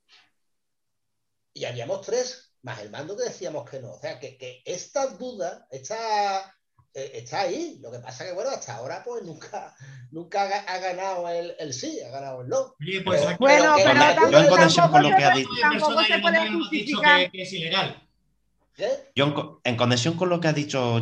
Y 1.53 1.65
habíamos 1.65 2.03
tres, 2.03 2.53
más 2.63 2.81
el 2.81 2.91
mando 2.91 3.17
que 3.17 3.25
decíamos 3.25 3.69
que 3.69 3.81
no. 3.81 3.95
O 3.95 4.01
sea, 4.01 4.21
que, 4.21 4.37
que 4.39 4.63
esta 4.65 5.07
duda, 5.09 5.67
esta 5.71 6.56
está 6.97 7.43
ahí. 7.43 7.79
Lo 7.83 7.91
que 7.91 7.99
pasa 7.99 8.25
que, 8.25 8.33
bueno, 8.33 8.51
hasta 8.51 8.77
ahora 8.77 9.03
pues 9.05 9.23
nunca, 9.23 9.75
nunca 10.11 10.43
ha, 10.43 10.79
ganado 10.79 11.29
el, 11.29 11.55
el, 11.59 11.73
sí, 11.73 12.01
ha 12.01 12.11
ganado 12.11 12.43
el 12.43 12.49
no. 12.49 12.75
pues, 13.05 13.39
bueno, 13.39 13.75
pero, 13.77 14.31
yo 14.31 14.39
en 14.39 14.49
conexión 14.49 14.91
con 14.91 15.03
lo 15.03 15.17
que 15.17 15.25
ha 15.25 15.35
dicho... 15.35 15.51
Tampoco 15.61 16.03
se 16.05 16.19
puede 16.19 16.53
justificar... 16.53 17.31
Que, 17.31 17.43
es 17.43 17.53
ilegal. 17.53 18.03
Yo 19.15 19.61
en, 19.65 19.77
conexión 19.77 20.17
con 20.17 20.29
lo 20.29 20.39
que 20.39 20.49
ha 20.49 20.53
dicho 20.53 21.01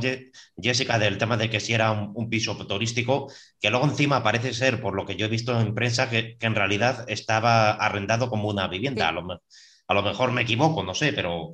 Jessica 0.57 0.99
del 0.99 1.19
tema 1.19 1.37
de 1.37 1.51
que 1.51 1.59
si 1.59 1.73
era 1.75 1.91
un, 1.91 2.31
piso 2.31 2.57
turístico, 2.67 3.33
que 3.61 3.71
luego 3.71 3.87
encima 3.87 4.23
parece 4.23 4.55
ser, 4.55 4.81
por 4.81 4.95
lo 4.95 5.05
que 5.05 5.17
yo 5.17 5.27
he 5.27 5.29
visto 5.29 5.59
en 5.61 5.75
prensa, 5.75 6.09
que, 6.09 6.37
que 6.39 6.47
en 6.47 6.55
realidad 6.55 7.05
estaba 7.09 7.73
arrendado 7.73 8.31
como 8.31 8.49
una 8.49 8.69
vivienda. 8.69 9.09
A, 9.09 9.13
lo, 9.13 9.43
a, 9.89 9.95
lo, 9.95 10.03
mejor 10.03 10.31
me 10.31 10.43
equivoco, 10.43 10.85
no 10.85 10.95
sé, 10.95 11.13
pero, 11.13 11.53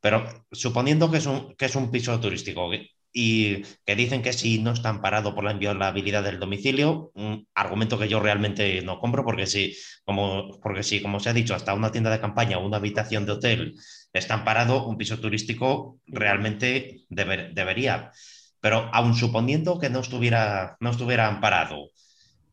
pero 0.00 0.46
suponiendo 0.50 1.10
que 1.12 1.18
es 1.18 1.26
un, 1.26 1.54
que 1.54 1.66
es 1.66 1.76
un 1.76 1.92
piso 1.92 2.18
turístico, 2.18 2.68
y 3.12 3.62
que 3.84 3.94
dicen 3.96 4.22
que 4.22 4.32
si 4.32 4.58
no 4.58 4.72
está 4.72 4.88
amparado 4.88 5.34
por 5.34 5.44
la 5.44 5.52
inviolabilidad 5.52 6.22
del 6.22 6.40
domicilio, 6.40 7.10
un 7.14 7.46
argumento 7.54 7.98
que 7.98 8.08
yo 8.08 8.20
realmente 8.20 8.80
no 8.82 8.98
compro, 8.98 9.24
porque 9.24 9.46
si, 9.46 9.76
como, 10.04 10.58
porque 10.62 10.82
si, 10.82 11.02
como 11.02 11.20
se 11.20 11.30
ha 11.30 11.32
dicho, 11.34 11.54
hasta 11.54 11.74
una 11.74 11.92
tienda 11.92 12.10
de 12.10 12.20
campaña 12.20 12.58
o 12.58 12.66
una 12.66 12.78
habitación 12.78 13.26
de 13.26 13.32
hotel 13.32 13.74
está 14.12 14.34
amparado, 14.34 14.86
un 14.86 14.96
piso 14.96 15.18
turístico 15.20 16.00
realmente 16.06 17.04
debería. 17.08 18.12
Pero 18.60 18.88
aun 18.92 19.14
suponiendo 19.14 19.78
que 19.78 19.90
no 19.90 20.00
estuviera, 20.00 20.76
no 20.80 20.90
estuviera 20.90 21.28
amparado, 21.28 21.90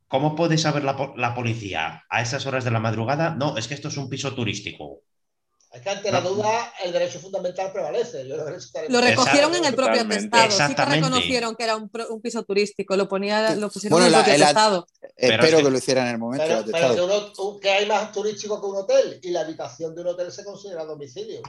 ¿cómo 0.08 0.36
puede 0.36 0.58
saber 0.58 0.84
la, 0.84 1.14
la 1.18 1.36
policía 1.36 2.04
a 2.10 2.22
esas 2.22 2.46
horas 2.46 2.64
de 2.66 2.72
la 2.72 2.80
madrugada? 2.80 3.36
No, 3.36 3.58
es 3.58 3.68
que 3.68 3.76
esto 3.76 3.90
es 3.90 3.98
un 3.98 4.10
piso 4.10 4.34
turístico. 4.36 5.04
Es 5.72 5.82
que 5.84 5.90
ante 5.90 6.12
la 6.12 6.22
duda 6.22 6.74
el 6.84 6.92
derecho 6.92 7.20
fundamental 7.20 7.72
prevalece. 7.72 8.24
lo 8.24 9.02
recogieron 9.02 9.54
en 9.54 9.66
el 9.66 9.76
propio 9.76 10.02
atestado. 10.02 10.68
Sí 10.68 10.74
que 10.74 10.86
reconocieron 10.86 11.56
que 11.56 11.64
era 11.64 11.76
un, 11.76 11.92
un 12.10 12.22
piso 12.22 12.44
turístico. 12.44 12.96
Lo, 12.96 13.08
ponía, 13.08 13.56
lo 13.56 13.70
pusieron 13.70 14.00
en 14.00 14.08
el 14.08 14.14
propio 14.14 14.34
atestado. 14.34 14.88
Espero 15.16 15.58
que... 15.58 15.70
lo 15.70 15.78
hicieran 15.78 16.08
en 16.08 16.14
el 16.14 16.18
momento. 16.18 16.46
Pero, 16.72 17.32
que, 17.32 17.62
que, 17.62 17.70
hay 17.70 17.86
más 17.86 18.12
turístico 18.12 18.60
que 18.60 18.66
un 18.66 18.78
hotel 18.78 19.20
y 19.22 19.30
la 19.30 19.42
habitación 19.42 19.94
de 19.94 20.02
un 20.02 20.08
hotel 20.08 20.32
se 20.32 20.44
considera 20.44 20.86
domicilio. 20.86 21.42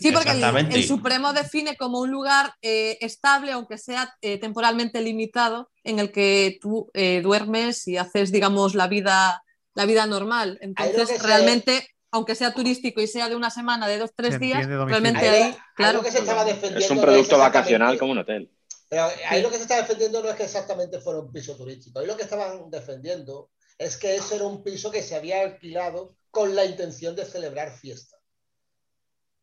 sí, 0.00 0.10
porque 0.10 0.30
el, 0.30 0.84
Supremo 0.84 1.34
define 1.34 1.76
como 1.76 2.00
un 2.00 2.10
lugar 2.10 2.54
eh, 2.62 2.96
estable, 3.02 3.52
aunque 3.52 3.76
sea 3.76 4.14
eh, 4.22 4.38
temporalmente 4.38 5.02
limitado, 5.02 5.68
en 5.84 5.98
el 5.98 6.12
que 6.12 6.58
tú 6.62 6.90
eh, 6.94 7.20
duermes 7.22 7.86
y 7.88 7.98
haces, 7.98 8.32
digamos, 8.32 8.74
la 8.74 8.88
vida, 8.88 9.42
la 9.74 9.84
vida 9.84 10.06
normal. 10.06 10.58
Entonces, 10.62 11.22
realmente 11.22 11.86
aunque 12.10 12.34
sea 12.34 12.54
turístico 12.54 13.00
y 13.00 13.06
sea 13.06 13.28
de 13.28 13.36
una 13.36 13.50
semana, 13.50 13.88
de 13.88 13.98
dos, 13.98 14.10
tres 14.14 14.38
días, 14.38 14.66
realmente 14.66 15.28
ahí, 15.28 15.56
claro. 15.74 16.02
es 16.04 16.90
un 16.90 17.00
producto 17.00 17.38
vacacional 17.38 17.98
como 17.98 18.12
un 18.12 18.18
hotel. 18.18 18.50
Pero 18.88 19.08
ahí 19.28 19.42
lo 19.42 19.50
que 19.50 19.56
se 19.56 19.62
está 19.62 19.76
defendiendo 19.76 20.22
no 20.22 20.28
es 20.28 20.36
que 20.36 20.44
exactamente 20.44 21.00
fuera 21.00 21.20
un 21.20 21.32
piso 21.32 21.56
turístico. 21.56 21.98
Ahí 21.98 22.06
lo 22.06 22.16
que 22.16 22.22
estaban 22.22 22.70
defendiendo 22.70 23.50
es 23.78 23.96
que 23.96 24.14
eso 24.14 24.36
era 24.36 24.44
un 24.44 24.62
piso 24.62 24.90
que 24.90 25.02
se 25.02 25.16
había 25.16 25.42
alquilado 25.42 26.16
con 26.30 26.54
la 26.54 26.64
intención 26.64 27.16
de 27.16 27.24
celebrar 27.24 27.76
fiesta. 27.76 28.16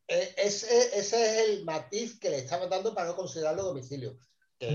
E, 0.07 0.33
ese, 0.37 0.97
ese 0.97 1.41
es 1.41 1.49
el 1.49 1.65
matiz 1.65 2.19
que 2.19 2.29
le 2.29 2.37
estaban 2.37 2.69
dando 2.69 2.93
para 2.93 3.07
no 3.07 3.15
considerarlo 3.15 3.63
domicilio. 3.63 4.17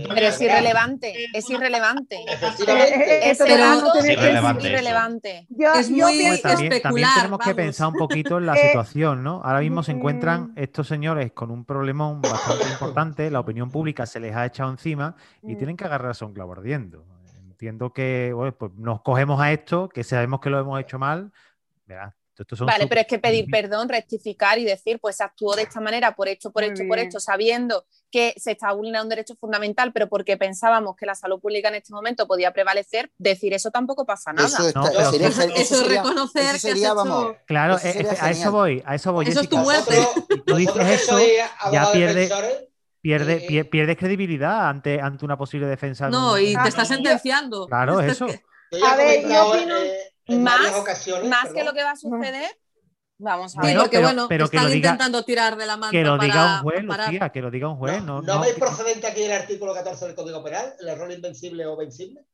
Pero 0.09 0.27
es 0.27 0.41
irrelevante, 0.41 1.15
es 1.33 1.51
irrelevante. 1.51 2.19
Efectivamente. 2.29 3.31
Es 3.31 3.41
irrelevante. 3.41 5.47
es 5.77 5.91
muy 5.91 5.99
Pues 6.29 6.43
también, 6.43 6.73
especular. 6.73 6.83
también 6.83 7.09
tenemos 7.17 7.39
que 7.41 7.55
pensar 7.55 7.89
un 7.89 7.95
poquito 7.95 8.39
en 8.39 8.47
la 8.47 8.53
Eh, 8.59 8.69
situación, 8.69 9.23
¿no? 9.23 9.41
Ahora 9.45 9.61
mismo 9.61 9.83
se 9.83 9.93
mm. 9.93 9.97
encuentran 9.97 10.53
estos 10.57 10.89
señores 10.89 11.33
con 11.33 11.51
un 11.51 11.65
problemón 11.65 12.21
bastante 12.21 12.65
importante, 12.73 13.31
la 13.31 13.41
opinión 13.41 13.71
pública 13.71 14.07
se 14.07 14.21
les 14.21 14.35
ha 14.35 14.47
echado 14.47 14.71
encima 14.71 15.15
y 15.43 15.55
Mm. 15.55 15.59
tienen 15.59 15.77
que 15.77 15.85
agarrarse 15.85 16.25
a 16.25 16.29
un 16.29 16.35
clavo 16.35 16.53
ardiendo. 16.53 17.05
Entiendo 17.47 17.93
que 17.93 18.33
bueno, 18.35 18.53
pues 18.57 18.73
nos 18.77 19.03
cogemos 19.03 19.41
a 19.41 19.53
esto, 19.53 19.89
que 19.89 20.05
sabemos 20.05 20.41
que 20.41 20.51
lo 20.51 20.59
hemos 20.61 20.81
hecho 20.81 20.99
mal. 20.99 21.33
Verás, 21.87 22.15
estos 22.43 22.59
son 22.59 22.67
Vale, 22.67 22.87
pero 22.87 23.01
es 23.01 23.07
que 23.07 23.19
pedir 23.19 23.47
perdón, 23.51 23.89
rectificar 23.89 24.59
y 24.59 24.65
decir, 24.65 24.99
pues 25.01 25.17
se 25.17 25.25
actuó 25.25 25.55
de 25.57 25.63
esta 25.63 25.81
manera, 25.81 26.15
por 26.15 26.29
hecho, 26.29 26.51
por 26.51 26.63
Muy 26.63 26.73
hecho, 26.73 26.85
por 26.89 26.99
hecho, 26.99 27.21
sabiendo 27.21 27.85
que 28.11 28.35
se 28.37 28.53
está 28.53 28.73
vulnerando 28.73 29.05
un 29.05 29.09
derecho 29.11 29.35
fundamental, 29.37 29.93
pero 29.93 30.09
porque 30.09 30.37
pensábamos 30.37 30.97
que 30.97 31.05
la 31.07 31.15
salud 31.15 31.41
pública 31.41 31.69
en 31.69 31.75
este 31.77 31.93
momento 31.93 32.27
podía 32.27 32.53
prevalecer, 32.53 33.11
decir 33.19 33.53
eso 33.55 33.71
tampoco 33.71 34.07
pasa 34.07 34.33
nada. 34.33 34.49
Eso, 34.49 34.67
está- 34.69 34.81
No, 34.81 34.87
pero 34.91 35.11
sería, 35.11 35.29
eso- 35.29 35.43
eso 35.43 35.53
Eso 35.55 35.75
es 35.75 35.81
sería- 35.83 36.03
reconocer 36.03 36.55
eso 36.55 36.69
que 36.69 36.73
has 36.73 36.79
hecho- 36.81 36.95
vamos, 36.95 37.37
Claro, 37.47 37.77
eso 37.77 37.87
eh, 37.89 37.93
sería 37.93 38.13
eh, 38.13 38.17
a 38.21 38.31
eso 38.31 38.53
voy, 38.53 38.83
a 38.87 38.95
eso 38.95 39.13
voy. 39.13 39.27
Eso 39.29 39.41
es 39.41 39.49
tu 39.49 39.59
muerte. 39.59 39.97
Si 40.31 40.41
tú 40.41 40.57
dices 40.57 40.87
eso, 41.03 41.19
ya 41.73 41.93
pierde- 41.93 42.29
Pierde, 43.01 43.35
eh, 43.35 43.47
pie- 43.49 43.65
pierdes 43.71 43.97
credibilidad 43.97 44.69
ante, 44.69 45.01
ante 45.01 45.25
una 45.25 45.39
posible 45.39 45.67
defensa. 45.69 46.07
de 46.07 46.11
No, 46.11 46.33
un- 46.33 46.41
y 46.41 46.55
te 46.57 46.69
está 46.69 46.85
sentenciando. 46.85 47.67
Claro, 47.69 48.01
eso. 48.01 48.27
que- 48.27 48.43
A 48.85 48.97
ver, 48.97 49.23
yo 49.23 49.47
opino- 49.51 49.77
eh, 49.83 50.13
en 50.29 50.43
Más- 50.43 50.59
varias 50.59 50.75
ocasiones, 50.77 51.29
Más 51.29 51.53
que 51.53 51.65
lo 51.65 51.73
que 51.73 51.83
va 51.83 51.91
a 51.93 51.97
suceder, 51.97 52.51
vamos 53.19 53.57
a 53.57 53.63
ver. 53.63 53.75
Bueno, 53.77 53.91
pero- 53.91 54.03
bueno, 54.03 54.27
pero 54.29 54.49
que 54.49 54.57
lo 54.59 54.65
diga- 54.69 54.77
intentando 54.77 55.25
tirar 55.25 55.57
de 55.57 55.67
la 55.67 55.77
manta 55.77 55.91
Que 55.91 56.03
lo 56.05 56.13
para 56.17 56.25
diga 56.25 56.57
un 56.57 56.63
juez. 56.63 56.85
Lucía, 56.85 57.29
que 57.31 57.41
lo 57.43 57.51
diga 57.51 57.69
un 57.69 57.77
juez. 57.77 58.03
¿No, 58.03 58.21
No, 58.21 58.23
¿no 58.23 58.35
no- 58.37 58.41
veis 58.43 58.55
procedente 58.55 59.07
aquí 59.07 59.23
el 59.25 59.33
artículo 59.33 59.75
14 59.75 60.07
del 60.07 60.15
Código 60.15 60.43
Penal, 60.45 60.75
el 60.81 60.89
error 60.89 61.11
invencible 61.11 61.67
o 61.67 61.77
vencible? 61.77 62.25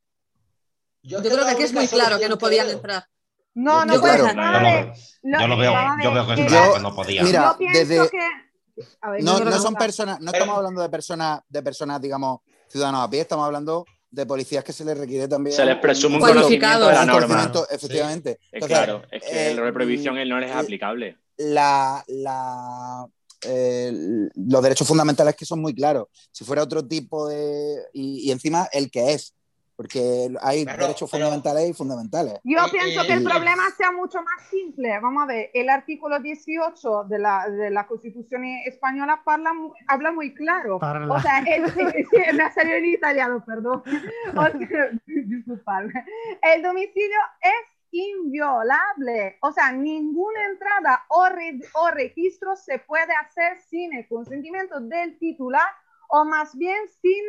Yo 1.01 1.19
creo 1.21 1.45
que 1.45 1.51
aquí 1.51 1.63
es 1.63 1.73
muy 1.73 1.87
claro 1.87 2.17
que 2.19 2.27
no 2.29 2.37
podían 2.37 2.69
entrar. 2.69 3.05
No, 3.53 3.85
no 3.85 3.93
Yo, 3.93 4.01
puede 4.01 4.17
claro, 4.19 4.27
ser. 4.27 4.93
yo 5.23 5.29
lo- 5.47 5.55
Yo 5.55 5.57
veo, 5.57 5.73
yo 6.03 6.13
veo 6.13 6.27
que 6.35 6.47
Yo- 6.49 6.79
no 6.79 6.93
podía. 6.93 7.23
Mira, 7.23 7.55
yo 7.59 7.67
desde- 7.71 8.09
que. 8.09 8.17
Ver, 8.17 9.23
No, 9.23 9.39
no 9.39 9.57
son 9.59 9.73
personas, 9.75 10.19
no 10.19 10.31
Pero- 10.31 10.43
estamos 10.43 10.57
hablando 10.57 10.81
de 10.81 10.89
personas, 10.89 11.39
de 11.47 11.63
personas, 11.63 12.01
digamos, 12.01 12.39
ciudadanos 12.67 13.07
a 13.07 13.09
pie, 13.09 13.21
estamos 13.21 13.45
hablando 13.45 13.85
de 14.15 14.25
policías 14.25 14.63
que 14.63 14.71
se 14.73 14.85
les 14.85 14.97
requiere 14.97 15.27
también. 15.27 15.55
Se 15.55 15.65
les 15.65 15.77
presume 15.77 16.15
un 16.15 16.21
Cualificado. 16.21 16.85
conocimiento 16.85 17.27
de 17.27 17.27
la 17.29 17.45
norma. 17.45 17.67
efectivamente. 17.69 18.31
Es 18.31 18.39
Entonces, 18.53 18.77
claro, 18.77 19.03
es 19.11 19.23
que 19.23 19.29
eh, 19.29 19.51
el 19.51 19.57
de 19.57 19.73
prohibición 19.73 20.15
no 20.29 20.39
les 20.39 20.49
es 20.49 20.55
mm, 20.55 20.59
aplicable. 20.59 21.17
la, 21.37 22.03
la, 22.07 23.05
eh, 23.41 23.91
los 24.35 24.63
derechos 24.63 24.87
fundamentales 24.87 25.35
que 25.35 25.45
son 25.45 25.61
muy 25.61 25.75
claros. 25.75 26.07
Si 26.31 26.43
fuera 26.45 26.63
otro 26.63 26.85
tipo 26.87 27.27
de. 27.27 27.75
Y, 27.93 28.27
y 28.27 28.31
encima 28.31 28.67
el 28.71 28.89
que 28.89 29.13
es. 29.13 29.33
Porque 29.75 30.29
hay 30.41 30.63
Claro, 30.63 30.83
derechos 30.83 31.09
pero- 31.11 31.25
fundamentales 31.25 31.69
y 31.69 31.73
fundamentales. 31.73 32.33
Yo 32.43 32.59
Eh, 32.59 32.69
pienso 32.71 33.01
eh, 33.01 33.07
que 33.07 33.13
el 33.13 33.21
eh, 33.21 33.29
problema 33.29 33.63
sea 33.75 33.91
mucho 33.91 34.19
más 34.23 34.47
simple. 34.49 34.97
Vamos 35.01 35.23
a 35.23 35.25
ver, 35.25 35.51
el 35.53 35.69
artículo 35.69 36.19
18 36.19 37.03
de 37.05 37.19
la, 37.19 37.49
de 37.49 37.69
la 37.71 37.85
Constitución 37.85 38.45
española 38.65 39.21
parla 39.25 39.51
habla 39.87 40.11
muy 40.13 40.33
claro. 40.33 40.79
Parla. 40.79 41.13
O 41.13 41.19
sea, 41.19 41.39
el, 41.39 41.65
sí, 42.09 42.17
me 42.33 42.43
ha 42.43 42.51
salido 42.53 42.77
en 42.77 42.85
italiano, 42.85 43.43
perdón. 43.45 43.83
O 44.37 44.41
sea, 44.41 44.89
disculpadme. 45.05 46.05
El 46.41 46.61
domicilio 46.63 47.17
es 47.41 47.75
inviolable. 47.91 49.37
O 49.41 49.51
sea, 49.51 49.71
ninguna 49.71 50.45
entrada 50.51 51.03
o, 51.09 51.27
re- 51.29 51.59
o 51.73 51.91
registro 51.91 52.55
se 52.55 52.79
puede 52.79 53.13
hacer 53.25 53.59
sin 53.69 53.93
el 53.93 54.07
consentimiento 54.07 54.79
del 54.79 55.17
titular 55.17 55.67
o 56.09 56.25
más 56.25 56.55
bien 56.57 56.77
sin 57.01 57.23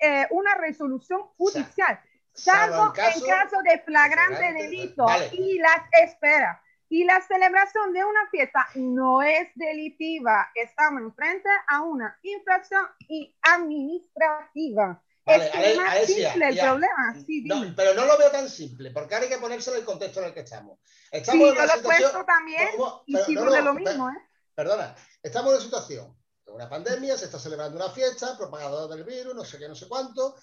eh, 0.00 0.26
una 0.30 0.54
resolución 0.56 1.22
judicial 1.36 2.00
salvo 2.32 2.86
en 2.86 2.92
caso 2.92 3.58
de 3.62 3.78
flagrante 3.80 4.36
flagrante, 4.36 4.62
delito 4.62 5.04
vale. 5.04 5.30
y 5.32 5.58
las 5.58 5.82
espera 6.02 6.60
y 6.88 7.04
la 7.04 7.20
celebración 7.22 7.92
de 7.92 8.04
una 8.04 8.28
fiesta 8.30 8.66
no 8.74 9.22
es 9.22 9.48
delitiva 9.54 10.50
estamos 10.54 11.14
frente 11.14 11.48
a 11.68 11.82
una 11.82 12.18
infracción 12.22 12.84
y 13.08 13.34
administrativa 13.42 15.00
Vale, 15.26 15.46
es 15.46 15.54
Ale- 15.54 15.76
más 15.76 16.04
simple 16.04 16.48
el 16.48 16.54
ya. 16.54 16.62
problema 16.64 17.14
sí, 17.26 17.44
No, 17.46 17.64
pero 17.74 17.94
no 17.94 18.04
lo 18.04 18.18
veo 18.18 18.30
tan 18.30 18.46
simple, 18.46 18.90
porque 18.90 19.14
ahora 19.14 19.24
hay 19.26 19.32
que 19.32 19.38
ponérselo 19.38 19.76
en 19.76 19.80
el 19.80 19.86
contexto 19.86 20.20
en 20.20 20.26
el 20.26 20.34
que 20.34 20.40
estamos. 20.40 20.78
Estamos 21.10 21.40
Sí, 21.42 21.48
en 21.48 21.54
yo 21.56 21.64
lo 21.66 21.72
he 21.74 21.82
puesto 21.82 22.24
también 22.26 22.68
¿Cómo? 22.76 23.02
y 23.06 23.14
no, 23.14 23.44
no, 23.46 23.60
lo 23.62 23.72
per- 23.74 23.82
mismo 23.84 24.10
¿eh? 24.10 24.18
Perdona, 24.54 24.94
estamos 25.22 25.50
en 25.52 25.56
una 25.56 25.64
situación 25.64 26.14
una 26.54 26.68
pandemia, 26.68 27.16
se 27.18 27.26
está 27.26 27.38
celebrando 27.38 27.76
una 27.76 27.90
fiesta, 27.90 28.36
propagador 28.36 28.88
del 28.90 29.04
virus, 29.04 29.34
no 29.34 29.44
sé 29.44 29.58
qué, 29.58 29.68
no 29.68 29.74
sé 29.74 29.88
cuánto. 29.88 30.36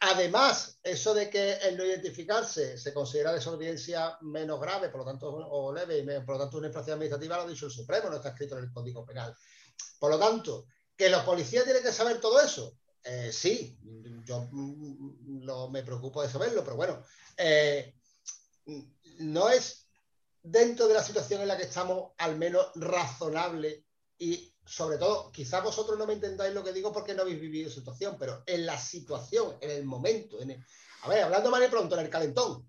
Además, 0.00 0.78
eso 0.82 1.12
de 1.12 1.28
que 1.28 1.54
el 1.54 1.76
no 1.76 1.84
identificarse 1.84 2.78
se 2.78 2.94
considera 2.94 3.32
desobediencia 3.32 4.16
menos 4.20 4.60
grave, 4.60 4.90
por 4.90 5.00
lo 5.00 5.06
tanto, 5.06 5.28
o 5.28 5.72
leve, 5.72 5.98
y 5.98 6.04
por 6.20 6.36
lo 6.36 6.42
tanto, 6.42 6.58
una 6.58 6.68
infracción 6.68 6.94
administrativa 6.94 7.36
lo 7.36 7.42
ha 7.42 7.48
dicho 7.48 7.66
el 7.66 7.72
Supremo, 7.72 8.08
no 8.08 8.16
está 8.16 8.28
escrito 8.30 8.56
en 8.56 8.64
el 8.64 8.72
Código 8.72 9.04
Penal. 9.04 9.34
Por 9.98 10.10
lo 10.10 10.18
tanto, 10.18 10.66
que 10.96 11.08
los 11.08 11.22
policías 11.24 11.64
tienen 11.64 11.82
que 11.82 11.92
saber 11.92 12.20
todo 12.20 12.40
eso. 12.40 12.78
Eh, 13.02 13.32
sí, 13.32 13.76
yo 14.24 14.48
mm, 14.50 15.42
lo- 15.44 15.68
me 15.70 15.82
preocupo 15.82 16.22
de 16.22 16.28
saberlo, 16.28 16.62
pero 16.62 16.76
bueno, 16.76 17.02
eh, 17.36 17.94
no 19.18 19.48
es 19.48 19.88
dentro 20.42 20.86
de 20.86 20.94
la 20.94 21.02
situación 21.02 21.42
en 21.42 21.48
la 21.48 21.56
que 21.56 21.64
estamos 21.64 22.12
al 22.18 22.36
menos 22.36 22.68
razonable 22.76 23.84
y 24.18 24.52
sobre 24.68 24.98
todo, 24.98 25.32
quizás 25.32 25.62
vosotros 25.64 25.98
no 25.98 26.06
me 26.06 26.12
entendáis 26.12 26.54
lo 26.54 26.62
que 26.62 26.72
digo 26.74 26.92
porque 26.92 27.14
no 27.14 27.22
habéis 27.22 27.40
vivido 27.40 27.70
situación, 27.70 28.16
pero 28.18 28.42
en 28.46 28.66
la 28.66 28.78
situación, 28.78 29.56
en 29.60 29.70
el 29.70 29.84
momento, 29.84 30.40
en 30.40 30.50
el- 30.50 30.64
a 31.02 31.08
ver, 31.08 31.22
hablando 31.24 31.50
mal 31.50 31.64
y 31.64 31.68
pronto, 31.68 31.98
en 31.98 32.04
el 32.04 32.10
calentón. 32.10 32.66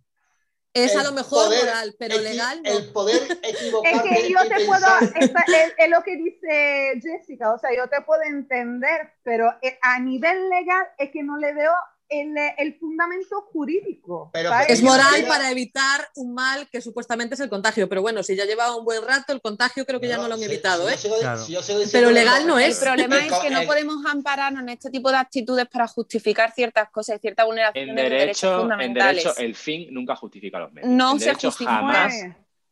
Es 0.74 0.95
a 0.95 1.04
lo 1.04 1.12
mejor 1.12 1.45
poder 1.45 1.66
moral, 1.66 1.95
pero 2.00 2.20
legal 2.20 2.62
no. 2.64 2.70
El 2.70 2.91
poder 2.93 3.22
es 3.43 3.56
equivocarte 3.56 4.10
que 4.10 4.32
yo 4.32 4.39
te 4.47 4.66
puedo, 4.66 4.88
es, 5.16 5.32
es 5.78 5.89
lo 5.89 6.04
que 6.04 6.16
dice 6.16 7.02
Jessica, 7.02 7.54
o 7.54 7.60
sea, 7.60 7.76
yo 7.76 7.89
te 7.89 8.02
puedo 8.02 8.22
entender, 8.22 9.14
pero 9.24 9.52
eh, 9.62 9.78
a 9.82 10.00
nivel 10.00 10.50
legal 10.50 10.88
es 10.97 11.12
que 11.12 11.24
no 11.24 11.38
le 11.38 11.54
veo 11.54 11.74
el, 12.10 12.34
el 12.57 12.74
fundamento 12.80 13.41
jurídico. 13.53 14.32
Es 14.68 14.82
moral 14.82 15.26
para 15.28 15.51
evitar 15.51 16.01
un 16.16 16.34
mal 16.34 16.68
que 16.72 16.82
supuestamente 16.82 17.36
es 17.36 17.39
el 17.41 17.49
contagio, 17.49 17.88
pero 17.88 18.01
bueno, 18.01 18.24
si 18.24 18.36
ya 18.36 18.45
llevaba 18.45 18.76
un 18.76 18.84
buen 18.84 19.03
rato, 19.05 19.32
el 19.32 19.41
contagio 19.41 19.86
creo 19.86 19.99
que 19.99 20.07
ya 20.07 20.18
no 20.18 20.28
lo 20.28 20.34
han 20.34 20.39
si- 20.39 20.45
evitado, 20.45 20.88
si 20.89 20.93
¿eh? 20.93 20.97
sigo- 20.97 21.20
Claro. 21.20 21.39
si 21.41 21.55
Pero 21.91 22.12
legal 22.12 22.47
no 22.47 22.57
El 22.57 22.72
es. 22.72 22.80
problema 22.80 23.18
el 23.18 23.26
es 23.26 23.32
co- 23.32 23.41
que 23.41 23.49
no 23.51 23.62
podemos 23.64 24.03
ampararnos 24.05 24.64
en 24.64 24.70
este 24.70 24.89
tipo 24.89 25.12
de 25.12 25.18
actitudes 25.18 25.68
para 25.68 25.88
justificar 25.88 26.51
ciertas 26.51 26.89
cosas 26.89 27.18
y 27.18 27.20
cierta 27.20 27.43
vulneración 27.45 27.89
En 27.89 27.95
de 27.95 28.01
los 28.01 28.12
derechos 28.12 28.68
derecho, 28.68 28.82
en 28.82 28.93
derecho, 28.93 29.38
el 29.38 29.55
fin 29.55 29.88
nunca 29.91 30.16
justifica 30.16 30.60
los 30.60 30.74
medios. 30.74 30.91
No 30.91 31.14
en 31.14 31.20
se 31.20 31.26
derecho, 31.28 31.47
justifica. 31.49 31.76
jamás, 31.76 32.14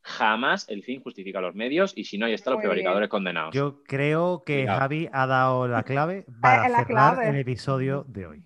jamás 0.01 0.65
el 0.69 0.83
fin 0.83 1.01
justifica 1.03 1.41
los 1.41 1.53
medios 1.53 1.93
y 1.95 2.05
si 2.05 2.17
no, 2.17 2.25
ahí 2.25 2.33
están 2.33 2.53
los 2.53 2.61
prevaricadores 2.61 3.09
condenados. 3.09 3.53
Yo 3.53 3.83
creo 3.83 4.43
que. 4.45 4.65
Javi 4.65 5.09
ha 5.11 5.27
dado 5.27 5.67
la 5.67 5.83
clave 5.83 6.25
para 6.41 6.67
Eh, 6.67 6.69
la 6.69 6.77
cerrar 6.85 7.13
clave. 7.15 7.29
el 7.29 7.35
episodio 7.38 8.05
de 8.07 8.25
hoy. 8.25 8.43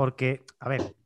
Porque, 0.00 0.46
a 0.60 0.68
ver, 0.70 0.96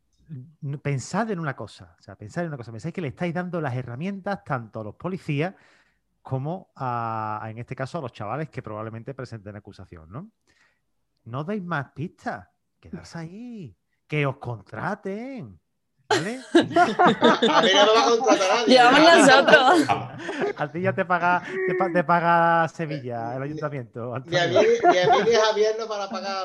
pensad 0.80 1.28
en 1.32 1.40
una 1.40 1.56
cosa, 1.56 1.96
o 1.98 2.00
sea, 2.00 2.14
pensad 2.14 2.44
en 2.44 2.50
una 2.50 2.56
cosa, 2.56 2.70
pensáis 2.70 2.94
que 2.94 3.00
le 3.00 3.08
estáis 3.08 3.34
dando 3.34 3.60
las 3.60 3.74
herramientas 3.74 4.44
tanto 4.44 4.82
a 4.82 4.84
los 4.84 4.94
policías 4.94 5.52
como 6.22 6.70
a, 6.76 7.40
a, 7.42 7.50
en 7.50 7.58
este 7.58 7.74
caso, 7.74 7.98
a 7.98 8.02
los 8.02 8.12
chavales 8.12 8.50
que 8.50 8.62
probablemente 8.62 9.12
presenten 9.12 9.56
acusación, 9.56 10.12
¿no? 10.12 10.30
No 11.24 11.42
deis 11.42 11.64
más 11.64 11.90
pistas, 11.90 12.48
quedarse 12.78 13.18
ahí, 13.18 13.76
que 14.06 14.26
os 14.26 14.36
contraten, 14.36 15.58
¿vale? 16.08 16.40
A 16.54 16.62
mí 16.62 17.70
no 17.74 17.86
me 17.86 17.92
va 17.94 18.06
a 18.06 18.10
contratar 18.10 18.48
nadie. 18.56 18.66
Llevamos 18.66 19.00
nosotros. 19.00 19.88
A 20.56 20.70
ti 20.72 20.80
ya 20.80 20.92
te 20.92 21.04
paga, 21.04 21.42
te, 21.68 21.74
pa- 21.74 21.92
te 21.92 22.04
paga 22.04 22.68
Sevilla, 22.68 23.36
el 23.36 23.42
ayuntamiento. 23.42 24.14
Ni 24.26 24.36
a 24.38 24.46
mí, 24.46 24.54
ni 24.54 24.98
a 24.98 25.06
mí 25.08 25.16
ni 25.28 25.34
a 25.34 25.44
Javier 25.46 25.74
no 25.78 25.86
van 25.88 26.02
a 26.02 26.08
pagar, 26.08 26.44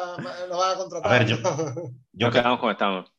no 0.50 0.58
van 0.58 0.72
a 0.74 0.76
contratar. 0.78 1.12
A 1.14 1.20
ver, 1.20 1.28
yo- 1.28 1.38
Yo 2.14 2.32
que- 2.32 2.40
quedamos 2.40 2.60
como 2.60 2.72
estamos. 2.72 3.12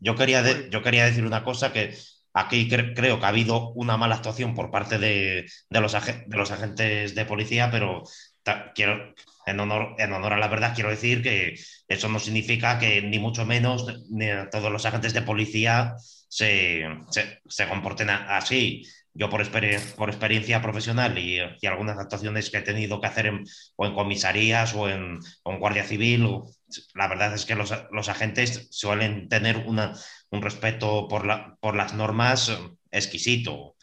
yo 0.00 0.14
quería, 0.14 0.42
de- 0.42 0.68
yo 0.70 0.82
quería 0.82 1.04
decir 1.04 1.24
una 1.24 1.44
cosa 1.44 1.72
que 1.72 1.96
aquí 2.34 2.68
cre- 2.70 2.94
creo 2.96 3.18
que 3.20 3.26
ha 3.26 3.28
habido 3.28 3.70
una 3.70 3.96
mala 3.96 4.16
actuación 4.16 4.54
por 4.54 4.70
parte 4.70 4.98
de, 4.98 5.46
de 5.68 5.80
los, 5.80 5.94
agen- 5.94 6.24
de 6.26 6.36
los 6.36 6.50
agentes 6.50 7.14
de 7.14 7.24
policía, 7.24 7.70
pero 7.70 8.02
ta- 8.42 8.72
quiero, 8.74 9.14
en 9.48 9.60
honor, 9.60 9.94
en 9.98 10.12
honor 10.12 10.34
a 10.34 10.38
la 10.38 10.48
verdad, 10.48 10.72
quiero 10.74 10.90
decir 10.90 11.22
que 11.22 11.54
eso 11.88 12.08
no 12.08 12.18
significa 12.18 12.78
que 12.78 13.02
ni 13.02 13.18
mucho 13.18 13.46
menos 13.46 13.86
ni 14.10 14.26
todos 14.50 14.70
los 14.70 14.84
agentes 14.86 15.12
de 15.14 15.22
policía 15.22 15.94
se, 16.28 16.84
se- 17.10 17.40
se 17.48 17.68
comporten 17.68 18.10
así. 18.10 18.82
Yo 19.14 19.28
por, 19.28 19.42
exper- 19.44 19.80
por 19.96 20.10
experiencia 20.10 20.62
profesional 20.62 21.18
y, 21.18 21.38
y 21.60 21.66
algunas 21.66 21.98
actuaciones 21.98 22.50
que 22.50 22.58
he 22.58 22.62
tenido 22.62 23.00
que 23.00 23.08
hacer 23.08 23.26
en, 23.26 23.44
o 23.76 23.86
en 23.86 23.94
comisarías 23.94 24.74
o 24.74 24.88
en, 24.88 25.18
o 25.42 25.52
en 25.52 25.58
Guardia 25.58 25.82
Civil, 25.84 26.24
o- 26.26 26.46
la 26.94 27.08
verdad 27.08 27.34
es 27.34 27.44
que 27.44 27.56
los, 27.56 27.74
los 27.90 28.08
agentes 28.08 28.68
suelen 28.70 29.28
tener 29.28 29.56
una, 29.66 29.92
un 30.30 30.42
respeto 30.42 31.08
por, 31.08 31.26
la, 31.26 31.56
por 31.60 31.74
las 31.74 31.94
normas 31.94 32.52
exquisito. 32.92 33.74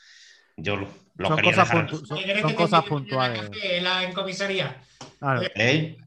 Yo 0.55 0.77
lo, 0.77 0.87
lo 1.15 1.27
Son 1.29 1.35
quería 1.37 1.51
cosas, 1.51 1.69
dejar. 1.69 1.89
son- 1.89 2.17
¿Qué 2.17 2.23
querés 2.25 2.41
son 2.41 2.53
cosas 2.53 2.83
puntuales. 2.85 3.49
en, 3.61 3.83
la, 3.83 4.03
en 4.03 4.13
comisaría? 4.13 4.81
Claro. 5.19 5.41
¿Eh? 5.55 5.97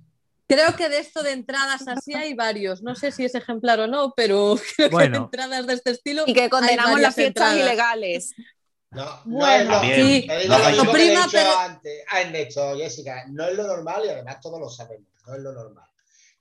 Creo 0.48 0.74
que 0.76 0.88
de 0.88 0.98
esto 0.98 1.22
de 1.22 1.32
entradas 1.32 1.86
así 1.86 2.14
hay 2.14 2.34
varios. 2.34 2.82
No 2.82 2.94
sé 2.94 3.12
si 3.12 3.24
es 3.24 3.34
ejemplar 3.34 3.80
o 3.80 3.86
no, 3.86 4.14
pero 4.16 4.56
creo 4.76 4.90
que 4.90 5.08
de 5.10 5.16
entradas 5.16 5.66
de 5.66 5.74
este 5.74 5.90
estilo. 5.90 6.24
Y 6.26 6.32
que 6.32 6.48
condenamos 6.48 7.00
las 7.00 7.14
fiestas 7.14 7.54
ilegales. 7.54 8.34
No, 8.90 9.20
bueno, 9.26 9.70
no 9.70 9.82
es 9.82 10.48
lo, 10.48 10.56
sí. 10.56 10.76
lo, 10.76 10.92
prima, 10.92 11.26
pero... 11.30 11.58
antes. 11.58 12.56
Ah, 12.56 12.74
Jessica, 12.74 13.26
no 13.28 13.46
es 13.46 13.54
lo 13.54 13.66
normal 13.66 14.02
y 14.06 14.08
además 14.08 14.40
todos 14.40 14.58
lo 14.58 14.70
sabemos, 14.70 15.06
no 15.26 15.34
es 15.34 15.40
lo 15.42 15.52
normal. 15.52 15.87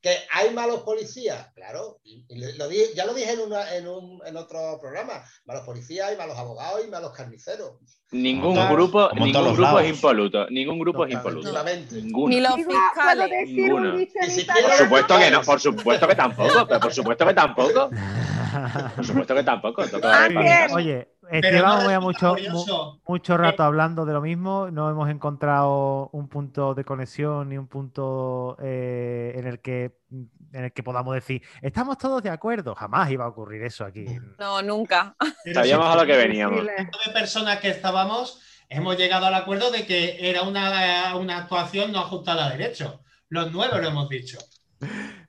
Que 0.07 0.15
hay 0.31 0.53
malos 0.53 0.83
policías, 0.83 1.51
claro, 1.53 1.99
y, 2.05 2.23
lo 2.57 2.71
ya 2.95 3.05
lo 3.05 3.13
dije 3.13 3.33
en, 3.33 3.41
una, 3.41 3.75
en, 3.75 3.89
un, 3.89 4.21
en 4.25 4.37
otro 4.37 4.77
programa, 4.79 5.21
malos 5.43 5.65
policías, 5.65 6.07
hay 6.07 6.15
malos 6.15 6.37
abogados 6.37 6.79
y 6.85 6.89
malos 6.89 7.11
carniceros. 7.11 7.73
Ningún 8.11 8.55
grupo, 8.69 9.09
ningún 9.15 9.53
grupo 9.53 9.79
es 9.81 9.89
impoluto, 9.89 10.49
ningún 10.49 10.79
grupo 10.79 11.05
es 11.05 11.11
impoluto. 11.11 11.51
Ninguno. 11.91 12.29
Ni 12.29 12.39
los 12.39 12.55
fiscales. 12.55 13.49
Ninguno. 13.49 13.97
Por 13.97 14.77
supuesto 14.77 15.17
que 15.17 15.29
no, 15.29 15.41
por 15.41 15.59
supuesto 15.59 16.07
que 16.07 16.15
tampoco, 16.15 16.65
pero 16.65 16.79
por 16.79 16.93
supuesto 16.93 17.25
que 17.27 17.33
tampoco. 17.33 17.89
Por 18.95 19.05
supuesto 19.05 19.35
que 19.35 19.43
tampoco. 19.43 19.83
Oye, 20.73 21.07
llevamos 21.31 21.87
ya 21.87 21.99
mucho, 21.99 22.35
mucho 23.07 23.37
rato 23.37 23.63
hablando 23.63 24.05
de 24.05 24.13
lo 24.13 24.21
mismo, 24.21 24.69
no 24.71 24.89
hemos 24.89 25.09
encontrado 25.09 26.09
un 26.11 26.27
punto 26.27 26.73
de 26.73 26.83
conexión 26.83 27.49
ni 27.49 27.57
un 27.57 27.67
punto 27.67 28.57
eh, 28.61 29.33
en, 29.35 29.47
el 29.47 29.59
que, 29.59 29.99
en 30.11 30.63
el 30.65 30.71
que 30.71 30.83
podamos 30.83 31.13
decir, 31.13 31.41
estamos 31.61 31.97
todos 31.97 32.23
de 32.23 32.29
acuerdo. 32.29 32.75
Jamás 32.75 33.11
iba 33.11 33.25
a 33.25 33.29
ocurrir 33.29 33.63
eso 33.63 33.85
aquí. 33.85 34.05
No, 34.39 34.61
nunca. 34.61 35.15
Sabíamos 35.53 35.87
a 35.87 35.95
lo 35.95 36.05
que 36.05 36.17
veníamos. 36.17 36.65
De 36.65 37.11
personas 37.13 37.59
que 37.59 37.69
estábamos, 37.69 38.41
hemos 38.69 38.97
llegado 38.97 39.25
al 39.25 39.35
acuerdo 39.35 39.71
de 39.71 39.85
que 39.85 40.29
era 40.29 40.43
una, 40.43 41.15
una 41.15 41.37
actuación 41.37 41.91
no 41.91 41.99
ajustada 41.99 42.47
a 42.47 42.49
derecho. 42.49 43.01
Los 43.29 43.51
nueve 43.51 43.81
lo 43.81 43.87
hemos 43.87 44.09
dicho. 44.09 44.37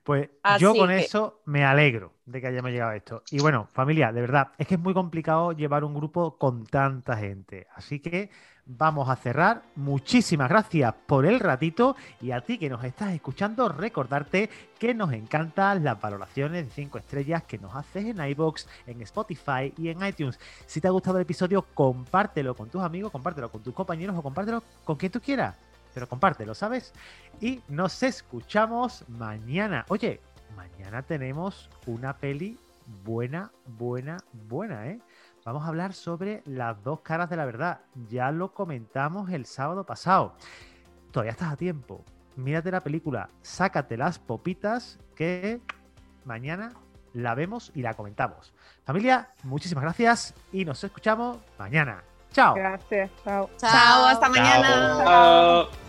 Pues 0.09 0.27
yo 0.57 0.73
con 0.73 0.89
eso 0.89 1.41
me 1.45 1.63
alegro 1.63 2.13
de 2.25 2.41
que 2.41 2.47
hayamos 2.47 2.71
llegado 2.71 2.89
a 2.89 2.95
esto. 2.95 3.21
Y 3.29 3.37
bueno, 3.41 3.67
familia, 3.71 4.11
de 4.11 4.21
verdad, 4.21 4.47
es 4.57 4.65
que 4.65 4.73
es 4.73 4.79
muy 4.81 4.95
complicado 4.95 5.51
llevar 5.51 5.83
un 5.83 5.93
grupo 5.93 6.35
con 6.35 6.65
tanta 6.65 7.15
gente. 7.15 7.67
Así 7.75 7.99
que 7.99 8.31
vamos 8.65 9.07
a 9.07 9.15
cerrar. 9.15 9.61
Muchísimas 9.75 10.49
gracias 10.49 10.95
por 11.05 11.27
el 11.27 11.39
ratito 11.39 11.95
y 12.21 12.31
a 12.31 12.41
ti 12.41 12.57
que 12.57 12.71
nos 12.71 12.83
estás 12.83 13.13
escuchando, 13.13 13.69
recordarte 13.69 14.49
que 14.79 14.95
nos 14.95 15.13
encantan 15.13 15.83
las 15.83 16.01
valoraciones 16.01 16.65
de 16.65 16.71
5 16.71 16.97
estrellas 16.97 17.43
que 17.43 17.59
nos 17.59 17.75
haces 17.75 18.05
en 18.05 18.19
iBox, 18.19 18.67
en 18.87 19.03
Spotify 19.03 19.71
y 19.77 19.89
en 19.89 20.03
iTunes. 20.03 20.39
Si 20.65 20.81
te 20.81 20.87
ha 20.87 20.91
gustado 20.91 21.17
el 21.17 21.21
episodio, 21.21 21.61
compártelo 21.75 22.55
con 22.55 22.67
tus 22.67 22.81
amigos, 22.81 23.11
compártelo 23.11 23.51
con 23.51 23.61
tus 23.61 23.75
compañeros 23.75 24.17
o 24.17 24.23
compártelo 24.23 24.63
con 24.83 24.95
quien 24.95 25.11
tú 25.11 25.21
quieras 25.21 25.68
pero 25.99 26.07
compártelo, 26.07 26.55
¿sabes? 26.55 26.93
Y 27.41 27.61
nos 27.67 28.03
escuchamos 28.03 29.03
mañana. 29.09 29.85
Oye, 29.89 30.21
mañana 30.55 31.01
tenemos 31.01 31.69
una 31.87 32.15
peli 32.15 32.57
buena, 33.03 33.51
buena, 33.65 34.15
buena, 34.31 34.87
¿eh? 34.87 35.01
Vamos 35.43 35.65
a 35.65 35.67
hablar 35.67 35.91
sobre 35.93 36.41
las 36.45 36.81
dos 36.83 37.01
caras 37.01 37.29
de 37.29 37.35
la 37.35 37.43
verdad. 37.43 37.81
Ya 38.07 38.31
lo 38.31 38.53
comentamos 38.53 39.29
el 39.29 39.45
sábado 39.45 39.85
pasado. 39.85 40.35
Todavía 41.11 41.31
estás 41.31 41.51
a 41.51 41.57
tiempo. 41.57 42.05
Mírate 42.37 42.71
la 42.71 42.79
película, 42.79 43.29
sácate 43.41 43.97
las 43.97 44.19
popitas 44.19 44.99
que 45.17 45.59
mañana 46.23 46.71
la 47.11 47.35
vemos 47.35 47.73
y 47.75 47.81
la 47.81 47.93
comentamos. 47.95 48.53
Familia, 48.85 49.33
muchísimas 49.43 49.83
gracias 49.83 50.33
y 50.53 50.63
nos 50.63 50.81
escuchamos 50.81 51.39
mañana. 51.57 52.03
Chao. 52.31 52.55
Gracias, 52.55 53.09
chao. 53.25 53.49
Chao, 53.57 54.05
hasta 54.05 54.29
mañana. 54.29 55.03
Chao. 55.03 55.88